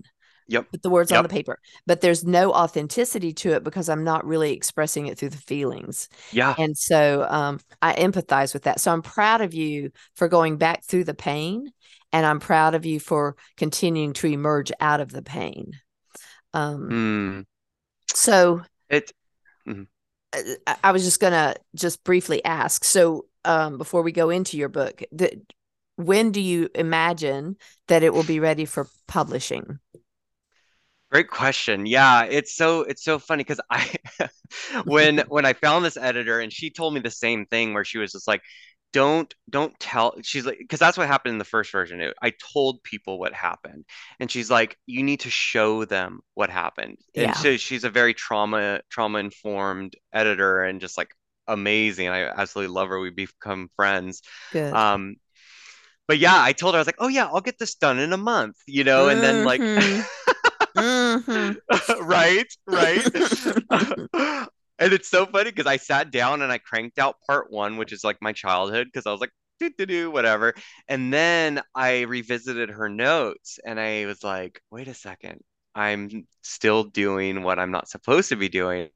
yep 0.51 0.69
put 0.69 0.81
the 0.83 0.89
words 0.89 1.11
on 1.11 1.23
the 1.23 1.29
paper 1.29 1.59
but 1.87 2.01
there's 2.01 2.23
no 2.23 2.51
authenticity 2.51 3.33
to 3.33 3.53
it 3.53 3.63
because 3.63 3.89
i'm 3.89 4.03
not 4.03 4.25
really 4.25 4.53
expressing 4.53 5.07
it 5.07 5.17
through 5.17 5.29
the 5.29 5.37
feelings 5.37 6.09
yeah 6.31 6.53
and 6.57 6.77
so 6.77 7.25
um, 7.29 7.59
I 7.81 7.93
empathize 7.93 8.53
with 8.53 8.63
that. 8.63 8.79
So 8.79 8.91
I'm 8.91 9.01
proud 9.01 9.41
of 9.41 9.53
you 9.53 9.91
for 10.15 10.27
going 10.27 10.57
back 10.57 10.83
through 10.83 11.05
the 11.05 11.13
pain, 11.13 11.71
and 12.11 12.25
I'm 12.25 12.39
proud 12.39 12.75
of 12.75 12.85
you 12.85 12.99
for 12.99 13.35
continuing 13.57 14.13
to 14.13 14.27
emerge 14.27 14.71
out 14.79 14.99
of 14.99 15.11
the 15.11 15.21
pain. 15.21 15.71
Um, 16.53 16.89
mm. 16.89 17.45
so 18.13 18.61
it 18.89 19.13
mhm. 19.67 19.87
uh, 20.33 20.41
I, 20.67 20.75
I 20.85 20.91
was 20.91 21.03
just 21.03 21.19
gonna 21.19 21.55
just 21.75 22.03
briefly 22.03 22.43
ask. 22.43 22.83
So 22.83 23.25
um, 23.45 23.77
before 23.77 24.01
we 24.01 24.11
go 24.11 24.29
into 24.29 24.57
your 24.57 24.69
book, 24.69 25.01
the, 25.11 25.41
when 25.95 26.31
do 26.31 26.41
you 26.41 26.69
imagine 26.75 27.57
that 27.87 28.03
it 28.03 28.13
will 28.13 28.23
be 28.23 28.39
ready 28.39 28.65
for 28.65 28.87
publishing? 29.07 29.79
Great 31.11 31.29
question. 31.29 31.85
Yeah, 31.85 32.23
it's 32.23 32.55
so 32.55 32.81
it's 32.83 33.03
so 33.03 33.19
funny 33.19 33.43
because 33.43 33.59
I 33.69 33.93
when 34.85 35.19
when 35.27 35.45
I 35.45 35.51
found 35.53 35.83
this 35.83 35.97
editor 35.97 36.39
and 36.39 36.53
she 36.53 36.69
told 36.69 36.93
me 36.93 37.01
the 37.01 37.11
same 37.11 37.45
thing 37.47 37.73
where 37.73 37.83
she 37.83 37.97
was 37.97 38.13
just 38.13 38.27
like, 38.29 38.41
don't 38.93 39.33
don't 39.49 39.77
tell 39.79 40.15
she's 40.21 40.45
like 40.45 40.57
because 40.59 40.79
that's 40.79 40.97
what 40.97 41.07
happened 41.07 41.33
in 41.33 41.37
the 41.37 41.43
first 41.45 41.69
version. 41.73 42.13
I 42.21 42.31
told 42.53 42.81
people 42.83 43.19
what 43.19 43.33
happened 43.33 43.83
and 44.21 44.31
she's 44.31 44.49
like, 44.49 44.77
you 44.85 45.03
need 45.03 45.21
to 45.21 45.29
show 45.29 45.83
them 45.83 46.21
what 46.33 46.49
happened. 46.49 46.97
And 47.17 47.35
Yeah, 47.35 47.35
so 47.35 47.57
she's 47.57 47.83
a 47.83 47.89
very 47.89 48.13
trauma 48.13 48.79
trauma 48.89 49.19
informed 49.19 49.95
editor 50.13 50.63
and 50.63 50.79
just 50.79 50.97
like 50.97 51.11
amazing. 51.47 52.07
I 52.07 52.23
absolutely 52.23 52.73
love 52.73 52.87
her. 52.87 52.99
We 53.01 53.09
become 53.09 53.69
friends. 53.75 54.21
good. 54.51 54.77
Um, 54.77 55.15
but 56.07 56.19
yeah, 56.19 56.35
I 56.41 56.53
told 56.53 56.73
her 56.73 56.77
I 56.77 56.81
was 56.81 56.87
like, 56.87 56.95
oh 56.99 57.07
yeah, 57.07 57.27
I'll 57.27 57.41
get 57.41 57.57
this 57.59 57.75
done 57.75 57.99
in 57.99 58.13
a 58.13 58.17
month, 58.17 58.57
you 58.67 58.83
know, 58.83 59.07
and 59.07 59.23
then 59.23 59.43
like 59.43 59.63
Mm-hmm. 60.81 62.03
Right, 62.07 62.47
right. 62.67 64.47
And 64.79 64.93
it's 64.93 65.09
so 65.09 65.27
funny 65.27 65.51
because 65.51 65.67
I 65.67 65.77
sat 65.77 66.09
down 66.09 66.41
and 66.41 66.51
I 66.51 66.57
cranked 66.57 66.97
out 66.97 67.17
part 67.27 67.51
one, 67.51 67.77
which 67.77 67.93
is 67.93 68.03
like 68.03 68.17
my 68.19 68.33
childhood, 68.33 68.87
because 68.87 69.05
I 69.05 69.11
was 69.11 69.21
like, 69.21 69.29
do 69.59 69.69
do 69.77 69.85
do, 69.85 70.09
whatever. 70.09 70.55
And 70.87 71.13
then 71.13 71.61
I 71.75 72.01
revisited 72.01 72.71
her 72.71 72.89
notes 72.89 73.59
and 73.63 73.79
I 73.79 74.07
was 74.07 74.23
like, 74.23 74.59
wait 74.71 74.87
a 74.87 74.95
second, 74.95 75.41
I'm 75.75 76.25
still 76.41 76.83
doing 76.83 77.43
what 77.43 77.59
I'm 77.59 77.69
not 77.69 77.89
supposed 77.89 78.29
to 78.29 78.35
be 78.37 78.49
doing. 78.49 78.89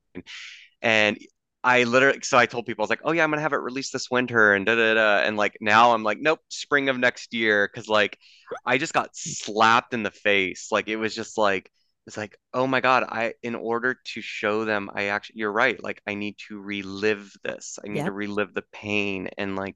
And 0.81 1.17
I 1.65 1.83
literally, 1.85 2.19
so 2.23 2.37
I 2.37 2.47
told 2.47 2.67
people, 2.67 2.83
I 2.83 2.85
was 2.85 2.91
like, 2.91 3.01
oh 3.05 3.13
yeah, 3.13 3.23
I'm 3.25 3.31
gonna 3.31 3.41
have 3.43 3.53
it 3.53 3.57
released 3.57 3.93
this 3.93 4.11
winter 4.11 4.53
and 4.55 4.65
da 4.67 4.75
da 4.75 4.95
da. 4.95 5.17
And 5.19 5.37
like 5.37 5.57
now 5.61 5.93
I'm 5.93 6.03
like, 6.03 6.19
nope, 6.21 6.41
spring 6.49 6.89
of 6.89 6.99
next 6.99 7.33
year. 7.33 7.67
Cause 7.69 7.89
like 7.89 8.19
I 8.65 8.77
just 8.79 8.93
got 8.93 9.15
slapped 9.15 9.93
in 9.95 10.03
the 10.03 10.11
face. 10.11 10.69
Like 10.71 10.89
it 10.89 10.97
was 10.97 11.15
just 11.15 11.37
like, 11.37 11.71
it's 12.07 12.17
like, 12.17 12.37
oh 12.53 12.67
my 12.67 12.81
God, 12.81 13.03
I, 13.09 13.33
in 13.43 13.55
order 13.55 13.95
to 14.13 14.21
show 14.21 14.65
them, 14.65 14.91
I 14.95 15.05
actually, 15.05 15.39
you're 15.39 15.51
right. 15.53 15.81
Like 15.83 16.01
I 16.07 16.15
need 16.15 16.37
to 16.49 16.59
relive 16.61 17.33
this. 17.43 17.79
I 17.83 17.89
need 17.89 18.05
to 18.05 18.11
relive 18.13 18.53
the 18.53 18.63
pain. 18.71 19.29
And 19.39 19.57
like, 19.57 19.75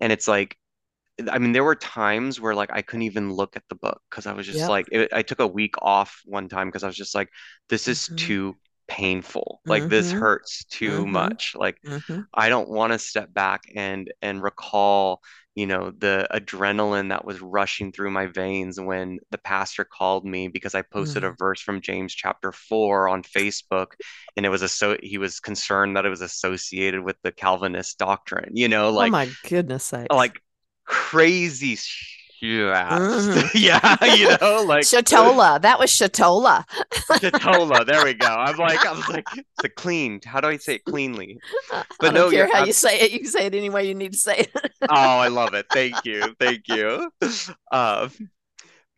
and 0.00 0.12
it's 0.12 0.28
like, 0.28 0.56
I 1.30 1.38
mean, 1.38 1.52
there 1.52 1.64
were 1.64 1.76
times 1.76 2.40
where 2.40 2.54
like 2.54 2.70
I 2.72 2.82
couldn't 2.82 3.04
even 3.04 3.32
look 3.32 3.56
at 3.56 3.64
the 3.70 3.76
book 3.76 4.02
because 4.10 4.26
I 4.26 4.34
was 4.34 4.46
just 4.46 4.68
Yep. 4.68 4.70
like, 4.70 4.88
it, 4.92 5.12
I 5.12 5.22
took 5.22 5.40
a 5.40 5.48
week 5.48 5.76
off 5.82 6.20
one 6.26 6.48
time 6.48 6.68
because 6.68 6.84
I 6.84 6.88
was 6.88 6.96
just 6.96 7.14
like, 7.14 7.30
this 7.68 7.88
is 7.88 8.10
Mm-hmm. 8.10 8.16
too 8.16 8.56
painful. 8.88 9.62
Like 9.68 9.88
this 9.88 10.10
Mm-hmm. 10.10 10.12
hurts 10.12 10.64
too 10.64 11.06
Mm-hmm. 11.06 11.06
much. 11.06 11.54
Like 11.56 11.78
Mm-hmm. 11.86 12.22
I 12.34 12.48
don't 12.48 12.68
want 12.70 12.92
to 12.92 12.98
step 12.98 13.32
back 13.32 13.64
and 13.74 14.12
and 14.22 14.42
recall, 14.42 15.22
you 15.54 15.66
know, 15.66 15.92
the 15.96 16.26
adrenaline 16.32 17.10
that 17.10 17.24
was 17.24 17.40
rushing 17.42 17.92
through 17.92 18.10
my 18.10 18.26
veins 18.26 18.80
when 18.80 19.18
the 19.30 19.38
pastor 19.38 19.84
called 19.84 20.24
me 20.26 20.48
because 20.48 20.74
I 20.74 20.82
posted 20.82 21.24
a 21.24 21.30
Mm. 21.30 21.36
verse 21.38 21.60
from 21.60 21.80
James 21.82 22.14
chapter 22.14 22.52
4 22.52 23.08
on 23.08 23.22
Facebook 23.22 23.92
and 24.36 24.46
it 24.46 24.50
was 24.50 24.62
a 24.62 24.68
so 24.68 24.96
he 25.02 25.18
was 25.18 25.40
concerned 25.40 25.96
that 25.96 26.06
it 26.06 26.10
was 26.10 26.22
associated 26.22 27.02
with 27.04 27.16
the 27.22 27.32
Calvinist 27.32 27.98
doctrine, 27.98 28.50
you 28.56 28.68
know, 28.68 28.90
like 28.92 28.96
Oh 28.96 29.06
like 29.14 29.14
my 29.22 29.26
goodness 29.42 29.84
sakes. 29.84 30.30
like 30.32 30.40
crazy 30.84 31.76
shit. 32.42 32.74
Mhm. 32.90 33.50
Yeah, 33.54 34.04
you 34.04 34.36
know, 34.40 34.62
like 34.64 34.90
Shatola. 34.90 35.60
That 35.62 35.78
was 35.78 35.90
Shatola. 35.90 36.64
Shatola. 37.12 37.86
There 37.86 38.02
we 38.02 38.14
go. 38.14 38.26
I'm 38.26 38.56
like, 38.56 38.84
I 38.84 38.92
was 38.92 39.08
like, 39.08 39.26
it's 39.32 39.64
a 39.64 39.68
clean. 39.68 40.20
How 40.24 40.40
do 40.40 40.48
I 40.48 40.56
say 40.56 40.76
it 40.76 40.84
cleanly? 40.84 41.40
I 41.70 41.84
But 42.00 42.12
don't 42.12 42.14
no, 42.14 42.28
care 42.28 42.46
you're 42.46 42.48
how 42.48 42.58
you 42.58 42.72
say 42.72 43.00
it. 43.00 43.12
You 43.12 43.20
can 43.20 43.28
say 43.28 43.46
it 43.46 43.54
any 43.54 43.70
way 43.70 43.86
you 43.88 43.94
need 43.94 44.12
to 44.12 44.18
say 44.18 44.48
it. 44.54 44.74
Oh, 44.88 44.94
I 45.18 45.28
love 45.28 45.54
it. 45.54 45.66
Thank 45.72 46.04
you. 46.04 46.34
Thank 46.38 46.68
you. 46.68 47.10
Um, 47.72 48.10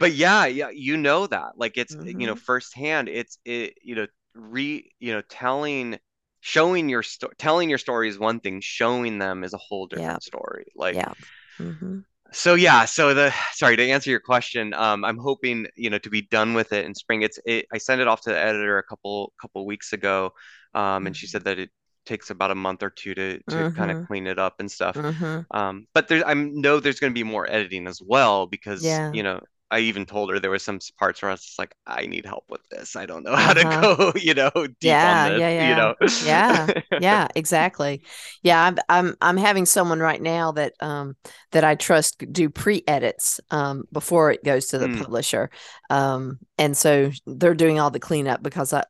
but 0.00 0.12
yeah, 0.14 0.46
yeah, 0.46 0.70
you 0.70 0.96
know 0.96 1.26
that. 1.26 1.52
Like 1.58 1.76
it's, 1.78 1.96
you 2.04 2.26
know, 2.26 2.34
Mhm. 2.34 2.36
firsthand, 2.36 3.08
it's 3.08 3.38
it, 3.44 3.74
you 3.82 3.94
know, 3.96 4.06
re, 4.34 4.90
you 5.00 5.12
know, 5.14 5.22
telling, 5.22 5.98
showing 6.40 6.88
your 6.88 7.02
story, 7.02 7.34
telling 7.38 7.70
your 7.70 7.78
story 7.78 8.08
is 8.08 8.18
one 8.18 8.40
thing, 8.40 8.60
showing 8.62 9.18
them 9.18 9.44
is 9.44 9.54
a 9.54 9.58
whole 9.58 9.86
Yeah. 9.94 10.18
different 10.18 10.22
story. 10.22 10.66
Like, 10.76 10.96
Yeah. 10.96 11.14
hmm 11.58 12.00
so 12.34 12.54
yeah, 12.54 12.84
so 12.84 13.14
the, 13.14 13.32
sorry, 13.52 13.76
to 13.76 13.88
answer 13.90 14.10
your 14.10 14.20
question, 14.20 14.74
um, 14.74 15.04
I'm 15.04 15.18
hoping, 15.18 15.66
you 15.76 15.90
know, 15.90 15.98
to 15.98 16.10
be 16.10 16.22
done 16.22 16.54
with 16.54 16.72
it 16.72 16.84
in 16.84 16.94
spring. 16.94 17.22
It's, 17.22 17.38
it, 17.46 17.66
I 17.72 17.78
sent 17.78 18.00
it 18.00 18.08
off 18.08 18.22
to 18.22 18.30
the 18.30 18.38
editor 18.38 18.78
a 18.78 18.82
couple, 18.82 19.32
couple 19.40 19.64
weeks 19.66 19.92
ago, 19.92 20.32
um, 20.74 21.06
and 21.06 21.16
she 21.16 21.26
Mhm. 21.26 21.28
said 21.28 21.44
that 21.44 21.58
it, 21.58 21.70
takes 22.06 22.28
about 22.28 22.50
a 22.50 22.54
month 22.54 22.82
or 22.82 22.90
two 22.90 23.14
to 23.14 23.40
to 23.48 23.66
kind 23.68 23.90
of 23.90 23.96
Mm-hmm. 23.96 24.04
clean 24.06 24.26
it 24.26 24.38
up 24.38 24.56
and 24.58 24.70
stuff. 24.70 25.00
Mm-hmm. 25.00 25.40
Um, 25.52 25.86
but 25.94 26.06
there, 26.06 26.22
I 26.26 26.34
know 26.34 26.78
there's 26.78 27.00
going 27.00 27.12
to 27.12 27.18
be 27.18 27.22
more 27.24 27.50
editing 27.50 27.86
as 27.86 27.98
well 28.04 28.46
because, 28.46 29.00
Yeah. 29.00 29.10
you 29.10 29.22
know, 29.22 29.40
I 29.70 29.80
even 29.80 30.06
told 30.06 30.30
her 30.30 30.38
there 30.38 30.50
was 30.50 30.62
some 30.62 30.78
parts 30.98 31.22
where 31.22 31.30
I 31.30 31.34
was 31.34 31.42
just 31.42 31.58
like, 31.58 31.74
I 31.86 32.06
need 32.06 32.26
help 32.26 32.44
with 32.48 32.60
this. 32.70 32.96
I 32.96 33.06
don't 33.06 33.24
know 33.24 33.36
how 33.36 33.54
to 33.54 33.64
Uh-huh. 33.64 33.82
go, 33.82 34.12
you 34.16 34.34
know, 34.34 34.50
deep 34.80 35.04
on 35.04 35.22
Yeah, 35.22 35.26
this, 35.26 35.42
yeah, 35.42 35.48
you 35.58 35.74
yeah. 35.74 35.74
know. 35.74 35.94
Yeah. 36.20 36.70
Yeah, 36.96 37.28
exactly. 37.34 38.02
Yeah, 38.42 38.62
I'm 38.64 38.78
I'm 38.88 39.16
I'm 39.20 39.36
having 39.36 39.66
someone 39.66 40.00
right 40.00 40.22
now 40.22 40.52
that 40.52 40.74
um 40.80 41.16
that 41.52 41.64
I 41.64 41.74
trust 41.74 42.24
do 42.32 42.50
pre-edits 42.50 43.40
um 43.50 43.84
before 43.92 44.30
it 44.30 44.44
goes 44.44 44.66
to 44.68 44.78
the 44.78 44.88
Mm, 44.88 45.04
publisher. 45.04 45.50
Um 45.90 46.38
and 46.58 46.76
so 46.76 47.10
they're 47.26 47.54
doing 47.54 47.80
all 47.80 47.90
the 47.90 48.00
cleanup 48.00 48.42
because 48.42 48.72
I 48.72 48.84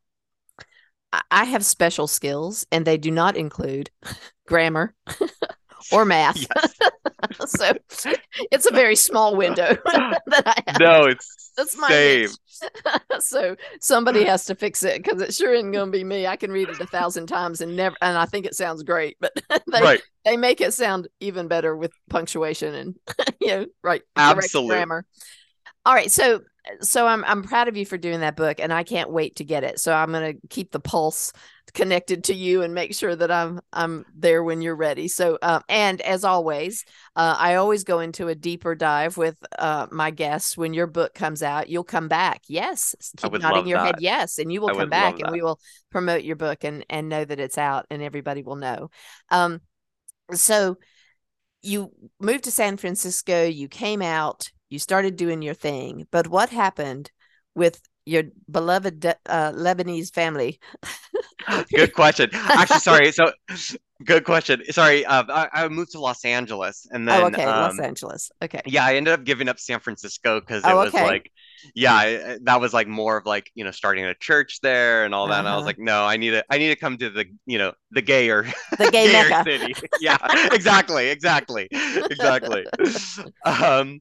I 1.13 1.23
I 1.31 1.45
have 1.45 1.65
special 1.65 2.07
skills 2.07 2.67
and 2.73 2.85
they 2.87 2.97
do 2.99 3.11
not 3.11 3.37
include 3.37 3.91
grammar 4.47 4.95
or 5.91 6.05
math. 6.05 6.47
yes. 6.55 6.81
So 7.47 7.73
it's 8.51 8.67
a 8.67 8.71
very 8.73 8.97
small 8.97 9.37
window 9.37 9.77
that 10.27 10.43
I 10.47 10.63
have. 10.67 10.81
No, 10.81 11.05
it's 11.05 11.53
That's 11.57 11.77
my 11.77 11.89
same. 11.89 12.29
so 13.21 13.57
somebody 13.81 14.25
has 14.25 14.45
to 14.47 14.55
fix 14.55 14.83
it 14.83 15.03
because 15.03 15.21
it 15.21 15.35
sure 15.35 15.55
isn't 15.55 15.73
going 15.73 15.91
to 15.93 15.99
be 15.99 16.05
me. 16.05 16.27
I 16.27 16.37
can 16.37 16.51
read 16.53 16.69
it 16.69 16.81
a 16.81 16.87
thousand 16.87 17.27
times 17.27 17.61
and 17.61 17.77
never, 17.77 17.97
and 18.01 18.17
I 18.17 18.27
think 18.27 18.47
it 18.47 18.55
sounds 18.55 18.83
great, 18.83 19.17
but 19.21 19.33
they 19.71 19.81
Right. 19.81 20.03
they 20.25 20.37
make 20.37 20.61
it 20.61 20.73
sound 20.75 21.09
even 21.21 21.49
better 21.49 21.77
with 21.77 21.93
punctuation 22.09 22.75
and 22.75 22.95
you 23.41 23.49
know 23.49 23.67
right 23.83 24.03
Absolute. 24.17 24.69
grammar. 24.69 25.05
All 25.87 25.95
right, 25.95 26.11
so 26.11 26.41
so 26.81 27.07
I'm 27.07 27.25
I'm 27.25 27.43
proud 27.43 27.69
of 27.69 27.77
you 27.77 27.85
for 27.85 27.99
doing 27.99 28.21
that 28.21 28.37
book, 28.37 28.59
and 28.61 28.73
I 28.73 28.85
can't 28.85 29.11
wait 29.11 29.37
to 29.37 29.45
get 29.45 29.65
it. 29.65 29.79
So 29.81 29.93
I'm 29.93 30.13
gonna 30.13 30.35
keep 30.49 30.71
the 30.71 30.81
pulse 30.81 31.33
connected 31.73 32.25
to 32.25 32.35
you 32.35 32.63
and 32.63 32.75
make 32.75 32.95
sure 32.95 33.15
that 33.15 33.31
I'm 33.31 33.61
I'm 33.73 34.05
there 34.15 34.43
when 34.43 34.63
you're 34.63 34.77
ready. 34.77 35.09
So 35.09 35.39
um, 35.43 35.63
and 35.69 36.01
as 36.01 36.25
always, 36.25 36.85
uh, 37.17 37.37
I 37.39 37.57
always 37.57 37.85
go 37.85 38.01
into 38.01 38.29
a 38.29 38.35
deeper 38.35 38.75
dive 38.75 39.17
with 39.17 39.37
uh, 39.59 39.87
my 39.91 40.11
guests. 40.11 40.57
When 40.57 40.73
your 40.73 40.87
book 40.87 41.15
comes 41.15 41.43
out, 41.43 41.69
you'll 41.69 41.85
come 41.85 42.09
back. 42.09 42.43
Yes, 42.49 42.95
keep 43.17 43.33
nodding 43.41 43.67
your 43.67 43.81
head. 43.81 43.97
Yes, 43.99 44.39
and 44.39 44.53
you 44.53 44.61
will 44.61 44.71
I 44.71 44.75
come 44.75 44.91
back, 44.91 45.21
and 45.21 45.33
we 45.33 45.43
will 45.43 45.61
promote 45.91 46.25
your 46.25 46.37
book 46.37 46.65
and 46.65 46.85
and 46.89 47.09
know 47.09 47.25
that 47.25 47.41
it's 47.41 47.59
out, 47.59 47.87
and 47.91 48.03
everybody 48.03 48.43
will 48.43 48.57
know. 48.57 48.91
Um, 49.31 49.61
so 50.33 50.79
you 51.65 51.91
moved 52.21 52.45
to 52.45 52.51
San 52.51 52.77
Francisco, 52.77 53.45
you 53.45 53.69
came 53.69 54.03
out, 54.03 54.51
you 54.75 54.81
started 54.81 55.17
doing 55.17 55.43
your 55.43 55.55
thing. 55.55 56.09
But 56.13 56.29
what 56.29 56.51
happened 56.51 57.13
with 57.57 57.83
your 58.07 58.25
beloved 58.51 59.01
De- 59.01 59.17
uh, 59.27 59.53
Lebanese 59.53 60.13
family? 60.15 60.61
Good 61.75 61.93
question. 61.95 62.31
Actually, 62.55 62.81
sorry. 62.81 63.13
So, 63.13 63.33
good 64.05 64.25
question. 64.25 64.63
Sorry. 64.71 65.05
Uh, 65.05 65.25
I, 65.29 65.49
I 65.65 65.69
moved 65.69 65.93
to 65.93 66.01
Los 66.01 66.25
Angeles 66.25 66.87
and 66.91 67.07
Oh, 67.09 67.27
then, 67.27 67.35
okay, 67.35 67.53
Los 67.53 67.79
um, 67.79 67.81
Angeles. 67.81 68.31
Okay. 68.43 68.63
yeah, 68.67 68.85
I 68.85 68.97
ended 68.97 69.15
up 69.15 69.25
giving 69.25 69.49
up 69.49 69.59
San 69.61 69.81
Francisco 69.81 70.41
because 70.41 70.69
it 70.69 70.75
Oh, 70.75 70.81
was 70.81 70.99
okay. 70.99 71.01
like, 71.01 71.31
yeah, 71.75 71.95
I- 71.95 72.39
that 72.45 72.61
was 72.61 72.75
like 72.75 72.89
more 72.89 73.17
of 73.19 73.27
like, 73.27 73.51
you 73.55 73.65
know, 73.65 73.73
starting 73.73 74.05
a 74.07 74.15
church 74.15 74.61
there 74.63 75.05
and 75.05 75.15
all 75.15 75.29
that. 75.29 75.41
And 75.41 75.49
I 75.49 75.57
was 75.57 75.65
Uh-huh. 75.65 75.67
like, 75.67 75.79
no, 75.79 76.05
I 76.05 76.17
need 76.19 76.31
to, 76.33 76.45
I 76.51 76.59
need 76.59 76.71
to 76.71 76.77
come 76.77 76.99
to 76.99 77.11
the, 77.11 77.27
you 77.47 77.59
know, 77.59 77.75
the 77.93 78.03
gayer, 78.03 78.47
The 78.79 78.87
gay 78.89 79.09
gayer 79.09 79.33
city. 79.35 79.77
Yeah, 79.99 80.19
exactly, 80.53 81.09
exactly, 81.09 81.71
exactly. 82.11 82.67
Um, 83.45 84.01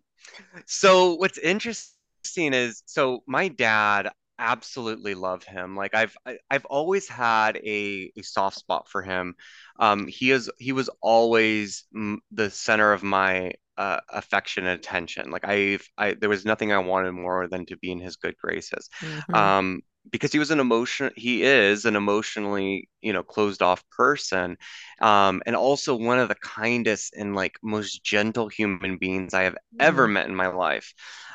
so 0.65 1.15
what's 1.15 1.37
interesting 1.37 2.53
is, 2.53 2.83
so 2.85 3.23
my 3.27 3.47
dad 3.47 4.09
absolutely 4.39 5.13
love 5.15 5.43
him. 5.43 5.75
Like 5.75 5.93
I've 5.95 6.15
I, 6.25 6.37
I've 6.49 6.65
always 6.65 7.07
had 7.07 7.57
a 7.57 8.11
a 8.17 8.21
soft 8.23 8.57
spot 8.57 8.87
for 8.89 9.01
him. 9.01 9.35
Um, 9.79 10.07
he 10.07 10.31
is 10.31 10.49
he 10.59 10.71
was 10.71 10.89
always 11.01 11.85
mm, 11.95 12.17
the 12.31 12.49
center 12.49 12.93
of 12.93 13.03
my 13.03 13.53
uh, 13.77 13.99
affection 14.09 14.65
and 14.65 14.79
attention. 14.79 15.31
Like 15.31 15.45
I've 15.47 15.87
I 15.97 16.13
there 16.13 16.29
was 16.29 16.45
nothing 16.45 16.71
I 16.71 16.79
wanted 16.79 17.13
more 17.13 17.47
than 17.47 17.65
to 17.67 17.77
be 17.77 17.91
in 17.91 17.99
his 17.99 18.15
good 18.17 18.35
graces. 18.37 18.89
Mhm. 19.01 19.53
Um, 19.57 19.81
because 20.11 20.31
he 20.31 20.39
was 20.39 20.51
an 20.51 20.59
emotion 20.59 21.11
he 21.15 21.43
is 21.43 21.85
an 21.85 21.95
emotionally, 21.95 22.89
you 23.01 23.13
know, 23.13 23.23
closed 23.23 23.61
off 23.61 23.83
person. 23.89 24.57
Um, 25.01 25.41
and 25.45 25.55
also 25.55 25.95
one 25.95 26.19
of 26.19 26.29
the 26.29 26.35
kindest 26.35 27.13
and 27.17 27.35
like 27.35 27.55
most 27.63 28.03
gentle 28.03 28.47
human 28.49 28.97
beings 28.97 29.33
I 29.33 29.43
have 29.43 29.57
ever 29.79 30.07
Mm. 30.07 30.07
met 30.07 30.27
in 30.27 30.35
my 30.35 30.47
life. 30.47 30.93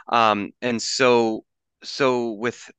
Um, 0.09 0.53
and 0.63 0.81
so 0.81 1.45
so 1.83 2.33
with 2.33 2.71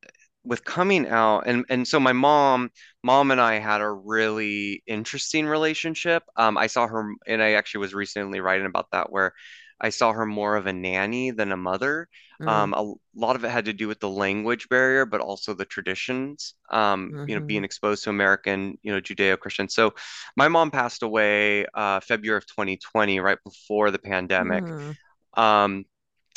with 0.43 0.63
coming 0.63 1.07
out 1.07 1.41
and 1.47 1.65
and 1.69 1.87
so 1.87 1.99
my 1.99 2.13
mom 2.13 2.71
mom 3.03 3.31
and 3.31 3.41
I 3.41 3.59
had 3.59 3.81
a 3.81 3.91
really 3.91 4.83
interesting 4.87 5.45
relationship. 5.45 6.23
Um, 6.37 6.57
I 6.57 6.67
saw 6.67 6.87
her 6.87 7.11
and 7.27 7.43
I 7.43 7.53
actually 7.53 7.81
was 7.81 7.93
recently 7.93 8.39
writing 8.39 8.65
about 8.65 8.87
that 8.91 9.11
where 9.11 9.33
I 9.81 9.89
saw 9.89 10.13
her 10.13 10.25
more 10.25 10.55
of 10.55 10.67
a 10.67 10.73
nanny 10.73 11.31
than 11.31 11.51
a 11.51 11.57
mother. 11.57 12.07
Mm. 12.41 12.49
Um, 12.49 12.73
a 12.73 12.93
lot 13.15 13.35
of 13.35 13.43
it 13.43 13.49
had 13.49 13.65
to 13.65 13.73
do 13.73 13.87
with 13.87 13.99
the 13.99 14.09
language 14.09 14.69
barrier, 14.69 15.05
but 15.05 15.21
also 15.21 15.53
the 15.53 15.65
traditions. 15.65 16.55
Um, 16.71 17.15
you 17.25 17.35
know, 17.35 17.41
being 17.41 17.63
exposed 17.63 18.03
to 18.05 18.09
American, 18.09 18.77
you 18.81 18.91
know, 18.93 19.01
Judeo-Christian. 19.01 19.69
So 19.69 19.93
my 20.35 20.47
mom 20.47 20.71
passed 20.71 21.03
away 21.03 21.65
uh, 21.73 21.99
February 22.01 22.37
of 22.37 22.47
2020, 22.47 23.19
right 23.19 23.37
before 23.43 23.91
the 23.91 23.99
pandemic. 23.99 24.65
Mm. 24.65 24.97
Um, 25.35 25.85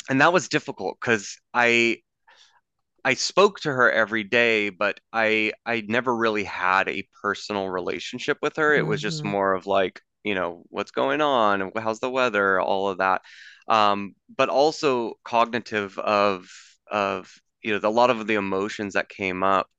and 0.09 0.21
that 0.21 0.33
was 0.33 0.49
difficult 0.49 0.97
because 1.01 1.37
I 1.53 1.99
I 3.05 3.15
spoke 3.15 3.59
to 3.61 3.71
her 3.71 3.91
every 3.91 4.23
day, 4.23 4.69
but 4.69 4.99
I 5.11 5.53
I 5.65 5.81
never 5.87 6.15
really 6.15 6.43
had 6.45 6.87
a 6.87 7.07
personal 7.21 7.69
relationship 7.69 8.37
with 8.41 8.55
her. 8.57 8.73
It 8.73 8.87
was 8.87 9.01
just 9.01 9.23
Mhm. 9.23 9.31
more 9.31 9.53
of 9.53 9.65
like, 9.67 10.01
you 10.23 10.35
know, 10.35 10.63
what's 10.69 10.91
going 10.91 11.21
on? 11.21 11.71
How's 11.77 11.99
the 11.99 12.09
weather? 12.09 12.59
All 12.59 12.89
of 12.89 12.99
that. 12.99 13.21
Um, 13.67 14.15
but 14.35 14.49
also 14.49 15.15
cognitive 15.23 15.97
of 15.99 16.47
of 16.91 17.33
you 17.61 17.73
know 17.79 17.87
a 17.87 17.91
lot 17.91 18.09
of 18.09 18.27
the 18.27 18.35
emotions 18.35 18.93
that 18.93 19.09
came 19.09 19.43
up 19.43 19.69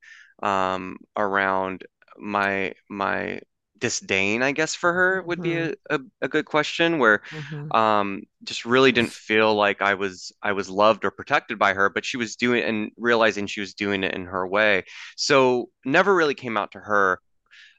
um, 0.41 0.97
around 1.17 1.85
my 2.17 2.73
my 2.89 3.41
disdain, 3.77 4.41
I 4.41 4.51
guess, 4.53 4.73
for 4.73 4.91
her 4.93 5.23
would 5.23 5.41
be 5.41 5.57
Mhm. 5.57 5.69
a, 5.69 5.73
a, 5.89 5.99
a 6.21 6.27
good 6.27 6.45
question 6.45 6.97
where 6.99 7.21
Mhm. 7.31 7.71
um 7.71 8.21
just 8.43 8.63
really 8.65 8.91
didn't 8.91 9.13
feel 9.13 9.53
like 9.55 9.81
I 9.81 9.95
was 9.95 10.31
I 10.41 10.51
was 10.53 10.69
loved 10.69 11.03
or 11.05 11.11
protected 11.11 11.57
by 11.59 11.73
her, 11.73 11.89
but 11.89 12.05
she 12.05 12.17
was 12.17 12.35
doing 12.35 12.63
and 12.63 12.91
realizing 12.97 13.47
she 13.47 13.59
was 13.59 13.73
doing 13.73 14.03
it 14.03 14.13
in 14.13 14.25
her 14.25 14.47
way. 14.47 14.83
So 15.17 15.69
never 15.85 16.13
really 16.15 16.35
came 16.35 16.57
out 16.57 16.71
to 16.73 16.79
her. 16.79 17.19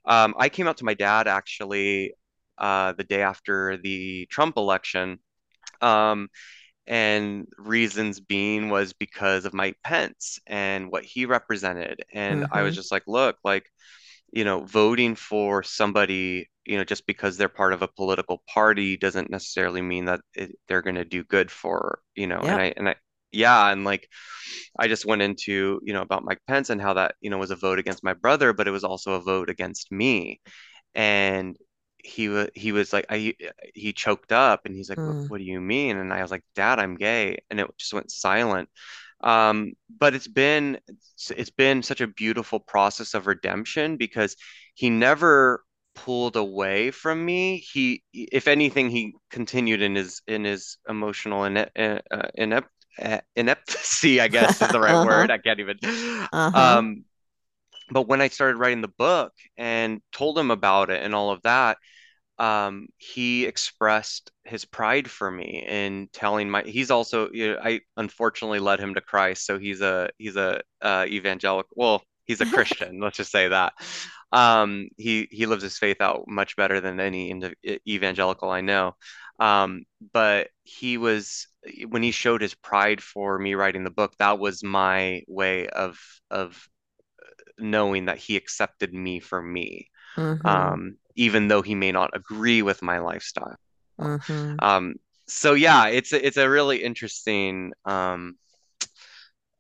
Um, 0.05 0.35
I 0.39 0.49
came 0.49 0.69
out 0.69 0.79
to 0.79 0.85
my 0.85 0.95
dad 0.95 1.27
actually 1.29 2.15
uh, 2.59 2.93
the 2.93 3.05
day 3.05 3.23
after 3.23 3.77
the 3.79 4.27
Trump 4.31 4.57
election. 4.57 5.19
Um, 5.83 6.29
and 6.87 7.47
reasons 7.59 8.21
being 8.21 8.71
was 8.71 8.93
because 8.95 9.45
of 9.47 9.55
Mike 9.55 9.79
Pence 9.85 10.39
and 10.47 10.91
what 10.91 11.05
he 11.05 11.27
represented. 11.27 12.05
And 12.13 12.47
I 12.53 12.63
was 12.63 12.75
Mhm. 12.75 12.77
just 12.77 12.93
like, 12.93 13.05
look, 13.07 13.37
like 13.45 13.67
you 14.33 14.45
know, 14.45 14.61
voting 14.65 15.15
for 15.15 15.63
somebody, 15.63 16.49
you 16.65 16.77
know, 16.77 16.85
just 16.85 17.07
because 17.07 17.37
they're 17.37 17.49
part 17.49 17.73
of 17.73 17.83
a 17.83 17.89
political 17.89 18.43
party 18.53 18.97
doesn't 18.97 19.31
necessarily 19.31 19.83
mean 19.83 20.07
that 20.07 20.21
it, 20.35 20.57
they're 20.69 20.83
going 20.83 20.97
to 20.97 21.05
do 21.05 21.25
good 21.25 21.51
for, 21.51 22.01
you 22.15 22.27
know, 22.27 22.45
and 22.49 22.61
I, 22.61 22.75
and 22.77 22.89
I, 22.89 22.97
yeah, 23.33 23.71
and 23.71 23.85
like 23.85 24.09
I 24.79 24.89
just 24.89 25.07
went 25.07 25.23
into, 25.23 25.81
you 25.85 25.93
know, 25.93 26.03
about 26.03 26.25
Mike 26.25 26.41
Pence 26.49 26.71
and 26.71 26.81
how 26.81 26.95
that, 26.95 27.15
you 27.21 27.31
know, 27.31 27.39
was 27.39 27.51
a 27.51 27.57
vote 27.57 27.79
against 27.79 28.05
my 28.05 28.15
brother, 28.15 28.53
but 28.53 28.69
it 28.69 28.73
was 28.73 28.85
also 28.85 29.13
a 29.15 29.21
vote 29.21 29.51
against 29.51 29.93
me. 29.93 30.41
And 30.95 31.57
he 31.99 32.29
was, 32.29 32.49
he 32.55 32.73
was 32.73 32.93
like, 32.93 33.07
I, 33.11 33.35
he 33.75 33.93
choked 33.93 34.33
up 34.33 34.67
and 34.67 34.75
he's 34.75 34.91
like, 34.91 35.01
what, 35.05 35.17
Mm. 35.17 35.29
what 35.29 35.39
do 35.39 35.45
you 35.45 35.61
mean? 35.61 35.97
And 35.97 36.13
I 36.13 36.23
was 36.23 36.31
like, 36.31 36.45
Dad, 36.55 36.79
I'm 36.79 36.97
gay. 36.97 37.39
And 37.51 37.61
it 37.61 37.69
just 37.79 37.95
went 37.95 38.11
silent. 38.11 38.69
Um, 39.23 39.73
but 39.99 40.15
it's 40.15 40.29
been 40.29 40.79
it's, 41.31 41.51
been 41.51 41.83
such 41.83 42.01
a 42.03 42.07
beautiful 42.07 42.61
process 42.61 43.15
of 43.15 43.27
redemption 43.27 43.97
because 43.97 44.37
he 44.75 44.91
never 44.91 45.65
pulled 45.95 46.37
away 46.37 46.91
from 46.91 47.25
me. 47.25 47.59
He, 47.59 48.03
if 48.13 48.47
anything, 48.49 48.91
he 48.91 49.15
continued 49.31 49.83
in 49.83 49.95
his 49.95 50.21
in 50.27 50.45
his 50.45 50.79
emotional 50.89 51.43
ine 51.43 51.57
uh, 51.59 52.01
uh, 52.11 52.29
inept 52.35 52.71
uh, 53.03 53.21
ineptcy, 53.37 54.21
I 54.21 54.29
guess 54.29 54.61
is 54.61 54.71
the 54.71 54.81
right 54.81 55.01
Uh-huh. 55.03 55.03
word. 55.03 55.31
I 55.31 55.39
can't 55.39 55.61
even. 55.61 55.79
Uh-huh. 56.33 56.79
Um, 56.79 57.05
but 57.91 58.09
when 58.09 58.21
I 58.21 58.29
started 58.29 58.59
writing 58.59 58.83
the 58.83 58.89
book 58.89 59.33
and 59.57 60.01
told 60.13 60.39
him 60.39 60.51
about 60.51 60.91
it 60.91 61.03
and 61.03 61.15
all 61.15 61.31
of 61.31 61.43
that, 61.43 61.79
um, 62.39 62.89
he 62.99 63.47
expressed 63.47 64.31
his 64.45 64.65
pride 64.65 65.11
for 65.11 65.31
me 65.31 65.65
in 65.67 66.09
telling 66.13 66.51
my. 66.51 66.63
He's 66.63 66.91
also, 66.91 67.31
you 67.33 67.53
know, 67.53 67.61
I 67.63 67.81
unfortunately 67.97 68.59
led 68.59 68.79
him 68.79 68.95
to 68.95 69.01
Christ, 69.01 69.47
so 69.47 69.59
he's 69.59 69.81
a 69.81 70.11
he's 70.19 70.37
a 70.37 70.61
uh, 70.83 71.07
evangelical. 71.09 71.73
Well, 71.75 72.03
he's 72.25 72.41
a 72.43 72.47
Christian. 72.53 73.01
let's 73.01 73.17
just 73.17 73.33
say 73.33 73.49
that. 73.49 73.73
Um, 74.33 74.89
he 74.99 75.29
he 75.31 75.47
lives 75.47 75.63
his 75.63 75.79
faith 75.79 76.01
out 76.01 76.25
much 76.29 76.57
better 76.57 76.81
than 76.81 77.01
any 77.01 77.41
evangelical 77.89 78.51
I 78.51 78.61
know. 78.61 78.97
Um, 79.39 79.85
but 80.13 80.49
he 80.63 80.99
was 80.99 81.47
when 81.89 82.03
he 82.03 82.11
showed 82.11 82.43
his 82.43 82.55
pride 82.55 83.03
for 83.03 83.39
me 83.39 83.55
writing 83.55 83.85
the 83.85 83.91
book, 83.91 84.15
that 84.19 84.39
was 84.39 84.63
my 84.63 85.23
way 85.27 85.69
of 85.69 85.99
of 86.31 86.69
knowing 87.59 88.07
that 88.07 88.19
he 88.19 88.37
accepted 88.37 88.93
me 88.93 89.21
for 89.21 89.41
me. 89.41 89.89
Mm-hmm. 90.17 90.47
um, 90.47 90.97
even 91.15 91.49
though 91.49 91.63
he 91.63 91.75
may 91.75 91.93
not 91.93 92.17
agree 92.17 92.63
with 92.63 92.83
my 92.83 92.99
lifestyle. 92.99 93.57
Mm-hmm. 94.01 94.57
Um, 94.61 94.95
so 95.27 95.55
yeah, 95.55 95.89
it's 95.89 96.13
a, 96.13 96.27
it's 96.27 96.37
a 96.37 96.49
really 96.49 96.83
interesting 96.83 97.73
um, 97.85 98.37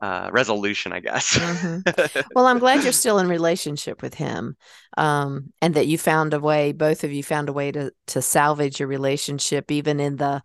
uh, 0.00 0.28
resolution, 0.32 0.92
I 0.92 1.00
guess. 1.00 1.36
Mm-hmm. 1.36 2.20
Well, 2.34 2.46
I'm 2.46 2.58
glad 2.58 2.84
you're 2.84 2.92
still 2.92 3.18
in 3.18 3.28
relationship 3.28 4.02
with 4.02 4.14
him, 4.14 4.56
um, 4.96 5.52
and 5.62 5.74
that 5.74 5.86
you 5.86 5.96
found 5.96 6.34
a 6.34 6.40
way. 6.40 6.72
Both 6.72 7.04
of 7.04 7.12
you 7.12 7.22
found 7.22 7.48
a 7.48 7.54
way 7.54 7.72
to 7.72 7.92
to 8.08 8.22
salvage 8.22 8.78
your 8.78 8.88
relationship, 8.88 9.70
even 9.70 10.00
in 10.00 10.16
the 10.16 10.42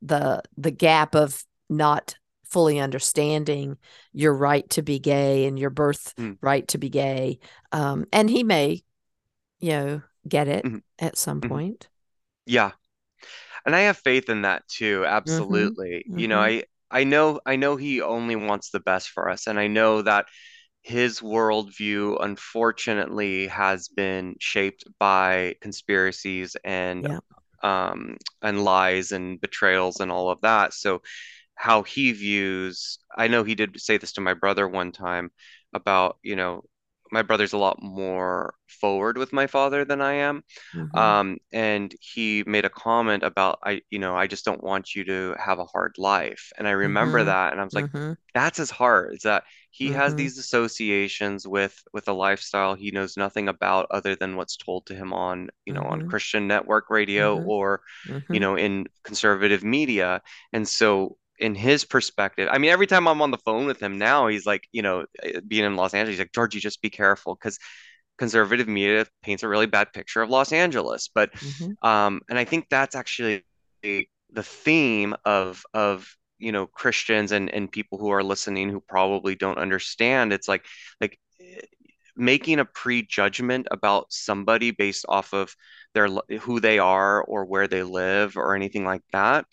the 0.00 0.42
the 0.56 0.70
gap 0.70 1.14
of 1.14 1.44
not 1.68 2.16
fully 2.50 2.78
understanding 2.80 3.78
your 4.12 4.34
right 4.34 4.68
to 4.70 4.82
be 4.82 4.98
gay 4.98 5.46
and 5.46 5.58
your 5.58 5.70
birth 5.70 6.14
Mm, 6.18 6.38
right 6.40 6.66
to 6.68 6.78
be 6.78 6.88
gay. 6.88 7.38
Um, 7.72 8.06
and 8.12 8.30
he 8.30 8.42
may, 8.44 8.82
you 9.60 9.70
know, 9.72 10.02
get 10.28 10.48
it 10.48 10.70
mhm, 10.70 10.82
at 10.98 11.18
some 11.18 11.42
mhm. 11.42 11.60
point. 11.60 11.88
Yeah, 12.46 12.72
and 13.66 13.76
I 13.76 13.82
have 13.82 13.98
faith 13.98 14.28
in 14.30 14.42
that 14.42 14.66
too. 14.68 15.04
Mm-hmm. 15.26 15.68
Absolutely. 15.68 16.06
You 16.14 16.28
know, 16.28 16.40
Mm-hmm. 16.40 16.50
I 16.50 16.64
I 16.90 17.04
know 17.04 17.40
I 17.46 17.56
know 17.56 17.76
he 17.76 18.02
only 18.02 18.36
wants 18.36 18.70
the 18.70 18.80
best 18.80 19.10
for 19.10 19.28
us, 19.30 19.46
and 19.48 19.58
I 19.60 19.68
know 19.68 20.02
that 20.02 20.26
his 20.82 21.20
worldview 21.20 22.18
unfortunately 22.24 23.48
has 23.48 23.88
been 23.88 24.36
shaped 24.40 24.84
by 25.00 25.56
conspiracies 25.62 26.56
and 26.64 27.08
Yeah. 27.08 27.20
um 27.62 28.16
and 28.42 28.64
lies 28.64 29.12
and 29.12 29.40
betrayals 29.40 30.00
and 30.00 30.12
all 30.12 30.30
of 30.30 30.40
that. 30.42 30.74
So 30.74 31.02
how 31.58 31.82
he 31.84 32.12
views, 32.12 32.98
I 33.16 33.28
know 33.28 33.44
he 33.44 33.54
did 33.56 33.80
say 33.80 33.98
this 33.98 34.12
to 34.14 34.22
my 34.22 34.34
brother 34.34 34.68
one 34.68 34.92
time 34.92 35.30
about, 35.74 36.18
you 36.22 36.36
know, 36.36 36.64
my 37.12 37.22
brother's 37.22 37.54
a 37.54 37.58
lot 37.58 37.82
more 37.82 38.54
forward 38.80 39.18
with 39.18 39.32
my 39.32 39.46
father 39.48 39.84
than 39.84 40.00
I 40.02 40.14
am. 40.14 40.44
Mm-hmm. 40.74 41.10
Um, 41.12 41.38
and 41.52 41.94
he 42.00 42.44
made 42.46 42.64
a 42.64 42.70
comment 42.70 43.22
about 43.22 43.58
I, 43.64 43.82
you 43.90 43.98
know, 43.98 44.16
I 44.16 44.26
just 44.26 44.44
don't 44.44 44.62
want 44.62 44.94
you 44.94 45.04
to 45.04 45.34
have 45.38 45.58
a 45.58 45.64
hard 45.66 45.96
life. 45.98 46.52
And 46.58 46.66
I 46.68 46.72
remember 46.72 47.24
Mm-hmm. 47.24 47.24
that, 47.24 47.52
and 47.52 47.60
I 47.60 47.64
was 47.64 47.74
like, 47.74 47.86
Mm-hmm. 47.86 48.12
that's 48.34 48.58
his 48.58 48.70
heart, 48.70 49.14
is 49.14 49.22
that 49.22 49.44
he 49.70 49.90
has 49.92 50.14
Mm-hmm. 50.14 50.16
these 50.16 50.38
associations 50.38 51.46
with 51.46 51.78
with 51.92 52.08
a 52.08 52.12
lifestyle 52.12 52.74
he 52.74 52.90
knows 52.90 53.16
nothing 53.16 53.48
about 53.48 53.86
other 53.90 54.16
than 54.16 54.36
what's 54.36 54.56
told 54.56 54.86
to 54.86 54.94
him 54.94 55.12
on, 55.12 55.50
you 55.66 55.72
know, 55.72 55.82
on 55.82 56.02
Mm-hmm. 56.02 56.08
Christian 56.08 56.46
network 56.48 56.90
radio 56.90 57.36
Mm-hmm. 57.36 57.46
or, 57.46 57.82
you 58.30 58.40
know, 58.40 58.56
in 58.56 58.86
conservative 59.04 59.64
media. 59.64 60.22
And 60.52 60.66
so 60.68 61.16
in 61.38 61.54
his 61.54 61.84
perspective, 61.84 62.48
I 62.50 62.58
mean, 62.58 62.70
every 62.70 62.86
time 62.86 63.08
I'm 63.08 63.22
on 63.22 63.30
the 63.30 63.38
phone 63.38 63.66
with 63.66 63.80
him 63.82 63.98
now, 63.98 64.28
he's 64.28 64.46
like, 64.46 64.68
you 64.72 64.82
know, 64.82 65.06
eh, 65.22 65.40
being 65.46 65.64
in 65.64 65.76
Los 65.76 65.94
Angeles, 65.94 66.14
he's 66.14 66.20
like, 66.20 66.32
Georgie, 66.32 66.60
just 66.60 66.82
be 66.82 66.90
careful 66.90 67.34
because 67.34 67.58
conservative 68.18 68.68
media 68.68 69.06
paints 69.22 69.42
a 69.42 69.48
really 69.48 69.66
bad 69.66 69.92
picture 69.92 70.22
of 70.22 70.30
Los 70.30 70.52
Angeles. 70.52 71.08
But 71.14 71.30
Mm-hmm. 71.44 71.72
um, 71.82 72.22
and 72.28 72.38
I 72.38 72.44
think 72.44 72.66
that's 72.70 72.96
actually 72.96 73.44
the, 73.82 74.08
the 74.32 74.42
theme 74.42 75.14
of 75.24 75.62
of 75.74 76.08
you 76.38 76.52
know 76.52 76.66
Christians 76.66 77.32
and 77.32 77.50
and 77.50 77.70
people 77.70 77.98
who 77.98 78.10
are 78.10 78.22
listening 78.22 78.70
who 78.70 78.80
probably 78.80 79.34
don't 79.34 79.58
understand. 79.58 80.32
It's 80.32 80.48
like 80.48 80.64
like 81.00 81.18
eh, 81.40 81.60
making 82.16 82.58
a 82.58 82.64
prejudgment 82.64 83.68
about 83.70 84.12
somebody 84.12 84.72
based 84.72 85.06
off 85.08 85.32
of 85.32 85.54
their 85.94 86.08
who 86.40 86.60
they 86.60 86.78
are 86.78 87.22
or 87.22 87.44
where 87.44 87.68
they 87.68 87.82
live 87.82 88.36
or 88.36 88.54
anything 88.56 88.84
like 88.84 89.02
that 89.12 89.46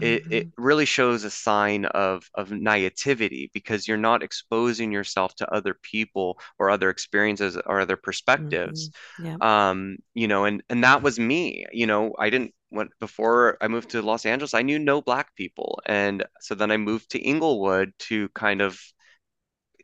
it, 0.00 0.24
it 0.30 0.46
Mm-hmm. 0.46 0.52
really 0.56 0.84
shows 0.86 1.24
a 1.24 1.30
sign 1.30 1.84
of 1.86 2.28
of 2.34 2.50
naivety 2.52 3.50
because 3.54 3.88
you're 3.88 3.96
not 3.96 4.22
exposing 4.22 4.92
yourself 4.92 5.34
to 5.36 5.52
other 5.54 5.74
people 5.82 6.38
or 6.58 6.70
other 6.70 6.90
experiences 6.90 7.58
or 7.66 7.80
other 7.80 7.96
Mm-hmm. 8.38 8.86
perspectives 8.88 8.90
Yeah. 9.16 9.38
um 9.40 9.96
you 10.14 10.26
know 10.28 10.44
and 10.44 10.62
and 10.68 10.82
that 10.84 11.02
was 11.02 11.18
me 11.18 11.64
you 11.72 11.86
know 11.86 12.14
I 12.18 12.30
didn't 12.30 12.52
when 12.70 12.88
before 13.00 13.56
I 13.60 13.68
moved 13.68 13.90
to 13.90 14.02
Los 14.02 14.26
Angeles 14.26 14.54
I 14.54 14.62
knew 14.62 14.78
no 14.78 15.00
black 15.00 15.34
people 15.36 15.80
and 15.86 16.24
so 16.40 16.54
then 16.54 16.70
I 16.70 16.76
moved 16.76 17.10
to 17.12 17.18
Inglewood 17.20 17.92
to 18.10 18.28
kind 18.30 18.60
of 18.60 18.80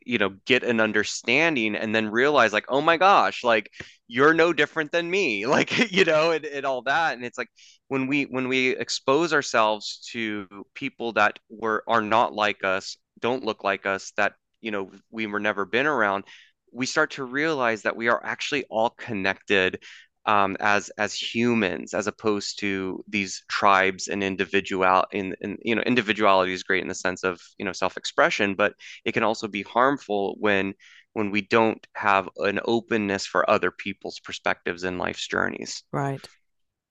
you 0.05 0.17
know 0.17 0.35
get 0.45 0.63
an 0.63 0.79
understanding 0.79 1.75
and 1.75 1.93
then 1.93 2.09
realize 2.09 2.53
like 2.53 2.65
oh 2.69 2.81
my 2.81 2.97
gosh 2.97 3.43
like 3.43 3.69
you're 4.07 4.35
no 4.35 4.53
different 4.53 4.91
than 4.91 5.09
me. 5.09 5.45
Like 5.55 5.91
you 5.91 6.05
know 6.05 6.31
and, 6.31 6.45
and 6.45 6.65
all 6.65 6.83
that 6.83 7.15
and 7.15 7.25
it's 7.25 7.37
like 7.37 7.49
when 7.87 8.07
we 8.07 8.23
when 8.23 8.47
we 8.47 8.69
expose 8.69 9.33
ourselves 9.33 10.07
to 10.11 10.47
people 10.73 11.13
that 11.13 11.39
were 11.49 11.83
are 11.87 12.01
not 12.01 12.33
like 12.33 12.63
us 12.63 12.97
don't 13.19 13.45
look 13.45 13.63
like 13.63 13.85
us 13.85 14.11
that 14.17 14.33
you 14.61 14.71
know 14.71 14.91
we 15.11 15.27
were 15.27 15.39
never 15.39 15.65
been 15.65 15.85
around 15.85 16.25
we 16.71 16.85
start 16.85 17.11
to 17.11 17.23
realize 17.23 17.83
that 17.83 17.95
we 17.95 18.09
are 18.09 18.21
actually 18.23 18.65
all 18.69 18.89
connected 18.89 19.81
um, 20.25 20.57
as 20.59 20.89
as 20.97 21.13
humans, 21.13 21.93
as 21.93 22.07
opposed 22.07 22.59
to 22.59 23.03
these 23.07 23.43
tribes 23.47 24.07
and 24.07 24.23
individual 24.23 25.05
in, 25.11 25.35
in 25.41 25.57
you 25.61 25.75
know 25.75 25.81
individuality 25.83 26.53
is 26.53 26.63
great 26.63 26.81
in 26.81 26.87
the 26.87 26.95
sense 26.95 27.23
of 27.23 27.41
you 27.57 27.65
know 27.65 27.73
self-expression, 27.73 28.55
but 28.55 28.73
it 29.03 29.13
can 29.13 29.23
also 29.23 29.47
be 29.47 29.63
harmful 29.63 30.35
when 30.39 30.73
when 31.13 31.31
we 31.31 31.41
don't 31.41 31.85
have 31.95 32.27
an 32.37 32.59
openness 32.65 33.25
for 33.25 33.49
other 33.49 33.71
people's 33.71 34.19
perspectives 34.19 34.83
and 34.83 34.97
life's 34.97 35.27
journeys. 35.27 35.83
Right. 35.91 36.27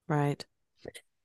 Right. 0.07 0.45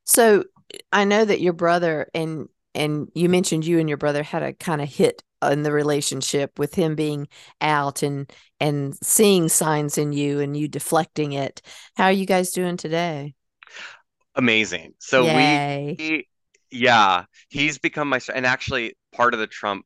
So 0.05 0.45
I 0.93 1.05
know 1.05 1.25
that 1.25 1.41
your 1.41 1.53
brother 1.53 2.09
and 2.15 2.49
and 2.75 3.09
you 3.15 3.29
mentioned 3.29 3.65
you 3.65 3.79
and 3.79 3.89
your 3.89 3.99
brother 3.99 4.23
had 4.23 4.43
a 4.43 4.53
kind 4.53 4.81
of 4.81 4.89
hit 4.89 5.23
in 5.43 5.63
the 5.63 5.73
relationship 5.73 6.59
with 6.59 6.75
him 6.75 6.95
being 6.95 7.29
out 7.61 8.03
and 8.03 8.31
and 8.61 8.97
seeing 9.03 9.49
signs 9.49 9.97
in 9.99 10.13
you 10.13 10.41
and 10.41 10.57
you 10.57 10.69
deflecting 10.69 11.33
it. 11.33 11.63
How 11.97 12.05
are 12.05 12.13
you 12.13 12.27
guys 12.27 12.51
doing 12.53 12.77
today? 12.77 13.35
Amazing. 14.37 14.95
So 14.99 15.27
we, 15.27 15.59
Yay. 15.97 16.27
yeah, 16.71 17.25
he's 17.49 17.79
become 17.79 18.09
my, 18.09 18.21
and 18.35 18.47
actually 18.47 18.95
part 19.13 19.35
of 19.35 19.41
the 19.41 19.47
Trump 19.47 19.85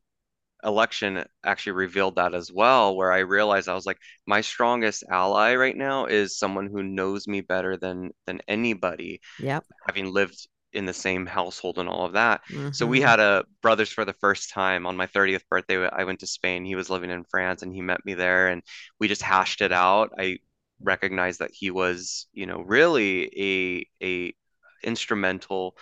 election 0.63 1.23
actually 1.43 1.73
revealed 1.73 2.15
that 2.15 2.33
as 2.33 2.51
well, 2.53 2.95
where 2.95 3.11
I 3.11 3.19
realized 3.19 3.69
I 3.69 3.75
was 3.75 3.85
like, 3.85 3.99
my 4.25 4.41
strongest 4.41 5.03
ally 5.09 5.55
right 5.55 5.75
now 5.75 6.05
is 6.05 6.37
someone 6.37 6.67
who 6.67 6.83
knows 6.83 7.27
me 7.27 7.41
better 7.41 7.77
than 7.77 8.11
than 8.25 8.41
anybody, 8.47 9.21
Yep. 9.39 9.65
having 9.87 10.11
lived 10.11 10.47
in 10.75 10.85
the 10.85 10.93
same 10.93 11.25
household 11.25 11.79
and 11.79 11.89
all 11.89 12.05
of 12.05 12.13
that. 12.13 12.41
So 12.71 12.87
we 12.87 12.99
Mm-hmm. 12.99 13.01
had 13.01 13.19
a 13.19 13.45
brothers 13.61 13.89
for 13.89 14.05
the 14.05 14.13
first 14.13 14.49
time 14.51 14.85
on 14.85 14.97
my 14.97 15.07
30th 15.07 15.47
birthday. 15.49 15.87
I 15.87 16.03
went 16.05 16.19
to 16.21 16.27
Spain. 16.27 16.65
He 16.65 16.75
was 16.75 16.89
living 16.89 17.09
in 17.11 17.23
France 17.25 17.61
and 17.63 17.73
he 17.73 17.81
met 17.81 18.05
me 18.05 18.13
there 18.13 18.49
and 18.49 18.63
we 18.99 19.07
just 19.07 19.21
hashed 19.23 19.61
it 19.61 19.71
out. 19.71 20.11
I 20.19 20.39
recognized 20.81 21.39
that 21.39 21.51
he 21.53 21.71
was, 21.71 22.27
you 22.33 22.45
know, 22.45 22.61
really 22.61 23.87
a 24.01 24.05
a 24.05 24.35
instrumental 24.83 25.77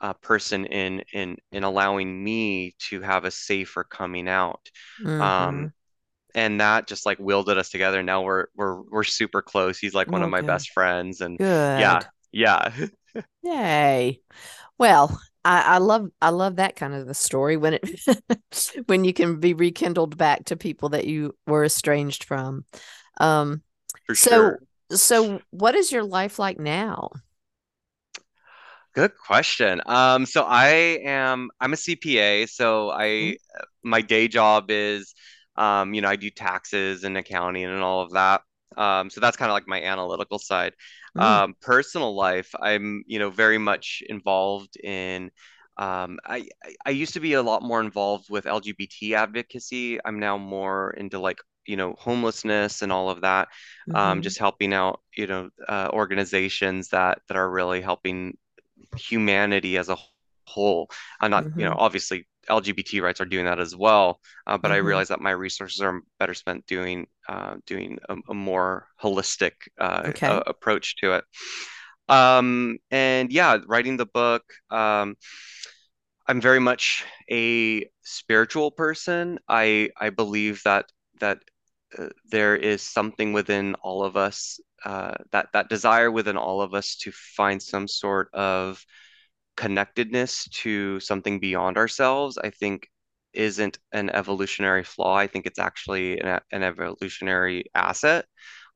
uh, 0.00 0.14
person 0.14 0.66
in 0.66 1.02
in 1.12 1.36
in 1.52 1.64
allowing 1.64 2.22
me 2.22 2.74
to 2.90 3.00
have 3.02 3.24
a 3.24 3.30
safer 3.30 3.84
coming 3.84 4.28
out. 4.28 4.70
Mm-hmm. 5.04 5.66
Um, 5.66 5.70
and 6.34 6.60
that 6.60 6.86
just 6.86 7.06
like 7.06 7.18
wielded 7.18 7.58
us 7.58 7.70
together. 7.70 8.02
Now 8.02 8.22
we're 8.22 8.46
we're 8.54 8.82
we're 8.82 9.04
super 9.04 9.42
close. 9.42 9.78
He's 9.78 9.94
like 9.94 10.12
one 10.12 10.22
of 10.22 10.28
Oh, 10.28 10.30
my 10.30 10.40
good. 10.40 10.42
best 10.42 10.70
friends, 10.72 11.20
and 11.20 11.40
yeah, 11.74 12.04
yeah, 12.32 12.72
Yay. 13.42 14.20
Well, 14.78 15.20
I, 15.44 15.62
I 15.62 15.78
love 15.78 16.10
I 16.20 16.30
love 16.30 16.56
that 16.56 16.76
kind 16.76 16.94
of 16.94 17.08
a 17.08 17.14
story 17.14 17.56
when 17.56 17.74
it 17.74 18.00
when 18.86 19.04
you 19.04 19.12
can 19.12 19.40
be 19.40 19.54
rekindled 19.54 20.16
back 20.16 20.46
to 20.46 20.56
people 20.56 20.90
that 20.90 21.06
you 21.06 21.34
were 21.46 21.64
estranged 21.64 22.24
from. 22.24 22.64
Um, 23.20 23.62
for 24.06 24.14
so 24.14 24.30
sure. 24.30 24.60
so 24.90 25.40
what 25.50 25.74
is 25.74 25.90
your 25.90 26.04
life 26.04 26.38
like 26.38 26.58
now? 26.58 27.10
Good 28.94 29.12
question. 29.16 29.80
Um, 29.86 30.26
so 30.26 30.42
I 30.42 30.68
am 31.04 31.50
I'm 31.60 31.72
a 31.72 31.76
CPA, 31.76 32.48
so 32.48 32.90
I 32.90 33.36
my 33.82 34.00
day 34.00 34.28
job 34.28 34.70
is 34.70 35.14
um, 35.58 35.92
you 35.92 36.00
know, 36.00 36.08
I 36.08 36.16
do 36.16 36.30
taxes 36.30 37.02
and 37.02 37.18
accounting 37.18 37.64
and 37.64 37.82
all 37.82 38.00
of 38.00 38.12
that. 38.12 38.42
Um, 38.76 39.10
so 39.10 39.20
that's 39.20 39.36
kind 39.36 39.50
of 39.50 39.54
like 39.54 39.66
my 39.68 39.82
analytical 39.82 40.38
side. 40.38 40.74
Mm, 41.14 41.40
Um, 41.40 41.54
personal 41.60 42.14
life, 42.14 42.54
I'm, 42.60 43.02
you 43.06 43.18
know, 43.18 43.30
very 43.30 43.58
much 43.58 44.02
involved 44.08 44.76
in 44.82 45.30
um, 45.76 46.18
I, 46.26 46.48
I 46.84 46.90
used 46.90 47.14
to 47.14 47.20
be 47.20 47.34
a 47.34 47.42
lot 47.42 47.62
more 47.62 47.80
involved 47.80 48.28
with 48.30 48.46
LGBT 48.46 49.14
advocacy. 49.14 50.00
I'm 50.04 50.18
now 50.18 50.36
more 50.36 50.90
into 50.90 51.20
like, 51.20 51.38
you 51.66 51.76
know, 51.76 51.94
homelessness 51.98 52.82
and 52.82 52.90
all 52.90 53.10
of 53.10 53.20
that. 53.20 53.48
Um, 53.94 54.20
mm-hmm, 54.20 54.22
just 54.22 54.38
helping 54.38 54.72
out, 54.74 55.00
you 55.16 55.28
know, 55.28 55.50
uh, 55.68 55.88
organizations 55.92 56.88
that 56.88 57.20
that 57.28 57.36
are 57.36 57.48
really 57.50 57.80
helping 57.80 58.36
humanity 58.96 59.78
as 59.78 59.90
a 59.90 59.98
whole. 60.46 60.90
I'm 61.20 61.32
not, 61.32 61.46
you 61.56 61.66
know, 61.66 61.74
mm-hmm, 61.74 61.78
obviously 61.78 62.27
LGBT 62.48 63.02
rights 63.02 63.20
are 63.20 63.26
doing 63.26 63.44
that 63.44 63.60
as 63.60 63.76
well, 63.76 64.20
uh, 64.46 64.58
but 64.58 64.72
I 64.72 64.78
mm-hmm, 64.78 64.86
realize 64.86 65.08
that 65.08 65.20
my 65.20 65.30
resources 65.30 65.80
are 65.80 66.00
better 66.18 66.34
spent 66.34 66.66
doing 66.66 67.06
uh, 67.28 67.56
doing 67.66 67.98
a, 68.08 68.16
a 68.28 68.34
more 68.34 68.86
holistic 69.02 69.52
uh, 69.78 70.02
okay. 70.06 70.26
uh, 70.26 70.40
approach 70.46 70.96
to 70.96 71.14
it. 71.14 71.24
Um, 72.08 72.78
and 72.90 73.30
yeah, 73.32 73.58
writing 73.66 73.96
the 73.96 74.06
book. 74.06 74.42
Um, 74.70 75.16
I'm 76.26 76.40
very 76.40 76.60
much 76.60 77.04
a 77.30 77.88
spiritual 78.02 78.70
person. 78.70 79.38
I 79.48 79.90
I 79.98 80.10
believe 80.10 80.62
that 80.64 80.86
that 81.20 81.38
uh, 81.98 82.08
there 82.30 82.56
is 82.56 82.82
something 82.82 83.32
within 83.32 83.74
all 83.76 84.04
of 84.04 84.16
us 84.16 84.60
uh, 84.84 85.14
that 85.32 85.48
that 85.52 85.68
desire 85.68 86.10
within 86.10 86.36
all 86.36 86.60
of 86.60 86.74
us 86.74 86.96
to 86.96 87.12
find 87.12 87.62
some 87.62 87.88
sort 87.88 88.28
of 88.34 88.84
connectedness 89.58 90.48
to 90.50 91.00
something 91.00 91.40
beyond 91.40 91.76
ourselves, 91.76 92.38
I 92.38 92.50
think 92.50 92.88
isn't 93.34 93.78
an 93.92 94.08
evolutionary 94.10 94.84
flaw. 94.84 95.16
I 95.16 95.26
think 95.26 95.46
it's 95.46 95.58
actually 95.58 96.20
an, 96.20 96.40
an 96.52 96.62
evolutionary 96.62 97.64
asset. 97.74 98.24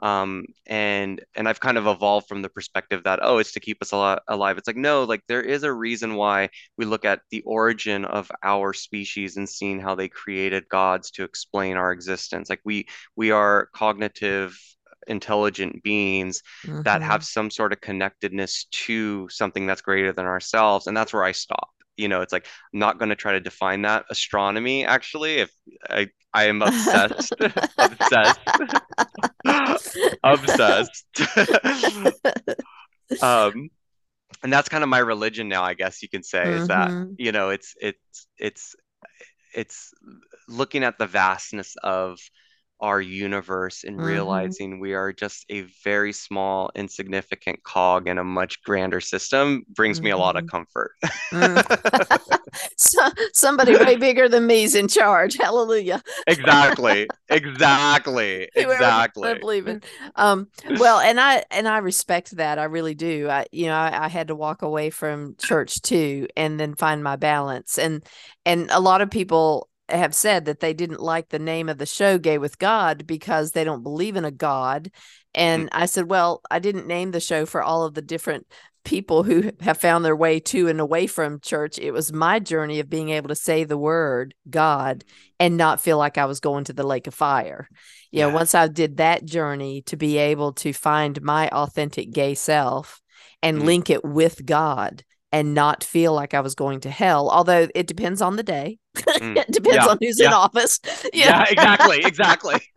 Um, 0.00 0.44
and 0.66 1.24
and 1.36 1.48
I've 1.48 1.60
kind 1.60 1.78
of 1.78 1.86
evolved 1.86 2.26
from 2.28 2.42
the 2.42 2.48
perspective 2.48 3.04
that 3.04 3.20
oh, 3.22 3.38
it's 3.38 3.52
to 3.52 3.60
keep 3.60 3.78
us 3.80 3.92
al 3.92 4.18
alive. 4.26 4.58
It's 4.58 4.66
like 4.66 4.76
no, 4.76 5.04
like 5.04 5.22
there 5.28 5.42
is 5.42 5.62
a 5.62 5.72
reason 5.72 6.16
why 6.16 6.48
we 6.76 6.84
look 6.84 7.04
at 7.04 7.20
the 7.30 7.42
origin 7.42 8.04
of 8.04 8.28
our 8.42 8.72
species 8.72 9.36
and 9.36 9.48
seeing 9.48 9.78
how 9.78 9.94
they 9.94 10.08
created 10.08 10.68
gods 10.68 11.12
to 11.12 11.22
explain 11.22 11.76
our 11.76 11.92
existence. 11.92 12.50
Like 12.50 12.62
we 12.64 12.88
we 13.14 13.30
are 13.30 13.68
cognitive 13.74 14.58
intelligent 15.06 15.82
beings 15.82 16.42
mm-hmm. 16.66 16.82
that 16.82 17.02
have 17.02 17.24
some 17.24 17.50
sort 17.50 17.72
of 17.72 17.80
connectedness 17.80 18.66
to 18.70 19.28
something 19.28 19.66
that's 19.66 19.82
greater 19.82 20.12
than 20.12 20.26
ourselves 20.26 20.86
and 20.86 20.96
that's 20.96 21.12
where 21.12 21.24
i 21.24 21.32
stop 21.32 21.68
you 21.96 22.08
know 22.08 22.20
it's 22.20 22.32
like 22.32 22.46
i'm 22.72 22.80
not 22.80 22.98
going 22.98 23.08
to 23.08 23.16
try 23.16 23.32
to 23.32 23.40
define 23.40 23.82
that 23.82 24.04
astronomy 24.10 24.84
actually 24.84 25.36
if 25.36 25.52
i 25.88 26.08
i 26.32 26.44
am 26.44 26.62
obsessed 26.62 27.34
obsessed 27.78 28.40
obsessed 30.24 31.04
um 33.22 33.68
and 34.42 34.52
that's 34.52 34.68
kind 34.68 34.82
of 34.82 34.88
my 34.88 34.98
religion 34.98 35.48
now 35.48 35.62
i 35.62 35.74
guess 35.74 36.02
you 36.02 36.08
can 36.08 36.22
say 36.22 36.44
mm-hmm. 36.44 36.62
is 36.62 36.68
that 36.68 36.88
mm-hmm. 36.88 37.12
you 37.18 37.32
know 37.32 37.50
it's 37.50 37.74
it's 37.80 38.26
it's 38.38 38.74
it's 39.54 39.90
looking 40.48 40.82
at 40.82 40.98
the 40.98 41.06
vastness 41.06 41.76
of 41.82 42.18
our 42.82 43.00
universe 43.00 43.84
and 43.84 43.96
mm-hmm. 43.96 44.06
realizing 44.06 44.80
we 44.80 44.92
are 44.92 45.12
just 45.12 45.46
a 45.48 45.62
very 45.84 46.12
small, 46.12 46.70
insignificant 46.74 47.62
cog 47.62 48.08
in 48.08 48.18
a 48.18 48.24
much 48.24 48.62
grander 48.64 49.00
system 49.00 49.62
brings 49.70 49.98
mm-hmm. 49.98 50.06
me 50.06 50.10
a 50.10 50.16
lot 50.18 50.36
of 50.36 50.44
mm-hmm. 50.44 50.56
comfort. 50.56 50.90
mm. 51.30 52.38
so, 52.76 53.08
somebody 53.32 53.76
way 53.76 53.96
bigger 53.96 54.28
than 54.28 54.46
me 54.46 54.64
is 54.64 54.74
in 54.74 54.88
charge. 54.88 55.36
Hallelujah. 55.36 56.02
exactly. 56.26 57.08
Exactly. 57.28 58.48
exactly. 58.54 59.28
I 59.30 59.38
believe 59.38 59.68
it. 59.68 59.84
Um, 60.16 60.48
well, 60.78 60.98
and 60.98 61.18
I 61.20 61.44
and 61.50 61.66
I 61.66 61.78
respect 61.78 62.36
that. 62.36 62.58
I 62.58 62.64
really 62.64 62.94
do. 62.94 63.28
I 63.28 63.46
you 63.52 63.66
know, 63.66 63.74
I, 63.74 64.04
I 64.06 64.08
had 64.08 64.28
to 64.28 64.34
walk 64.34 64.62
away 64.62 64.90
from 64.90 65.36
church 65.36 65.80
too 65.82 66.26
and 66.36 66.58
then 66.58 66.74
find 66.74 67.02
my 67.02 67.16
balance. 67.16 67.78
And 67.78 68.04
and 68.44 68.70
a 68.70 68.80
lot 68.80 69.00
of 69.00 69.10
people 69.10 69.68
have 69.92 70.14
said 70.14 70.44
that 70.44 70.60
they 70.60 70.74
didn't 70.74 71.00
like 71.00 71.28
the 71.28 71.38
name 71.38 71.68
of 71.68 71.78
the 71.78 71.86
show 71.86 72.18
Gay 72.18 72.38
with 72.38 72.58
God 72.58 73.06
because 73.06 73.52
they 73.52 73.64
don't 73.64 73.82
believe 73.82 74.16
in 74.16 74.24
a 74.24 74.30
God. 74.30 74.90
And 75.34 75.66
mm-hmm. 75.66 75.82
I 75.82 75.86
said, 75.86 76.08
well, 76.08 76.42
I 76.50 76.58
didn't 76.58 76.86
name 76.86 77.10
the 77.10 77.20
show 77.20 77.46
for 77.46 77.62
all 77.62 77.84
of 77.84 77.94
the 77.94 78.02
different 78.02 78.46
people 78.84 79.22
who 79.22 79.52
have 79.60 79.78
found 79.78 80.04
their 80.04 80.16
way 80.16 80.40
to 80.40 80.68
and 80.68 80.80
away 80.80 81.06
from 81.06 81.40
church. 81.40 81.78
It 81.78 81.92
was 81.92 82.12
my 82.12 82.38
journey 82.38 82.80
of 82.80 82.90
being 82.90 83.10
able 83.10 83.28
to 83.28 83.34
say 83.34 83.64
the 83.64 83.78
word 83.78 84.34
God 84.50 85.04
and 85.38 85.56
not 85.56 85.80
feel 85.80 85.98
like 85.98 86.18
I 86.18 86.24
was 86.24 86.40
going 86.40 86.64
to 86.64 86.72
the 86.72 86.86
lake 86.86 87.06
of 87.06 87.14
fire. 87.14 87.68
You 88.10 88.20
yeah. 88.20 88.28
know, 88.28 88.34
once 88.34 88.54
I 88.54 88.68
did 88.68 88.96
that 88.96 89.24
journey 89.24 89.82
to 89.82 89.96
be 89.96 90.18
able 90.18 90.52
to 90.54 90.72
find 90.72 91.22
my 91.22 91.48
authentic 91.48 92.10
gay 92.12 92.34
self 92.34 93.00
and 93.42 93.58
mm-hmm. 93.58 93.66
link 93.66 93.90
it 93.90 94.04
with 94.04 94.44
God 94.44 95.04
and 95.32 95.54
not 95.54 95.82
feel 95.82 96.12
like 96.12 96.34
I 96.34 96.40
was 96.40 96.54
going 96.54 96.80
to 96.80 96.90
hell. 96.90 97.30
Although 97.30 97.68
it 97.74 97.86
depends 97.86 98.20
on 98.20 98.36
the 98.36 98.42
day. 98.42 98.78
Mm, 98.96 99.36
it 99.48 99.50
depends 99.50 99.76
yeah, 99.76 99.86
on 99.86 99.98
who's 100.00 100.20
yeah. 100.20 100.28
in 100.28 100.32
office. 100.32 100.78
Yeah, 101.12 101.44
exactly, 101.48 102.04
exactly. 102.04 102.60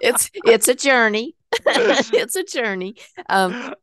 it's 0.00 0.30
it's 0.34 0.68
a 0.68 0.74
journey. 0.74 1.36
it's 1.66 2.36
a 2.36 2.44
journey. 2.44 2.96
Um, 3.28 3.74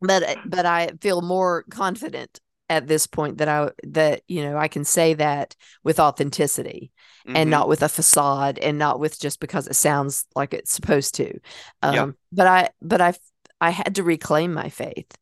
but 0.00 0.38
but 0.46 0.66
I 0.66 0.92
feel 1.00 1.22
more 1.22 1.64
confident 1.70 2.40
at 2.70 2.86
this 2.86 3.06
point 3.06 3.38
that 3.38 3.48
I 3.48 3.70
that 3.84 4.22
you 4.28 4.42
know 4.42 4.56
I 4.56 4.68
can 4.68 4.84
say 4.84 5.14
that 5.14 5.54
with 5.82 6.00
authenticity 6.00 6.92
mm-hmm. 7.26 7.36
and 7.36 7.50
not 7.50 7.68
with 7.68 7.82
a 7.82 7.88
facade 7.88 8.58
and 8.58 8.78
not 8.78 9.00
with 9.00 9.20
just 9.20 9.40
because 9.40 9.66
it 9.66 9.74
sounds 9.74 10.26
like 10.34 10.54
it's 10.54 10.72
supposed 10.72 11.14
to. 11.16 11.38
Um, 11.82 11.94
yeah. 11.94 12.10
But 12.32 12.46
I 12.46 12.70
but 12.80 13.00
I 13.00 13.14
I 13.60 13.70
had 13.70 13.96
to 13.96 14.02
reclaim 14.02 14.52
my 14.52 14.68
faith 14.68 15.16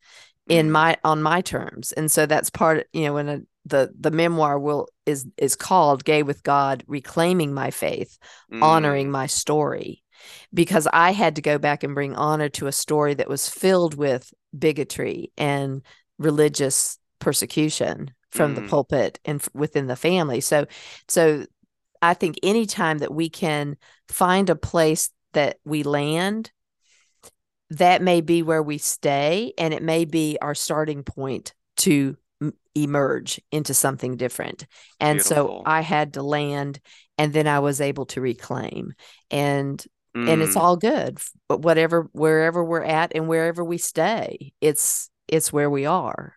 in 0.47 0.67
mm. 0.67 0.71
my 0.71 0.97
on 1.03 1.21
my 1.21 1.41
terms 1.41 1.91
and 1.93 2.11
so 2.11 2.25
that's 2.25 2.49
part 2.49 2.87
you 2.93 3.05
know 3.05 3.13
when 3.13 3.29
a, 3.29 3.39
the 3.65 3.91
the 3.97 4.11
memoir 4.11 4.59
will 4.59 4.87
is 5.05 5.25
is 5.37 5.55
called 5.55 6.03
gay 6.03 6.23
with 6.23 6.43
god 6.43 6.83
reclaiming 6.87 7.53
my 7.53 7.71
faith 7.71 8.17
mm. 8.51 8.61
honoring 8.61 9.09
my 9.09 9.25
story 9.25 10.03
because 10.53 10.87
i 10.91 11.11
had 11.11 11.35
to 11.35 11.41
go 11.41 11.57
back 11.57 11.83
and 11.83 11.95
bring 11.95 12.15
honor 12.15 12.49
to 12.49 12.67
a 12.67 12.71
story 12.71 13.13
that 13.13 13.29
was 13.29 13.47
filled 13.47 13.95
with 13.95 14.33
bigotry 14.57 15.31
and 15.37 15.81
religious 16.19 16.97
persecution 17.19 18.11
from 18.29 18.53
mm. 18.53 18.55
the 18.55 18.67
pulpit 18.67 19.19
and 19.23 19.41
f- 19.41 19.49
within 19.53 19.87
the 19.87 19.95
family 19.95 20.41
so 20.41 20.65
so 21.07 21.45
i 22.01 22.13
think 22.13 22.37
anytime 22.43 22.97
that 22.97 23.13
we 23.13 23.29
can 23.29 23.77
find 24.09 24.49
a 24.49 24.55
place 24.55 25.09
that 25.31 25.57
we 25.63 25.83
land 25.83 26.51
that 27.71 28.01
may 28.01 28.21
be 28.21 28.43
where 28.43 28.63
we 28.63 28.77
stay 28.77 29.53
and 29.57 29.73
it 29.73 29.83
may 29.83 30.05
be 30.05 30.37
our 30.41 30.55
starting 30.55 31.03
point 31.03 31.53
to 31.77 32.15
m- 32.41 32.53
emerge 32.75 33.41
into 33.51 33.73
something 33.73 34.17
different 34.17 34.65
and 34.99 35.17
Beautiful. 35.17 35.59
so 35.59 35.63
i 35.65 35.81
had 35.81 36.13
to 36.13 36.23
land 36.23 36.79
and 37.17 37.33
then 37.33 37.47
i 37.47 37.59
was 37.59 37.81
able 37.81 38.05
to 38.07 38.21
reclaim 38.21 38.93
and 39.31 39.85
mm. 40.15 40.29
and 40.29 40.41
it's 40.41 40.55
mm. 40.55 40.61
all 40.61 40.77
good 40.77 41.17
but 41.47 41.61
whatever 41.61 42.09
wherever 42.11 42.63
we're 42.63 42.83
at 42.83 43.13
and 43.15 43.27
wherever 43.27 43.63
we 43.63 43.77
stay 43.77 44.53
it's 44.61 45.09
it's 45.27 45.51
where 45.53 45.69
we 45.69 45.85
are 45.85 46.35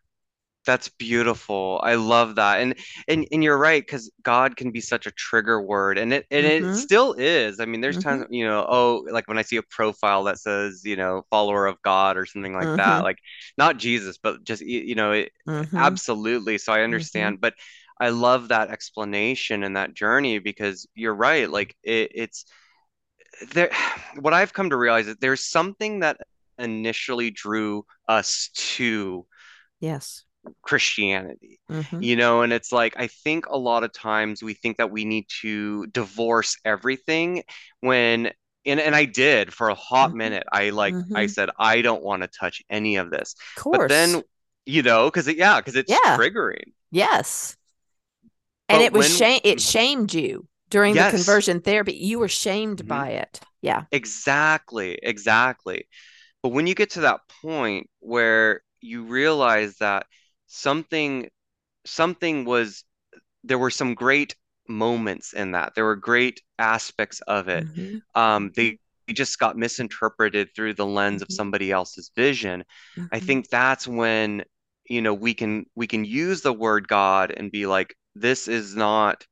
that's 0.66 0.88
beautiful. 0.88 1.80
I 1.82 1.94
love 1.94 2.34
that. 2.34 2.60
And 2.60 2.74
and 3.08 3.26
and 3.32 3.42
you're 3.42 3.56
right 3.56 3.82
because 3.82 4.10
God 4.22 4.56
can 4.56 4.72
be 4.72 4.80
such 4.80 5.06
a 5.06 5.10
trigger 5.12 5.60
word 5.62 5.96
and 5.96 6.12
it 6.12 6.26
and 6.30 6.44
mm-hmm. 6.44 6.70
it 6.70 6.74
still 6.76 7.14
is. 7.14 7.60
I 7.60 7.64
mean, 7.64 7.80
there's 7.80 7.98
mm-hmm. 7.98 8.08
times, 8.08 8.26
you 8.30 8.44
know, 8.44 8.66
oh, 8.68 9.06
like 9.10 9.28
when 9.28 9.38
I 9.38 9.42
see 9.42 9.56
a 9.56 9.62
profile 9.62 10.24
that 10.24 10.38
says, 10.38 10.82
you 10.84 10.96
know, 10.96 11.24
follower 11.30 11.66
of 11.66 11.80
God 11.82 12.16
or 12.16 12.26
something 12.26 12.52
like 12.52 12.66
mm-hmm. 12.66 12.76
that, 12.76 13.04
like 13.04 13.18
not 13.56 13.78
Jesus, 13.78 14.18
but 14.18 14.44
just 14.44 14.62
you 14.62 14.94
know, 14.94 15.12
it, 15.12 15.32
mm-hmm. 15.48 15.76
absolutely. 15.76 16.58
So 16.58 16.72
I 16.72 16.76
mm-hmm. 16.76 16.84
understand, 16.84 17.40
but 17.40 17.54
I 17.98 18.10
love 18.10 18.48
that 18.48 18.70
explanation 18.70 19.62
and 19.62 19.76
that 19.76 19.94
journey 19.94 20.38
because 20.38 20.86
you're 20.94 21.14
right. 21.14 21.48
Like 21.50 21.74
it, 21.82 22.12
it's 22.14 22.44
there 23.52 23.70
what 24.20 24.34
I've 24.34 24.52
come 24.52 24.70
to 24.70 24.76
realize 24.76 25.06
is 25.06 25.16
there's 25.20 25.44
something 25.44 26.00
that 26.00 26.18
initially 26.58 27.30
drew 27.30 27.84
us 28.08 28.50
to 28.54 29.26
yes 29.80 30.24
Christianity, 30.62 31.60
mm-hmm. 31.70 32.02
you 32.02 32.16
know, 32.16 32.42
and 32.42 32.52
it's 32.52 32.72
like 32.72 32.94
I 32.96 33.06
think 33.08 33.46
a 33.46 33.56
lot 33.56 33.84
of 33.84 33.92
times 33.92 34.42
we 34.42 34.54
think 34.54 34.78
that 34.78 34.90
we 34.90 35.04
need 35.04 35.26
to 35.42 35.86
divorce 35.88 36.56
everything 36.64 37.44
when 37.80 38.32
and, 38.64 38.80
and 38.80 38.96
I 38.96 39.04
did 39.04 39.52
for 39.52 39.68
a 39.68 39.74
hot 39.74 40.08
mm-hmm. 40.08 40.18
minute. 40.18 40.44
I 40.50 40.70
like 40.70 40.94
mm-hmm. 40.94 41.16
I 41.16 41.26
said 41.26 41.50
I 41.58 41.82
don't 41.82 42.02
want 42.02 42.22
to 42.22 42.28
touch 42.28 42.62
any 42.68 42.96
of 42.96 43.10
this. 43.10 43.34
Of 43.56 43.62
course. 43.62 43.78
But 43.78 43.88
then 43.88 44.22
you 44.64 44.82
know, 44.82 45.06
because 45.06 45.28
it, 45.28 45.36
yeah, 45.36 45.60
because 45.60 45.76
it's 45.76 45.90
yeah. 45.90 46.16
triggering. 46.16 46.72
Yes. 46.90 47.56
And 48.68 48.82
it 48.82 48.92
was 48.92 49.08
when, 49.08 49.16
shame 49.16 49.40
it 49.44 49.60
shamed 49.60 50.12
you 50.12 50.48
during 50.70 50.94
yes. 50.94 51.12
the 51.12 51.18
conversion 51.18 51.60
therapy. 51.60 51.94
You 51.94 52.18
were 52.18 52.28
shamed 52.28 52.78
mm-hmm. 52.78 52.88
by 52.88 53.08
it. 53.10 53.40
Yeah. 53.62 53.84
Exactly. 53.92 54.98
Exactly. 55.02 55.86
But 56.42 56.50
when 56.50 56.66
you 56.66 56.74
get 56.74 56.90
to 56.90 57.02
that 57.02 57.20
point 57.42 57.88
where 58.00 58.60
you 58.80 59.04
realize 59.04 59.76
that 59.78 60.06
something 60.46 61.28
something 61.84 62.44
was 62.44 62.84
there 63.44 63.58
were 63.58 63.70
some 63.70 63.94
great 63.94 64.34
moments 64.68 65.32
in 65.32 65.52
that 65.52 65.74
there 65.74 65.84
were 65.84 65.96
great 65.96 66.40
aspects 66.58 67.20
of 67.22 67.48
it 67.48 67.64
mm-hmm. 67.66 67.98
um 68.20 68.50
they, 68.56 68.78
they 69.06 69.12
just 69.12 69.38
got 69.38 69.56
misinterpreted 69.56 70.48
through 70.54 70.74
the 70.74 70.86
lens 70.86 71.22
of 71.22 71.28
mm-hmm. 71.28 71.34
somebody 71.34 71.70
else's 71.70 72.10
vision 72.16 72.64
mm-hmm. 72.96 73.06
i 73.12 73.20
think 73.20 73.48
that's 73.48 73.86
when 73.86 74.42
you 74.88 75.00
know 75.00 75.14
we 75.14 75.34
can 75.34 75.64
we 75.74 75.86
can 75.86 76.04
use 76.04 76.40
the 76.40 76.52
word 76.52 76.88
god 76.88 77.32
and 77.36 77.52
be 77.52 77.66
like 77.66 77.94
this 78.14 78.48
is 78.48 78.74
not 78.74 79.24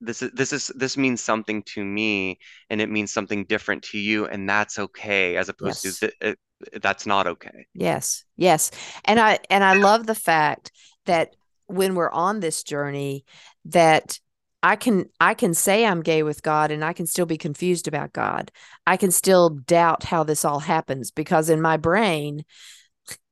this 0.00 0.22
is 0.22 0.30
this 0.32 0.52
is 0.52 0.68
this 0.74 0.96
means 0.96 1.20
something 1.20 1.62
to 1.62 1.84
me 1.84 2.38
and 2.70 2.80
it 2.80 2.90
means 2.90 3.12
something 3.12 3.44
different 3.44 3.82
to 3.82 3.98
you 3.98 4.26
and 4.26 4.48
that's 4.48 4.78
okay 4.78 5.36
as 5.36 5.48
opposed 5.48 5.84
yes. 5.84 5.98
to 5.98 6.36
that's 6.80 7.06
not 7.06 7.26
okay. 7.26 7.66
Yes 7.74 8.24
yes. 8.36 8.70
And 9.04 9.20
i 9.20 9.38
and 9.48 9.62
i 9.64 9.74
love 9.74 10.06
the 10.06 10.14
fact 10.14 10.72
that 11.06 11.34
when 11.66 11.94
we're 11.94 12.10
on 12.10 12.40
this 12.40 12.62
journey 12.62 13.24
that 13.66 14.18
i 14.62 14.76
can 14.76 15.06
i 15.20 15.34
can 15.34 15.54
say 15.54 15.86
i'm 15.86 16.02
gay 16.02 16.22
with 16.22 16.42
god 16.42 16.70
and 16.70 16.84
i 16.84 16.92
can 16.92 17.06
still 17.06 17.26
be 17.26 17.38
confused 17.38 17.86
about 17.88 18.12
god. 18.12 18.50
I 18.86 18.96
can 18.96 19.10
still 19.10 19.50
doubt 19.50 20.04
how 20.04 20.24
this 20.24 20.44
all 20.44 20.60
happens 20.60 21.10
because 21.10 21.48
in 21.48 21.60
my 21.60 21.76
brain 21.76 22.44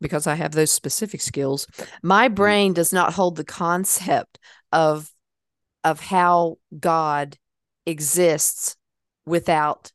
because 0.01 0.27
i 0.27 0.35
have 0.35 0.53
those 0.53 0.73
specific 0.73 1.21
skills 1.21 1.67
my 2.03 2.27
mm-hmm. 2.27 2.35
brain 2.35 2.73
does 2.73 2.93
not 2.93 3.15
hold 3.15 3.37
the 3.37 3.45
concept 3.45 4.39
of 4.73 5.11
of 5.85 6.01
how 6.01 6.59
god 6.79 7.37
exists 7.87 8.77
without 9.27 9.93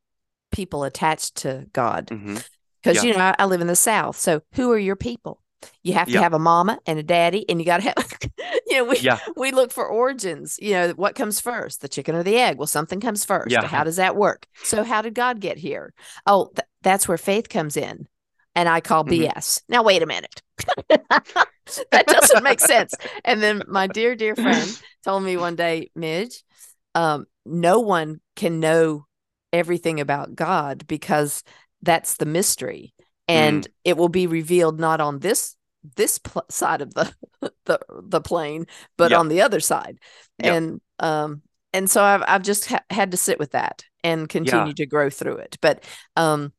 people 0.52 0.84
attached 0.84 1.36
to 1.36 1.66
god. 1.74 2.08
Mm-hmm 2.08 2.38
because 2.84 3.04
Yeah. 3.04 3.12
you 3.12 3.18
know 3.18 3.24
I, 3.24 3.36
I 3.40 3.46
live 3.46 3.62
in 3.62 3.68
the 3.68 3.76
South. 3.76 4.18
So 4.18 4.42
who 4.54 4.72
are 4.72 4.78
your 4.80 4.96
people? 4.96 5.40
You 5.82 5.94
have 5.94 6.08
to 6.08 6.14
Yeah. 6.14 6.22
have 6.22 6.34
a 6.34 6.40
mama 6.40 6.78
and 6.86 7.00
a 7.00 7.04
daddy, 7.04 7.48
and 7.50 7.58
you 7.60 7.66
got 7.66 7.78
to 7.78 7.84
have. 7.84 8.20
you 8.68 8.78
know, 8.78 8.84
we 8.86 8.98
Yeah. 9.00 9.20
we 9.38 9.52
look 9.52 9.72
for 9.72 9.86
origins. 9.88 10.58
You 10.62 10.72
know, 10.74 10.90
what 10.92 11.16
comes 11.16 11.40
first, 11.40 11.82
the 11.82 11.88
chicken 11.88 12.16
or 12.16 12.24
the 12.24 12.36
egg? 12.38 12.58
Well, 12.58 12.68
something 12.68 13.00
comes 13.00 13.24
first. 13.24 13.50
Yeah. 13.52 13.66
How 13.66 13.84
does 13.86 13.96
that 13.96 14.16
work? 14.18 14.46
So 14.64 14.84
how 14.84 15.02
did 15.02 15.14
God 15.14 15.40
get 15.40 15.58
here? 15.58 15.94
Oh, 16.28 16.50
th- 16.56 16.68
that's 16.82 17.08
where 17.08 17.18
faith 17.18 17.48
comes 17.48 17.78
in, 17.78 18.08
and 18.56 18.68
I 18.68 18.82
call. 18.82 19.06
BS. 19.06 19.62
Now 19.70 19.84
wait 19.84 20.04
a 20.04 20.06
minute. 20.06 20.42
that 20.90 22.08
doesn't 22.08 22.44
make 22.44 22.60
sense. 22.60 22.94
And 23.24 23.42
then 23.42 23.64
my 23.68 23.88
dear 23.88 24.16
dear 24.16 24.36
friend 24.36 24.82
told 25.06 25.24
me 25.24 25.38
one 25.38 25.56
day, 25.56 25.92
Midge, 25.96 26.44
um, 26.96 27.26
no 27.46 27.80
one 27.80 28.20
can 28.36 28.60
know 28.60 29.06
everything 29.52 30.00
about 30.00 30.36
God 30.36 30.86
because 30.88 31.44
that's 31.84 32.18
the 32.18 32.26
mystery, 32.26 32.94
and 33.28 33.68
it 33.84 33.96
will 33.98 34.10
be 34.10 34.26
revealed 34.28 34.80
not 34.80 35.00
on 35.00 35.20
this 35.20 35.56
this 35.98 36.18
pl- 36.18 36.46
side 36.50 36.82
of 36.82 36.94
the 36.96 37.14
the 37.66 37.80
the 38.04 38.22
plane, 38.22 38.66
but 38.98 39.12
Yeah. 39.12 39.20
on 39.20 39.28
the 39.28 39.42
other 39.42 39.60
side, 39.60 40.00
Yeah. 40.40 40.54
and 40.56 40.82
um, 41.00 41.42
and 41.74 41.90
so 41.90 42.02
I've 42.04 42.24
I've 42.28 42.44
just 42.44 42.66
ha- 42.68 42.84
had 42.90 43.12
to 43.12 43.18
sit 43.18 43.38
with 43.38 43.52
that 43.52 43.84
and 44.04 44.28
continue 44.28 44.74
to 44.74 44.86
grow 44.86 45.10
through 45.10 45.38
it, 45.38 45.58
but 45.62 45.84
um. 46.16 46.54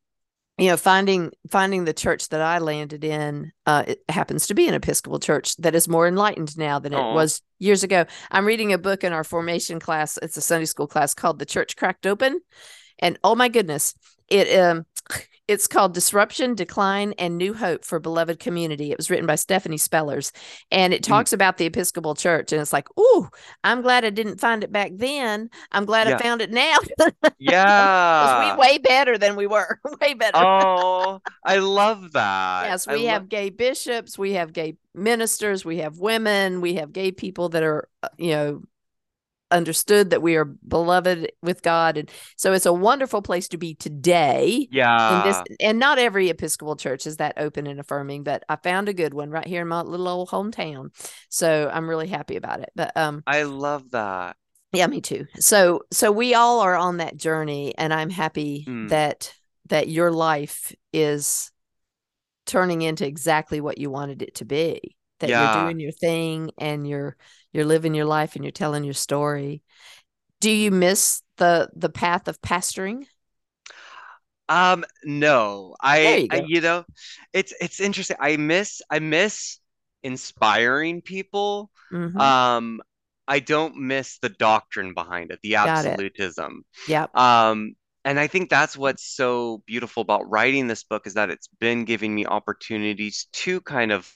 You 0.57 0.69
know, 0.71 0.77
finding 0.77 1.33
finding 1.51 1.85
the 1.85 1.93
church 1.93 2.29
that 2.29 2.41
I 2.41 2.59
landed 2.59 3.03
in, 3.03 3.51
uh, 3.67 3.83
it 3.89 4.05
happens 4.09 4.47
to 4.47 4.55
be 4.55 4.69
an 4.69 4.75
Episcopal 4.75 5.19
church 5.19 5.57
that 5.57 5.75
is 5.75 5.89
more 5.89 6.07
enlightened 6.07 6.57
now 6.57 6.79
than 6.79 6.93
it 6.93 7.01
Aw. 7.01 7.13
was 7.13 7.43
years 7.59 7.83
ago. 7.83 8.05
I'm 8.31 8.47
reading 8.47 8.73
a 8.73 8.79
book 8.79 9.03
in 9.03 9.13
our 9.13 9.25
formation 9.25 9.81
class. 9.81 10.17
It's 10.23 10.37
a 10.37 10.41
Sunday 10.41 10.67
school 10.67 10.87
class 10.87 11.13
called 11.13 11.41
"The 11.41 11.45
Church 11.45 11.75
Cracked 11.75 12.07
Open," 12.07 12.39
and 13.01 13.19
oh 13.25 13.35
my 13.35 13.49
goodness, 13.49 13.97
it 14.29 14.57
um, 14.57 14.87
it's 15.49 15.67
called 15.67 15.95
"Disruption, 15.95 16.55
Decline, 16.55 17.13
and 17.19 17.37
New 17.37 17.55
Hope 17.55 17.85
for 17.85 17.99
Beloved 18.01 18.39
Community." 18.39 18.91
It 18.93 18.97
was 18.97 19.11
written 19.11 19.27
by 19.27 19.35
Stephanie 19.35 19.77
Spellers, 19.79 20.33
and 20.71 20.93
it 20.95 21.03
Mm. 21.03 21.09
talks 21.09 21.33
about 21.33 21.57
the 21.59 21.67
Episcopal 21.67 22.15
Church. 22.15 22.53
And 22.53 22.61
it's 22.63 22.73
like, 22.73 22.89
ooh, 22.99 23.29
I'm 23.63 23.83
glad 23.83 24.05
I 24.05 24.11
didn't 24.11 24.41
find 24.41 24.65
it 24.65 24.73
back 24.73 24.93
then. 24.95 25.51
I'm 25.73 25.85
glad 25.85 26.09
Yeah. 26.09 26.17
I 26.17 26.19
found 26.23 26.41
it 26.43 26.51
now. 26.51 26.77
Yeah. 27.39 28.55
we 28.57 28.61
way 28.61 28.79
better 28.79 29.19
than 29.19 29.37
we 29.37 29.47
were. 29.47 29.79
way 30.01 30.15
better. 30.15 30.39
oh, 30.39 31.21
I 31.45 31.59
love 31.59 32.13
that. 32.13 32.67
Yes, 32.69 32.89
I 32.89 32.95
we 32.95 33.03
lo- 33.03 33.09
have 33.11 33.29
gay 33.29 33.51
bishops, 33.51 34.19
we 34.19 34.33
have 34.33 34.53
gay 34.53 34.77
ministers, 34.95 35.65
we 35.65 35.79
have 35.79 35.99
women, 35.99 36.61
we 36.61 36.75
have 36.77 36.93
gay 36.93 37.13
people 37.13 37.51
that 37.51 37.63
are, 37.63 37.89
uh, 38.03 38.09
you 38.17 38.31
know, 38.31 38.63
understood 39.55 40.11
that 40.11 40.21
we 40.21 40.37
are 40.37 40.45
beloved 40.45 41.31
with 41.43 41.63
God. 41.63 41.97
And 41.97 42.11
so 42.37 42.53
it's 42.53 42.67
a 42.67 42.73
wonderful 42.73 43.23
place 43.23 43.49
to 43.49 43.57
be 43.57 43.75
today. 43.75 44.69
Yeah. 44.71 45.23
This, 45.25 45.57
and 45.61 45.79
not 45.79 45.99
every 45.99 46.29
Episcopal 46.29 46.77
church 46.77 47.07
is 47.07 47.17
that 47.19 47.35
open 47.39 47.67
and 47.67 47.81
affirming, 47.81 48.25
but 48.25 48.45
I 48.49 48.57
found 48.57 48.89
a 48.89 48.93
good 48.95 49.15
one 49.15 49.31
right 49.31 49.47
here 49.47 49.63
in 49.63 49.69
my 49.69 49.81
little 49.83 50.09
old 50.09 50.29
hometown. 50.31 50.91
So 51.29 51.71
I'm 51.73 51.89
really 51.89 52.09
happy 52.09 52.37
about 52.37 52.61
it. 52.61 52.71
But 52.75 52.95
um, 52.97 53.23
I 53.27 53.45
love 53.45 53.91
that. 53.93 54.37
yeah, 54.73 54.87
me 54.89 55.01
too. 55.01 55.27
So 55.39 55.83
so 55.93 56.11
we 56.13 56.35
all 56.35 56.61
are 56.61 56.75
on 56.75 56.97
that 56.99 57.17
journey 57.17 57.75
and 57.79 57.95
I'm 57.95 58.11
happy 58.11 58.65
Mm. 58.69 58.89
that 58.91 59.33
that 59.69 59.89
your 59.89 60.11
life 60.11 60.75
is 60.93 61.51
turning 62.47 62.83
into 62.83 63.07
exactly 63.07 63.61
what 63.61 63.79
you 63.79 63.91
wanted 63.91 64.21
it 64.21 64.35
to 64.37 64.45
be. 64.45 64.97
That 65.25 65.33
Yeah. 65.33 65.39
you're 65.39 65.49
doing 65.49 65.81
your 65.81 65.93
thing 65.93 66.53
and 66.59 66.87
you're 66.89 67.17
you're 67.53 67.67
living 67.67 67.95
your 67.95 68.07
life 68.07 68.37
and 68.37 68.45
you're 68.45 68.53
telling 68.53 68.85
your 68.85 68.95
story. 68.95 69.63
Do 70.41 70.51
you 70.51 70.71
miss 70.71 71.23
the 71.39 71.71
the 71.75 71.91
path 71.91 72.29
of 72.29 72.41
pastoring? 72.43 73.07
Um, 74.49 74.85
no, 75.05 75.75
I, 75.81 76.23
you 76.31 76.31
I, 76.31 76.37
you 76.37 76.61
know, 76.61 76.85
it's 77.33 77.55
it's 77.61 77.81
interesting. 77.81 78.17
I 78.21 78.37
miss 78.37 78.83
I 78.91 78.99
miss 78.99 79.59
inspiring 80.03 81.01
people. 81.03 81.71
Mhm. 81.91 82.35
Um, 82.37 82.83
I 83.27 83.41
don't 83.41 83.77
miss 83.77 84.19
the 84.19 84.29
doctrine 84.29 84.93
behind 84.93 85.31
it, 85.31 85.41
the 85.43 85.57
it. 85.85 86.05
absolutism. 86.05 86.65
yep. 86.87 87.13
Um, 87.15 87.75
and 88.05 88.21
I 88.21 88.27
think 88.27 88.51
that's 88.51 88.77
what's 88.77 89.07
so 89.17 89.63
beautiful 89.67 90.03
about 90.03 90.29
writing 90.31 90.67
this 90.67 90.85
book 90.85 91.07
is 91.07 91.15
that 91.15 91.31
it's 91.31 91.49
been 91.59 91.87
giving 91.87 92.15
me 92.15 92.27
opportunities 92.27 93.29
to 93.33 93.63
kind 93.63 93.93
of 93.93 94.11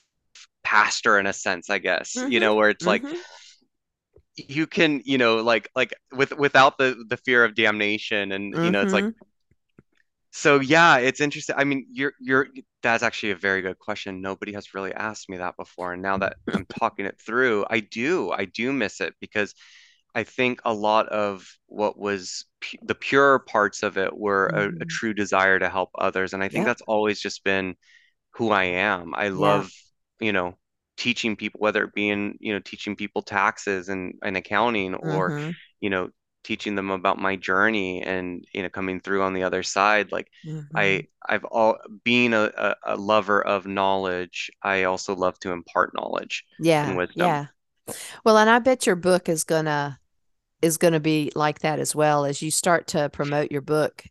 pastor 0.68 1.18
in 1.18 1.26
a 1.26 1.32
sense, 1.32 1.70
I 1.70 1.78
guess, 1.78 2.22
you 2.26 2.40
know, 2.40 2.54
where 2.56 2.70
it's 2.70 2.86
like 2.86 3.04
Mhm. 3.06 3.24
you 4.36 4.66
can, 4.66 5.02
you 5.04 5.18
know, 5.18 5.38
like 5.38 5.68
like 5.74 5.92
with 6.12 6.32
without 6.38 6.78
the 6.78 7.04
the 7.08 7.16
fear 7.16 7.44
of 7.44 7.54
damnation 7.54 8.32
and 8.32 8.56
you 8.60 8.70
know, 8.70 8.80
it's 8.82 8.92
like 8.92 9.06
Mhm. 9.06 9.28
so 10.30 10.60
yeah, 10.60 10.98
it's 10.98 11.20
interesting. 11.20 11.56
I 11.58 11.64
mean, 11.64 11.86
you're 11.90 12.12
you're 12.20 12.48
that's 12.82 13.02
actually 13.02 13.32
a 13.32 13.36
very 13.36 13.62
good 13.62 13.78
question. 13.78 14.20
Nobody 14.20 14.52
has 14.52 14.74
really 14.74 14.92
asked 14.94 15.28
me 15.28 15.38
that 15.38 15.56
before. 15.56 15.92
And 15.94 16.02
now 16.02 16.18
that 16.18 16.36
I'm 16.52 16.66
talking 16.66 17.06
it 17.06 17.18
through, 17.20 17.64
I 17.70 17.80
do. 17.80 18.30
I 18.30 18.44
do 18.44 18.72
miss 18.72 19.00
it 19.00 19.14
because 19.20 19.54
I 20.14 20.24
think 20.24 20.60
a 20.64 20.72
lot 20.74 21.08
of 21.08 21.46
what 21.66 21.98
was 21.98 22.44
pu 22.60 22.78
the 22.82 22.94
purer 22.94 23.38
parts 23.40 23.82
of 23.82 23.98
it 23.98 24.16
were 24.16 24.48
a, 24.54 24.66
a 24.80 24.84
Mhm. 24.84 24.88
true 24.88 25.14
desire 25.14 25.58
to 25.58 25.68
help 25.70 25.90
others. 25.98 26.34
And 26.34 26.42
I 26.42 26.48
think 26.48 26.64
Yep. 26.64 26.66
that's 26.66 26.82
always 26.82 27.20
just 27.20 27.44
been 27.44 27.76
who 28.32 28.50
I 28.52 28.64
am. 28.64 29.14
I 29.16 29.28
Yeah. 29.34 29.68
love, 29.68 29.72
you 30.20 30.32
know, 30.32 30.56
teaching 30.96 31.36
people, 31.36 31.60
whether 31.60 31.84
it 31.84 31.94
be 31.94 32.08
in, 32.08 32.36
you 32.40 32.52
know, 32.52 32.60
teaching 32.60 32.96
people 32.96 33.22
taxes 33.22 33.88
and, 33.88 34.14
and 34.22 34.36
accounting 34.36 34.94
or 34.94 35.34
Mhm. 35.34 35.56
you 35.80 35.90
know, 35.90 36.10
teaching 36.44 36.74
them 36.74 36.90
about 36.90 37.18
my 37.18 37.36
journey 37.36 38.02
and, 38.02 38.44
you 38.52 38.62
know, 38.62 38.68
coming 38.68 39.00
through 39.00 39.22
on 39.22 39.34
the 39.34 39.42
other 39.44 39.62
side. 39.62 40.10
Like 40.12 40.28
Mhm. 40.44 40.98
I, 40.98 41.04
I've 41.28 41.44
all 41.44 41.78
being 42.04 42.32
a, 42.34 42.50
a, 42.56 42.74
a 42.94 42.96
lover 42.96 43.44
of 43.44 43.66
knowledge, 43.66 44.50
I 44.62 44.84
also 44.84 45.14
love 45.14 45.38
to 45.40 45.52
impart 45.52 45.94
knowledge 45.94 46.44
Yeah. 46.58 46.82
and 46.82 46.96
wisdom. 46.96 47.38
Yeah. 47.38 47.46
Well, 48.24 48.38
and 48.38 48.50
I 48.50 48.58
bet 48.60 48.86
your 48.86 48.96
book 48.96 49.28
is 49.28 49.44
gonna 49.44 50.00
is 50.62 50.78
gonna 50.78 51.00
be 51.00 51.32
like 51.36 51.60
that 51.60 51.80
as 51.80 51.94
well 51.94 52.24
as 52.26 52.42
you 52.42 52.50
start 52.50 52.88
to 52.88 53.10
promote 53.10 53.52
your 53.52 53.62
book, 53.62 54.04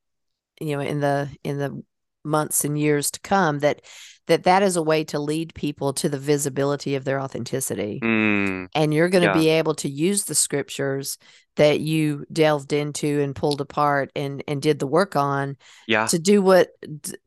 you 0.61 0.75
know, 0.77 0.81
in 0.81 1.01
the 1.01 1.29
in 1.43 1.57
the 1.59 1.83
months 2.27 2.63
and 2.65 2.77
years 2.79 3.09
to 3.11 3.19
come. 3.21 3.59
That 3.59 3.81
that 4.27 4.43
that 4.43 4.61
is 4.61 4.75
a 4.75 4.83
way 4.83 5.05
to 5.05 5.19
lead 5.19 5.53
people 5.55 5.93
to 5.93 6.09
the 6.09 6.19
visibility 6.19 6.95
of 6.95 7.05
their 7.05 7.19
authenticity, 7.21 7.99
Mm, 8.03 8.67
and 8.75 8.93
you're 8.93 9.07
going 9.09 9.21
to 9.23 9.29
yeah. 9.29 9.33
be 9.33 9.49
able 9.49 9.75
to 9.75 9.89
use 9.89 10.25
the 10.25 10.35
scriptures 10.35 11.17
that 11.55 11.79
you 11.79 12.25
delved 12.31 12.71
into 12.73 13.21
and 13.21 13.33
pulled 13.35 13.61
apart 13.61 14.11
and 14.15 14.43
and 14.47 14.61
did 14.61 14.79
the 14.79 14.85
work 14.85 15.15
on 15.15 15.55
yeah. 15.87 16.05
to 16.07 16.19
do 16.19 16.41
what 16.41 16.69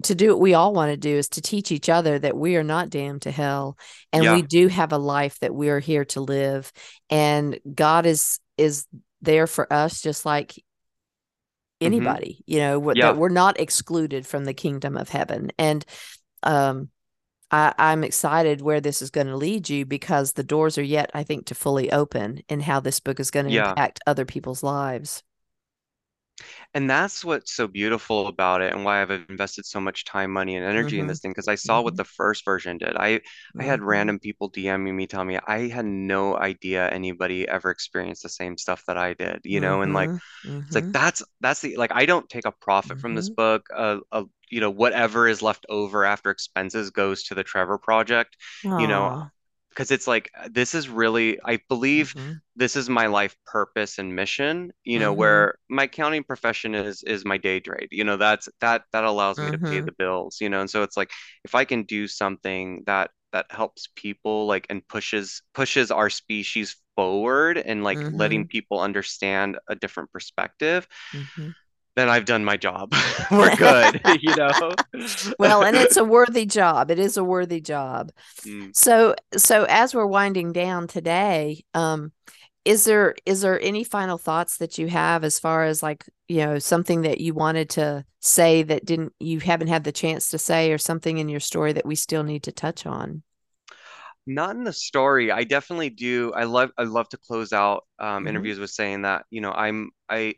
to 0.04 0.14
do 0.14 0.28
what 0.28 0.40
we 0.40 0.54
all 0.54 0.72
want 0.74 0.90
to 0.92 0.96
do 0.96 1.16
is 1.16 1.30
to 1.30 1.40
teach 1.40 1.72
each 1.72 1.88
other 1.88 2.18
that 2.18 2.36
we 2.36 2.54
are 2.56 2.62
not 2.62 2.90
damned 2.90 3.22
to 3.22 3.30
hell 3.32 3.76
and 4.12 4.22
Yeah. 4.22 4.34
we 4.36 4.42
do 4.42 4.68
have 4.68 4.92
a 4.92 4.98
life 4.98 5.38
that 5.40 5.54
we 5.54 5.68
are 5.70 5.80
here 5.80 6.04
to 6.04 6.20
live 6.20 6.70
and 7.08 7.58
God 7.74 8.06
is 8.06 8.38
is 8.56 8.86
there 9.22 9.46
for 9.48 9.70
us 9.72 10.00
just 10.00 10.24
like 10.24 10.62
anybody 11.80 12.42
you 12.46 12.58
know 12.58 12.80
Mm-hmm. 12.80 12.96
Yeah. 12.96 13.12
that 13.12 13.16
we're 13.16 13.28
not 13.28 13.58
excluded 13.60 14.26
from 14.26 14.44
the 14.44 14.54
kingdom 14.54 14.96
of 14.96 15.08
heaven 15.08 15.50
and 15.58 15.84
um 16.42 16.88
I, 17.50 17.74
I'm 17.78 18.04
excited 18.04 18.60
where 18.62 18.80
this 18.80 19.02
is 19.02 19.10
going 19.10 19.26
to 19.26 19.36
lead 19.36 19.68
you 19.68 19.84
because 19.84 20.32
the 20.32 20.44
doors 20.44 20.78
are 20.78 20.82
yet, 20.84 21.10
I 21.14 21.24
think, 21.24 21.46
to 21.46 21.54
fully 21.56 21.90
open 21.90 22.42
and 22.48 22.62
how 22.62 22.78
this 22.80 23.00
book 23.00 23.18
is 23.18 23.32
going 23.32 23.46
to 23.46 23.52
Yeah. 23.52 23.70
impact 23.70 24.00
other 24.06 24.24
people's 24.24 24.62
lives. 24.62 25.22
And 26.74 26.88
that's 26.88 27.24
what's 27.24 27.52
so 27.54 27.66
beautiful 27.68 28.26
about 28.28 28.62
it 28.62 28.72
and 28.74 28.84
why 28.84 29.02
I've 29.02 29.10
invested 29.10 29.66
so 29.66 29.80
much 29.80 30.04
time, 30.04 30.30
money, 30.32 30.56
and 30.56 30.64
energy 30.64 30.98
in 31.00 31.06
Mhm. 31.06 31.08
this 31.08 31.20
thing 31.20 31.30
because 31.32 31.48
I 31.48 31.54
saw 31.56 31.82
what 31.82 31.94
Mhm. 31.94 31.98
the 31.98 32.04
first 32.04 32.44
version 32.44 32.78
did. 32.78 32.96
I 32.96 33.20
I 33.58 33.64
had 33.64 33.82
Mhm. 33.82 33.82
random 33.82 34.18
people 34.18 34.50
DMing 34.50 34.94
me 34.94 35.06
telling 35.06 35.28
me 35.28 35.38
I 35.46 35.68
had 35.68 35.84
no 35.86 36.36
idea 36.36 36.88
anybody 36.88 37.48
ever 37.48 37.70
experienced 37.70 38.22
the 38.22 38.28
same 38.28 38.56
stuff 38.58 38.84
that 38.86 38.96
I 38.98 39.14
did, 39.14 39.40
you 39.44 39.60
know, 39.60 39.82
and 39.82 39.92
like 39.94 40.12
Mhm. 40.44 40.66
it's 40.68 40.74
like 40.74 40.88
that's 40.92 41.22
that's 41.40 41.60
the 41.60 41.76
like 41.76 41.92
I 41.92 42.06
don't 42.06 42.28
take 42.28 42.46
a 42.46 42.52
profit 42.52 42.98
from 43.00 43.14
this 43.14 43.28
book. 43.30 43.66
Uh, 43.74 43.98
uh, 44.12 44.24
you 44.50 44.60
know, 44.60 44.70
whatever 44.70 45.28
is 45.28 45.42
left 45.42 45.66
over 45.68 46.04
after 46.04 46.30
expenses 46.30 46.90
goes 46.90 47.24
to 47.24 47.34
the 47.34 47.44
Trevor 47.44 47.78
Project, 47.78 48.36
you 48.76 48.86
know. 48.88 49.12
Because 49.70 49.90
it's 49.90 50.06
like 50.06 50.30
this 50.50 50.74
is 50.74 50.88
really 50.88 51.38
I 51.44 51.60
believe 51.68 52.14
Mhm. 52.14 52.40
this 52.56 52.76
is 52.76 52.88
my 52.90 53.06
life 53.06 53.36
purpose 53.46 53.98
and 53.98 54.14
mission, 54.14 54.72
you 54.84 54.98
know, 54.98 55.12
Mhm. 55.12 55.14
where 55.14 55.54
my 55.68 55.84
accounting 55.84 56.24
profession 56.24 56.74
is 56.74 57.02
is 57.04 57.24
my 57.24 57.38
day 57.38 57.60
trade. 57.60 57.88
You 57.90 58.04
know, 58.04 58.16
that's 58.16 58.48
that 58.60 58.82
that 58.92 59.04
allows 59.04 59.40
me 59.40 59.50
to 59.50 59.58
pay 59.70 59.80
Mhm. 59.80 59.86
the 59.86 59.92
bills, 59.92 60.38
you 60.40 60.48
know. 60.50 60.60
And 60.60 60.70
so 60.70 60.82
it's 60.82 60.96
like 60.96 61.10
if 61.44 61.54
I 61.54 61.64
can 61.64 61.84
do 61.84 62.06
something 62.08 62.82
that 62.86 63.10
that 63.32 63.46
helps 63.50 63.88
people 63.94 64.46
like 64.46 64.66
and 64.70 64.86
pushes 64.88 65.42
pushes 65.54 65.90
our 65.90 66.10
species 66.10 66.76
forward 66.96 67.56
and 67.58 67.84
like 67.84 68.04
letting 68.10 68.44
Mhm. 68.44 68.48
people 68.48 68.80
understand 68.80 69.58
a 69.68 69.76
different 69.76 70.10
perspective, 70.12 70.86
Mhm. 71.12 71.54
Then 71.96 72.08
I've 72.08 72.24
done 72.24 72.44
my 72.44 72.56
job. 72.56 72.92
We're 73.30 73.50
good, 73.50 74.00
you 74.04 74.34
know. 74.34 74.52
Well, 75.38 75.62
and 75.64 75.76
it's 75.76 75.96
a 75.96 76.04
worthy 76.04 76.46
job. 76.46 76.90
It 76.90 76.98
is 76.98 77.16
a 77.16 77.24
worthy 77.24 77.60
job. 77.60 78.12
Mm, 78.46 78.72
So, 78.72 79.14
so 79.36 79.66
as 79.68 79.94
we're 79.94 80.06
winding 80.06 80.52
down 80.52 80.88
today, 80.88 81.64
um, 81.74 82.12
is 82.64 82.84
there 82.84 83.16
is 83.26 83.42
there 83.42 83.60
any 83.60 83.84
final 83.84 84.18
thoughts 84.18 84.58
that 84.58 84.78
you 84.78 84.88
have 84.88 85.24
as 85.24 85.38
far 85.40 85.64
as 85.64 85.82
like 85.82 86.04
you 86.28 86.38
know 86.38 86.58
something 86.60 87.02
that 87.02 87.20
you 87.20 87.34
wanted 87.34 87.70
to 87.70 88.04
say 88.20 88.62
that 88.64 88.84
didn't 88.86 89.14
you 89.20 89.40
haven't 89.40 89.68
had 89.68 89.84
the 89.84 89.92
chance 89.92 90.30
to 90.30 90.38
say 90.38 90.72
or 90.72 90.78
something 90.78 91.18
in 91.18 91.28
your 91.28 91.40
story 91.40 91.72
that 91.74 91.86
we 91.86 91.96
still 91.96 92.24
need 92.24 92.42
to 92.44 92.52
touch 92.52 92.86
on 92.86 93.22
not 94.26 94.54
in 94.54 94.64
the 94.64 94.72
story 94.72 95.30
i 95.30 95.44
definitely 95.44 95.90
do 95.90 96.32
i 96.34 96.44
love 96.44 96.70
i 96.78 96.82
love 96.84 97.08
to 97.08 97.16
close 97.16 97.52
out 97.52 97.84
um, 97.98 98.26
Mhm. 98.26 98.28
interviews 98.28 98.58
with 98.58 98.70
saying 98.70 99.02
that 99.02 99.24
you 99.30 99.40
know 99.40 99.52
i'm 99.52 99.90
i 100.08 100.34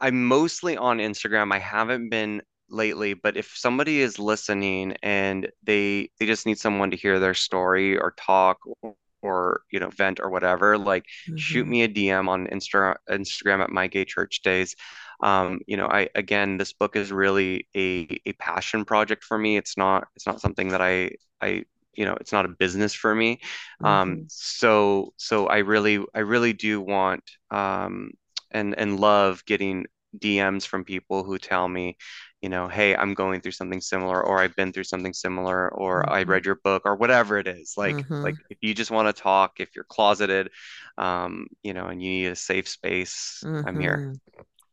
i'm 0.00 0.26
mostly 0.26 0.76
on 0.76 0.98
instagram 0.98 1.52
i 1.52 1.58
haven't 1.58 2.08
been 2.10 2.42
lately 2.70 3.14
but 3.14 3.36
if 3.36 3.52
somebody 3.56 4.00
is 4.00 4.18
listening 4.18 4.94
and 5.02 5.48
they 5.62 6.10
they 6.18 6.26
just 6.26 6.46
need 6.46 6.58
someone 6.58 6.90
to 6.90 6.96
hear 6.96 7.18
their 7.18 7.34
story 7.34 7.96
or 7.98 8.14
talk 8.18 8.58
or, 8.82 8.94
or 9.22 9.62
you 9.70 9.80
know 9.80 9.88
vent 9.90 10.20
or 10.20 10.30
whatever 10.30 10.76
like 10.78 11.04
shoot 11.34 11.66
Mhm. 11.66 11.68
me 11.68 11.82
a 11.82 11.88
dm 11.88 12.28
on 12.28 12.46
Insta- 12.48 12.96
instagram 13.10 13.62
at 13.62 13.70
my 13.70 13.86
gay 13.86 14.04
church 14.04 14.42
days 14.42 14.76
um 15.22 15.60
you 15.66 15.76
know 15.76 15.86
i 15.86 16.08
again 16.14 16.56
this 16.58 16.72
book 16.72 16.96
is 16.96 17.12
really 17.12 17.66
a 17.76 18.20
a 18.26 18.32
passion 18.34 18.84
project 18.84 19.24
for 19.24 19.38
me 19.38 19.56
it's 19.56 19.76
not 19.76 20.06
it's 20.16 20.26
not 20.26 20.40
something 20.40 20.68
that 20.68 20.80
i 20.82 21.10
i 21.40 21.64
you 21.94 22.04
know 22.04 22.16
it's 22.20 22.32
not 22.32 22.44
a 22.44 22.48
business 22.48 22.94
for 22.94 23.14
me 23.14 23.40
um 23.84 24.20
Mhm. 24.20 24.28
so 24.28 25.12
so 25.16 25.46
i 25.46 25.58
really 25.58 26.04
i 26.14 26.20
really 26.20 26.52
do 26.52 26.80
want 26.80 27.22
um 27.50 28.10
and 28.50 28.74
and 28.78 29.00
love 29.00 29.44
getting 29.46 29.86
DMs 30.18 30.64
from 30.66 30.84
people 30.84 31.24
who 31.24 31.38
tell 31.38 31.68
me, 31.68 31.96
you 32.40 32.48
know, 32.48 32.68
hey, 32.68 32.94
I'm 32.96 33.14
going 33.14 33.40
through 33.40 33.52
something 33.52 33.80
similar, 33.80 34.22
or 34.24 34.40
I've 34.40 34.56
been 34.56 34.72
through 34.72 34.84
something 34.84 35.12
similar, 35.12 35.68
or 35.74 36.08
I 36.10 36.22
Mhm. 36.22 36.24
read 36.24 36.46
your 36.46 36.56
book, 36.64 36.82
or 36.84 36.96
whatever 36.96 37.38
it 37.38 37.46
is. 37.48 37.74
Like, 37.76 38.04
like 38.22 38.36
Mhm. 38.36 38.42
if 38.50 38.58
you 38.62 38.74
just 38.74 38.90
want 38.90 39.14
to 39.14 39.22
talk, 39.22 39.60
if 39.60 39.74
you're 39.76 39.84
closeted, 39.84 40.50
um, 40.98 41.46
you 41.62 41.74
know, 41.74 41.86
and 41.86 42.02
you 42.02 42.10
need 42.10 42.26
a 42.26 42.36
safe 42.36 42.68
space, 42.68 43.46
I'm 43.64 43.78
here. 43.78 44.04
Mhm. 44.04 44.20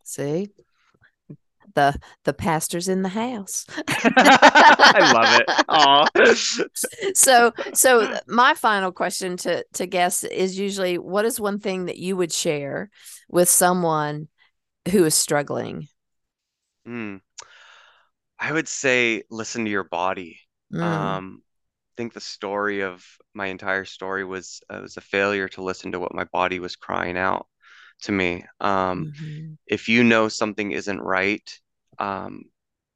see 0.04 0.54
the 1.74 1.96
the 2.24 2.34
pastor's 2.34 2.88
in 2.88 3.02
the 3.02 3.10
house 3.10 3.66
I 3.88 5.12
love 5.14 5.32
it. 5.34 5.50
Aw. 5.70 6.08
so 7.14 7.52
so 7.74 8.20
my 8.28 8.54
final 8.54 8.92
question 8.92 9.38
to 9.38 9.66
to 9.74 9.86
guests 9.86 10.24
is 10.24 10.58
usually 10.58 10.98
what 10.98 11.26
is 11.26 11.40
one 11.40 11.60
thing 11.60 11.86
that 11.86 11.98
you 11.98 12.16
would 12.18 12.32
share 12.32 12.90
with 13.30 13.50
someone 13.50 14.28
who 14.92 15.04
is 15.06 15.16
struggling 15.16 15.88
Hmm. 16.86 17.18
I 18.40 18.52
would 18.52 18.68
say 18.68 19.24
listen 19.30 19.66
to 19.66 19.72
your 19.72 19.84
body. 19.84 20.40
Mm, 20.72 20.82
Um, 20.84 21.44
I 21.44 21.94
think 21.98 22.14
the 22.14 22.22
story 22.22 22.82
of 22.82 23.06
my 23.34 23.48
entire 23.48 23.86
story 23.86 24.24
was 24.26 24.62
uh, 24.70 24.80
was 24.82 24.98
a 24.98 25.02
failure 25.02 25.48
to 25.50 25.64
listen 25.64 25.92
to 25.94 26.00
what 26.00 26.14
my 26.14 26.26
body 26.26 26.60
was 26.60 26.76
crying 26.76 27.18
out 27.18 27.48
to 28.04 28.12
me. 28.12 28.46
Um, 28.62 29.08
mhm, 29.08 29.58
if 29.68 29.90
you 29.90 30.04
know 30.04 30.30
something 30.30 30.72
isn't 30.72 31.02
right, 31.02 31.44
um, 32.00 32.44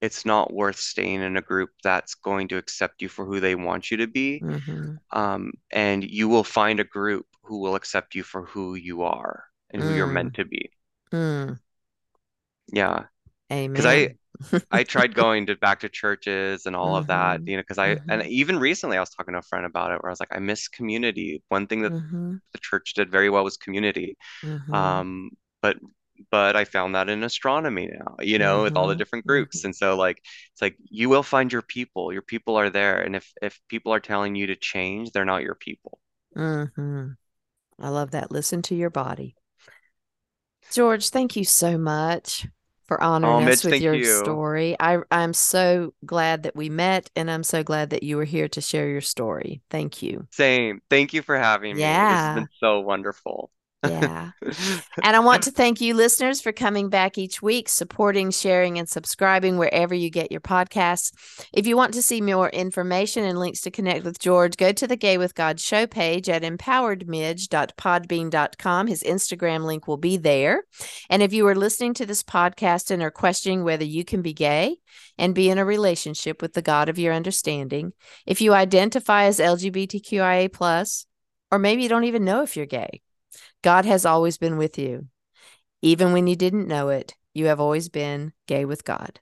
it's 0.01 0.25
not 0.25 0.53
worth 0.53 0.79
staying 0.79 1.21
in 1.21 1.37
a 1.37 1.41
group 1.41 1.71
that's 1.83 2.15
going 2.15 2.49
to 2.49 2.57
accept 2.57 3.01
you 3.01 3.09
for 3.09 3.25
who 3.25 3.39
they 3.39 3.55
want 3.55 3.91
you 3.91 3.97
to 3.97 4.07
be. 4.07 4.45
mhm, 4.45 4.99
Um, 5.11 5.53
and 5.71 6.03
you 6.03 6.29
will 6.29 6.43
find 6.45 6.79
a 6.79 6.83
group 6.85 7.27
who 7.43 7.59
will 7.59 7.75
accept 7.75 8.15
you 8.15 8.23
for 8.23 8.45
who 8.45 8.75
you 8.75 9.03
are 9.03 9.45
and 9.71 9.83
who 9.83 9.91
you're 9.91 10.07
mm, 10.07 10.07
meant 10.07 10.35
to 10.35 10.45
be. 10.45 10.71
mm. 11.11 11.59
Yeah. 12.71 13.05
Because 13.73 13.85
I, 13.87 14.09
amen 14.09 14.18
I 14.71 14.83
tried 14.85 15.15
going 15.15 15.47
to 15.47 15.55
back 15.55 15.79
to 15.81 15.89
churches 15.89 16.65
and 16.65 16.75
all 16.75 16.95
of 16.95 17.07
that, 17.07 17.41
Mhm, 17.41 17.47
you 17.47 17.55
know, 17.57 17.61
because 17.63 17.79
I 17.79 17.97
and 18.07 18.21
mhm, 18.21 18.27
even 18.27 18.59
recently 18.59 18.97
I 18.97 18.99
was 18.99 19.09
talking 19.09 19.33
to 19.33 19.39
a 19.39 19.43
friend 19.43 19.65
about 19.65 19.91
it 19.91 20.01
where 20.01 20.09
I 20.09 20.13
was 20.13 20.19
like, 20.19 20.33
I 20.35 20.39
miss 20.39 20.67
community. 20.67 21.41
One 21.49 21.67
thing 21.67 21.81
that 21.83 21.93
mhm, 21.93 22.39
the 22.53 22.59
church 22.59 22.93
did 22.95 23.11
very 23.11 23.29
well 23.29 23.43
was 23.43 23.57
community. 23.57 24.17
mhm, 24.43 25.07
Um, 25.09 25.31
but 25.61 25.77
but 26.31 26.55
I 26.55 26.65
found 26.65 26.95
that 26.95 27.09
in 27.09 27.23
astronomy 27.23 27.87
now, 27.91 28.17
you 28.21 28.39
know, 28.39 28.63
with 28.63 28.77
all 28.77 28.87
the 28.87 28.95
mhm, 28.95 28.97
different 28.97 29.25
groups. 29.27 29.63
And 29.65 29.75
so 29.75 29.95
like 29.97 30.19
it's 30.53 30.61
like 30.61 30.77
you 30.89 31.09
will 31.09 31.23
find 31.23 31.51
your 31.53 31.63
people. 31.63 32.13
Your 32.13 32.21
people 32.23 32.57
are 32.57 32.69
there. 32.69 33.01
And 33.01 33.15
if 33.15 33.31
if 33.41 33.59
people 33.69 33.93
are 33.93 33.99
telling 34.01 34.35
you 34.35 34.47
to 34.47 34.55
change, 34.55 35.11
they're 35.11 35.25
not 35.25 35.43
your 35.43 35.55
people. 35.55 35.99
I 37.79 37.89
love 37.89 38.11
that. 38.11 38.31
Listen 38.31 38.61
to 38.63 38.75
your 38.75 38.89
body. 38.91 39.35
George, 40.71 41.09
thank 41.09 41.35
you 41.35 41.43
so 41.43 41.77
much 41.77 42.47
for 42.89 43.01
Oh, 43.01 43.07
honoring 43.13 43.47
us 43.47 43.63
with 43.63 43.79
your 43.79 43.95
you. 43.95 44.03
story. 44.03 44.75
I, 44.79 44.97
I'm 45.11 45.33
so 45.33 45.93
glad 46.05 46.43
that 46.43 46.55
we 46.55 46.69
met, 46.69 47.09
and 47.15 47.31
I'm 47.31 47.43
so 47.43 47.63
glad 47.63 47.91
that 47.91 48.03
you 48.03 48.17
were 48.17 48.25
here 48.25 48.49
to 48.49 48.61
share 48.61 48.89
your 48.89 49.01
story. 49.01 49.61
Thank 49.69 50.01
you. 50.01 50.27
Same. 50.31 50.81
Thank 50.89 51.13
you 51.13 51.21
for 51.21 51.37
having 51.37 51.79
me. 51.79 52.03
This 52.07 52.23
has 52.23 52.33
been 52.33 52.49
so 52.59 52.79
wonderful. 52.81 53.51
Yeah. 53.87 54.31
And 55.03 55.15
I 55.15 55.19
want 55.19 55.43
to 55.43 55.51
thank 55.51 55.79
you, 55.79 55.93
listeners, 55.93 56.41
for 56.41 56.51
coming 56.51 56.89
back 56.89 57.17
each 57.17 57.41
week, 57.41 57.69
supporting, 57.69 58.31
sharing, 58.31 58.77
and 58.77 58.89
subscribing 58.89 59.57
wherever 59.57 59.95
you 59.95 60.09
get 60.09 60.31
your 60.31 60.41
podcasts. 60.41 61.13
If 61.53 61.65
you 61.65 61.77
want 61.77 61.93
to 61.93 62.01
see 62.01 62.19
more 62.19 62.49
information 62.49 63.23
and 63.23 63.39
links 63.39 63.61
to 63.61 63.71
connect 63.71 64.03
with 64.03 64.19
George, 64.19 64.57
go 64.57 64.73
to 64.73 64.87
the 64.87 64.97
Gay 64.97 65.17
with 65.17 65.35
God 65.35 65.57
show 65.59 65.87
page 65.87 66.27
at 66.27 66.41
empoweredmidge.podbean.com. 66.41 68.87
His 68.87 69.03
Instagram 69.03 69.63
link 69.63 69.87
will 69.87 69.97
be 69.97 70.17
there. 70.17 70.63
And 71.09 71.23
if 71.23 71.31
you 71.31 71.47
are 71.47 71.55
listening 71.55 71.93
to 71.95 72.05
this 72.05 72.23
podcast 72.23 72.91
and 72.91 73.01
are 73.01 73.11
questioning 73.11 73.63
whether 73.63 73.85
you 73.85 74.03
can 74.03 74.21
be 74.21 74.33
gay 74.33 74.75
and 75.17 75.33
be 75.33 75.49
in 75.49 75.57
a 75.57 75.65
relationship 75.65 76.41
with 76.41 76.53
the 76.53 76.61
God 76.61 76.89
of 76.89 76.99
your 76.99 77.13
understanding, 77.13 77.93
if 78.25 78.41
you 78.41 78.53
identify 78.53 79.25
as 79.25 79.39
LGBTQIA, 79.39 81.05
or 81.51 81.59
maybe 81.59 81.83
you 81.83 81.89
don't 81.89 82.03
even 82.03 82.25
know 82.25 82.43
if 82.43 82.57
you're 82.57 82.65
gay, 82.65 83.01
God 83.63 83.85
has 83.85 84.05
always 84.05 84.37
been 84.37 84.57
with 84.57 84.77
you. 84.77 85.07
Even 85.81 86.13
when 86.13 86.27
you 86.27 86.35
didn't 86.35 86.67
know 86.67 86.89
it, 86.89 87.15
you 87.33 87.45
have 87.45 87.59
always 87.59 87.89
been 87.89 88.33
gay 88.47 88.65
with 88.65 88.83
God. 88.83 89.19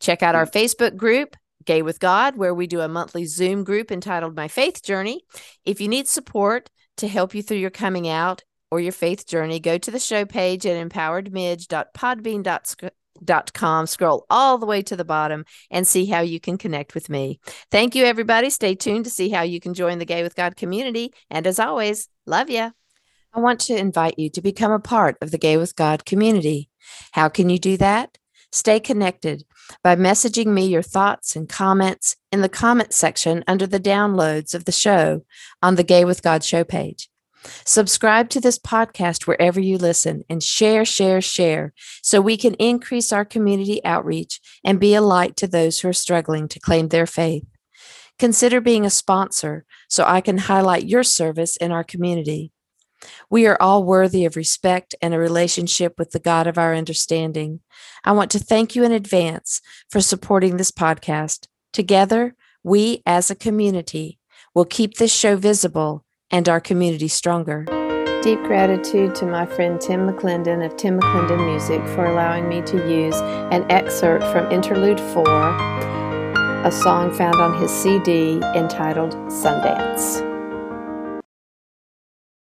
Check 0.00 0.22
out 0.22 0.34
our 0.34 0.46
Facebook 0.46 0.96
group, 0.96 1.36
Gay 1.64 1.82
with 1.82 1.98
God, 1.98 2.36
where 2.36 2.54
we 2.54 2.66
do 2.66 2.80
a 2.80 2.88
monthly 2.88 3.26
Zoom 3.26 3.64
group 3.64 3.90
entitled 3.90 4.36
My 4.36 4.48
Faith 4.48 4.82
Journey. 4.82 5.22
If 5.64 5.80
you 5.80 5.88
need 5.88 6.06
support 6.06 6.70
to 6.98 7.08
help 7.08 7.34
you 7.34 7.42
through 7.42 7.56
your 7.58 7.70
coming 7.70 8.08
out 8.08 8.44
or 8.70 8.80
your 8.80 8.92
faith 8.92 9.26
journey, 9.26 9.60
go 9.60 9.76
to 9.76 9.90
the 9.90 9.98
show 9.98 10.24
page 10.24 10.64
at 10.64 10.88
empoweredmidge.podbean.com. 10.88 13.86
Scroll 13.86 14.26
all 14.30 14.58
the 14.58 14.66
way 14.66 14.82
to 14.82 14.96
the 14.96 15.04
bottom 15.04 15.44
and 15.70 15.86
see 15.86 16.06
how 16.06 16.20
you 16.20 16.38
can 16.38 16.56
connect 16.56 16.94
with 16.94 17.08
me. 17.08 17.40
Thank 17.70 17.94
you, 17.94 18.04
everybody. 18.04 18.50
Stay 18.50 18.74
tuned 18.74 19.04
to 19.04 19.10
see 19.10 19.28
how 19.28 19.42
you 19.42 19.60
can 19.60 19.74
join 19.74 19.98
the 19.98 20.04
Gay 20.04 20.22
with 20.22 20.36
God 20.36 20.56
community. 20.56 21.12
And 21.30 21.46
as 21.46 21.58
always, 21.58 22.08
love 22.26 22.48
ya. 22.48 22.70
I 23.36 23.40
want 23.40 23.60
to 23.60 23.76
invite 23.76 24.18
you 24.18 24.30
to 24.30 24.40
become 24.40 24.72
a 24.72 24.80
part 24.80 25.18
of 25.20 25.30
the 25.30 25.36
Gay 25.36 25.58
with 25.58 25.76
God 25.76 26.06
community. 26.06 26.70
How 27.12 27.28
can 27.28 27.50
you 27.50 27.58
do 27.58 27.76
that? 27.76 28.16
Stay 28.50 28.80
connected 28.80 29.44
by 29.84 29.94
messaging 29.94 30.46
me 30.46 30.64
your 30.64 30.80
thoughts 30.80 31.36
and 31.36 31.46
comments 31.46 32.16
in 32.32 32.40
the 32.40 32.48
comment 32.48 32.94
section 32.94 33.44
under 33.46 33.66
the 33.66 33.78
downloads 33.78 34.54
of 34.54 34.64
the 34.64 34.72
show 34.72 35.26
on 35.62 35.74
the 35.74 35.82
Gay 35.82 36.02
with 36.02 36.22
God 36.22 36.44
show 36.44 36.64
page. 36.64 37.10
Subscribe 37.66 38.30
to 38.30 38.40
this 38.40 38.58
podcast 38.58 39.26
wherever 39.26 39.60
you 39.60 39.76
listen 39.76 40.24
and 40.30 40.42
share, 40.42 40.86
share, 40.86 41.20
share 41.20 41.74
so 42.02 42.22
we 42.22 42.38
can 42.38 42.54
increase 42.54 43.12
our 43.12 43.26
community 43.26 43.84
outreach 43.84 44.40
and 44.64 44.80
be 44.80 44.94
a 44.94 45.02
light 45.02 45.36
to 45.36 45.46
those 45.46 45.80
who 45.80 45.88
are 45.88 45.92
struggling 45.92 46.48
to 46.48 46.58
claim 46.58 46.88
their 46.88 47.06
faith. 47.06 47.44
Consider 48.18 48.62
being 48.62 48.86
a 48.86 48.90
sponsor 48.90 49.66
so 49.90 50.04
I 50.06 50.22
can 50.22 50.38
highlight 50.38 50.88
your 50.88 51.02
service 51.02 51.58
in 51.58 51.70
our 51.70 51.84
community. 51.84 52.50
We 53.30 53.46
are 53.46 53.56
all 53.60 53.84
worthy 53.84 54.24
of 54.24 54.36
respect 54.36 54.94
and 55.02 55.14
a 55.14 55.18
relationship 55.18 55.94
with 55.98 56.10
the 56.10 56.18
God 56.18 56.46
of 56.46 56.58
our 56.58 56.74
understanding. 56.74 57.60
I 58.04 58.12
want 58.12 58.30
to 58.32 58.38
thank 58.38 58.74
you 58.74 58.84
in 58.84 58.92
advance 58.92 59.60
for 59.90 60.00
supporting 60.00 60.56
this 60.56 60.70
podcast. 60.70 61.46
Together, 61.72 62.34
we 62.62 63.02
as 63.06 63.30
a 63.30 63.34
community 63.34 64.18
will 64.54 64.64
keep 64.64 64.94
this 64.94 65.14
show 65.14 65.36
visible 65.36 66.04
and 66.30 66.48
our 66.48 66.60
community 66.60 67.08
stronger. 67.08 67.64
Deep 68.22 68.42
gratitude 68.42 69.14
to 69.14 69.26
my 69.26 69.46
friend 69.46 69.80
Tim 69.80 70.08
McClendon 70.08 70.64
of 70.64 70.76
Tim 70.76 70.98
McClendon 70.98 71.46
Music 71.46 71.80
for 71.94 72.06
allowing 72.06 72.48
me 72.48 72.60
to 72.62 72.76
use 72.90 73.14
an 73.52 73.70
excerpt 73.70 74.24
from 74.32 74.50
Interlude 74.50 74.98
4, 74.98 75.24
a 76.64 76.72
song 76.72 77.14
found 77.14 77.36
on 77.36 77.60
his 77.60 77.70
CD 77.70 78.40
entitled 78.56 79.12
Sundance. 79.28 80.35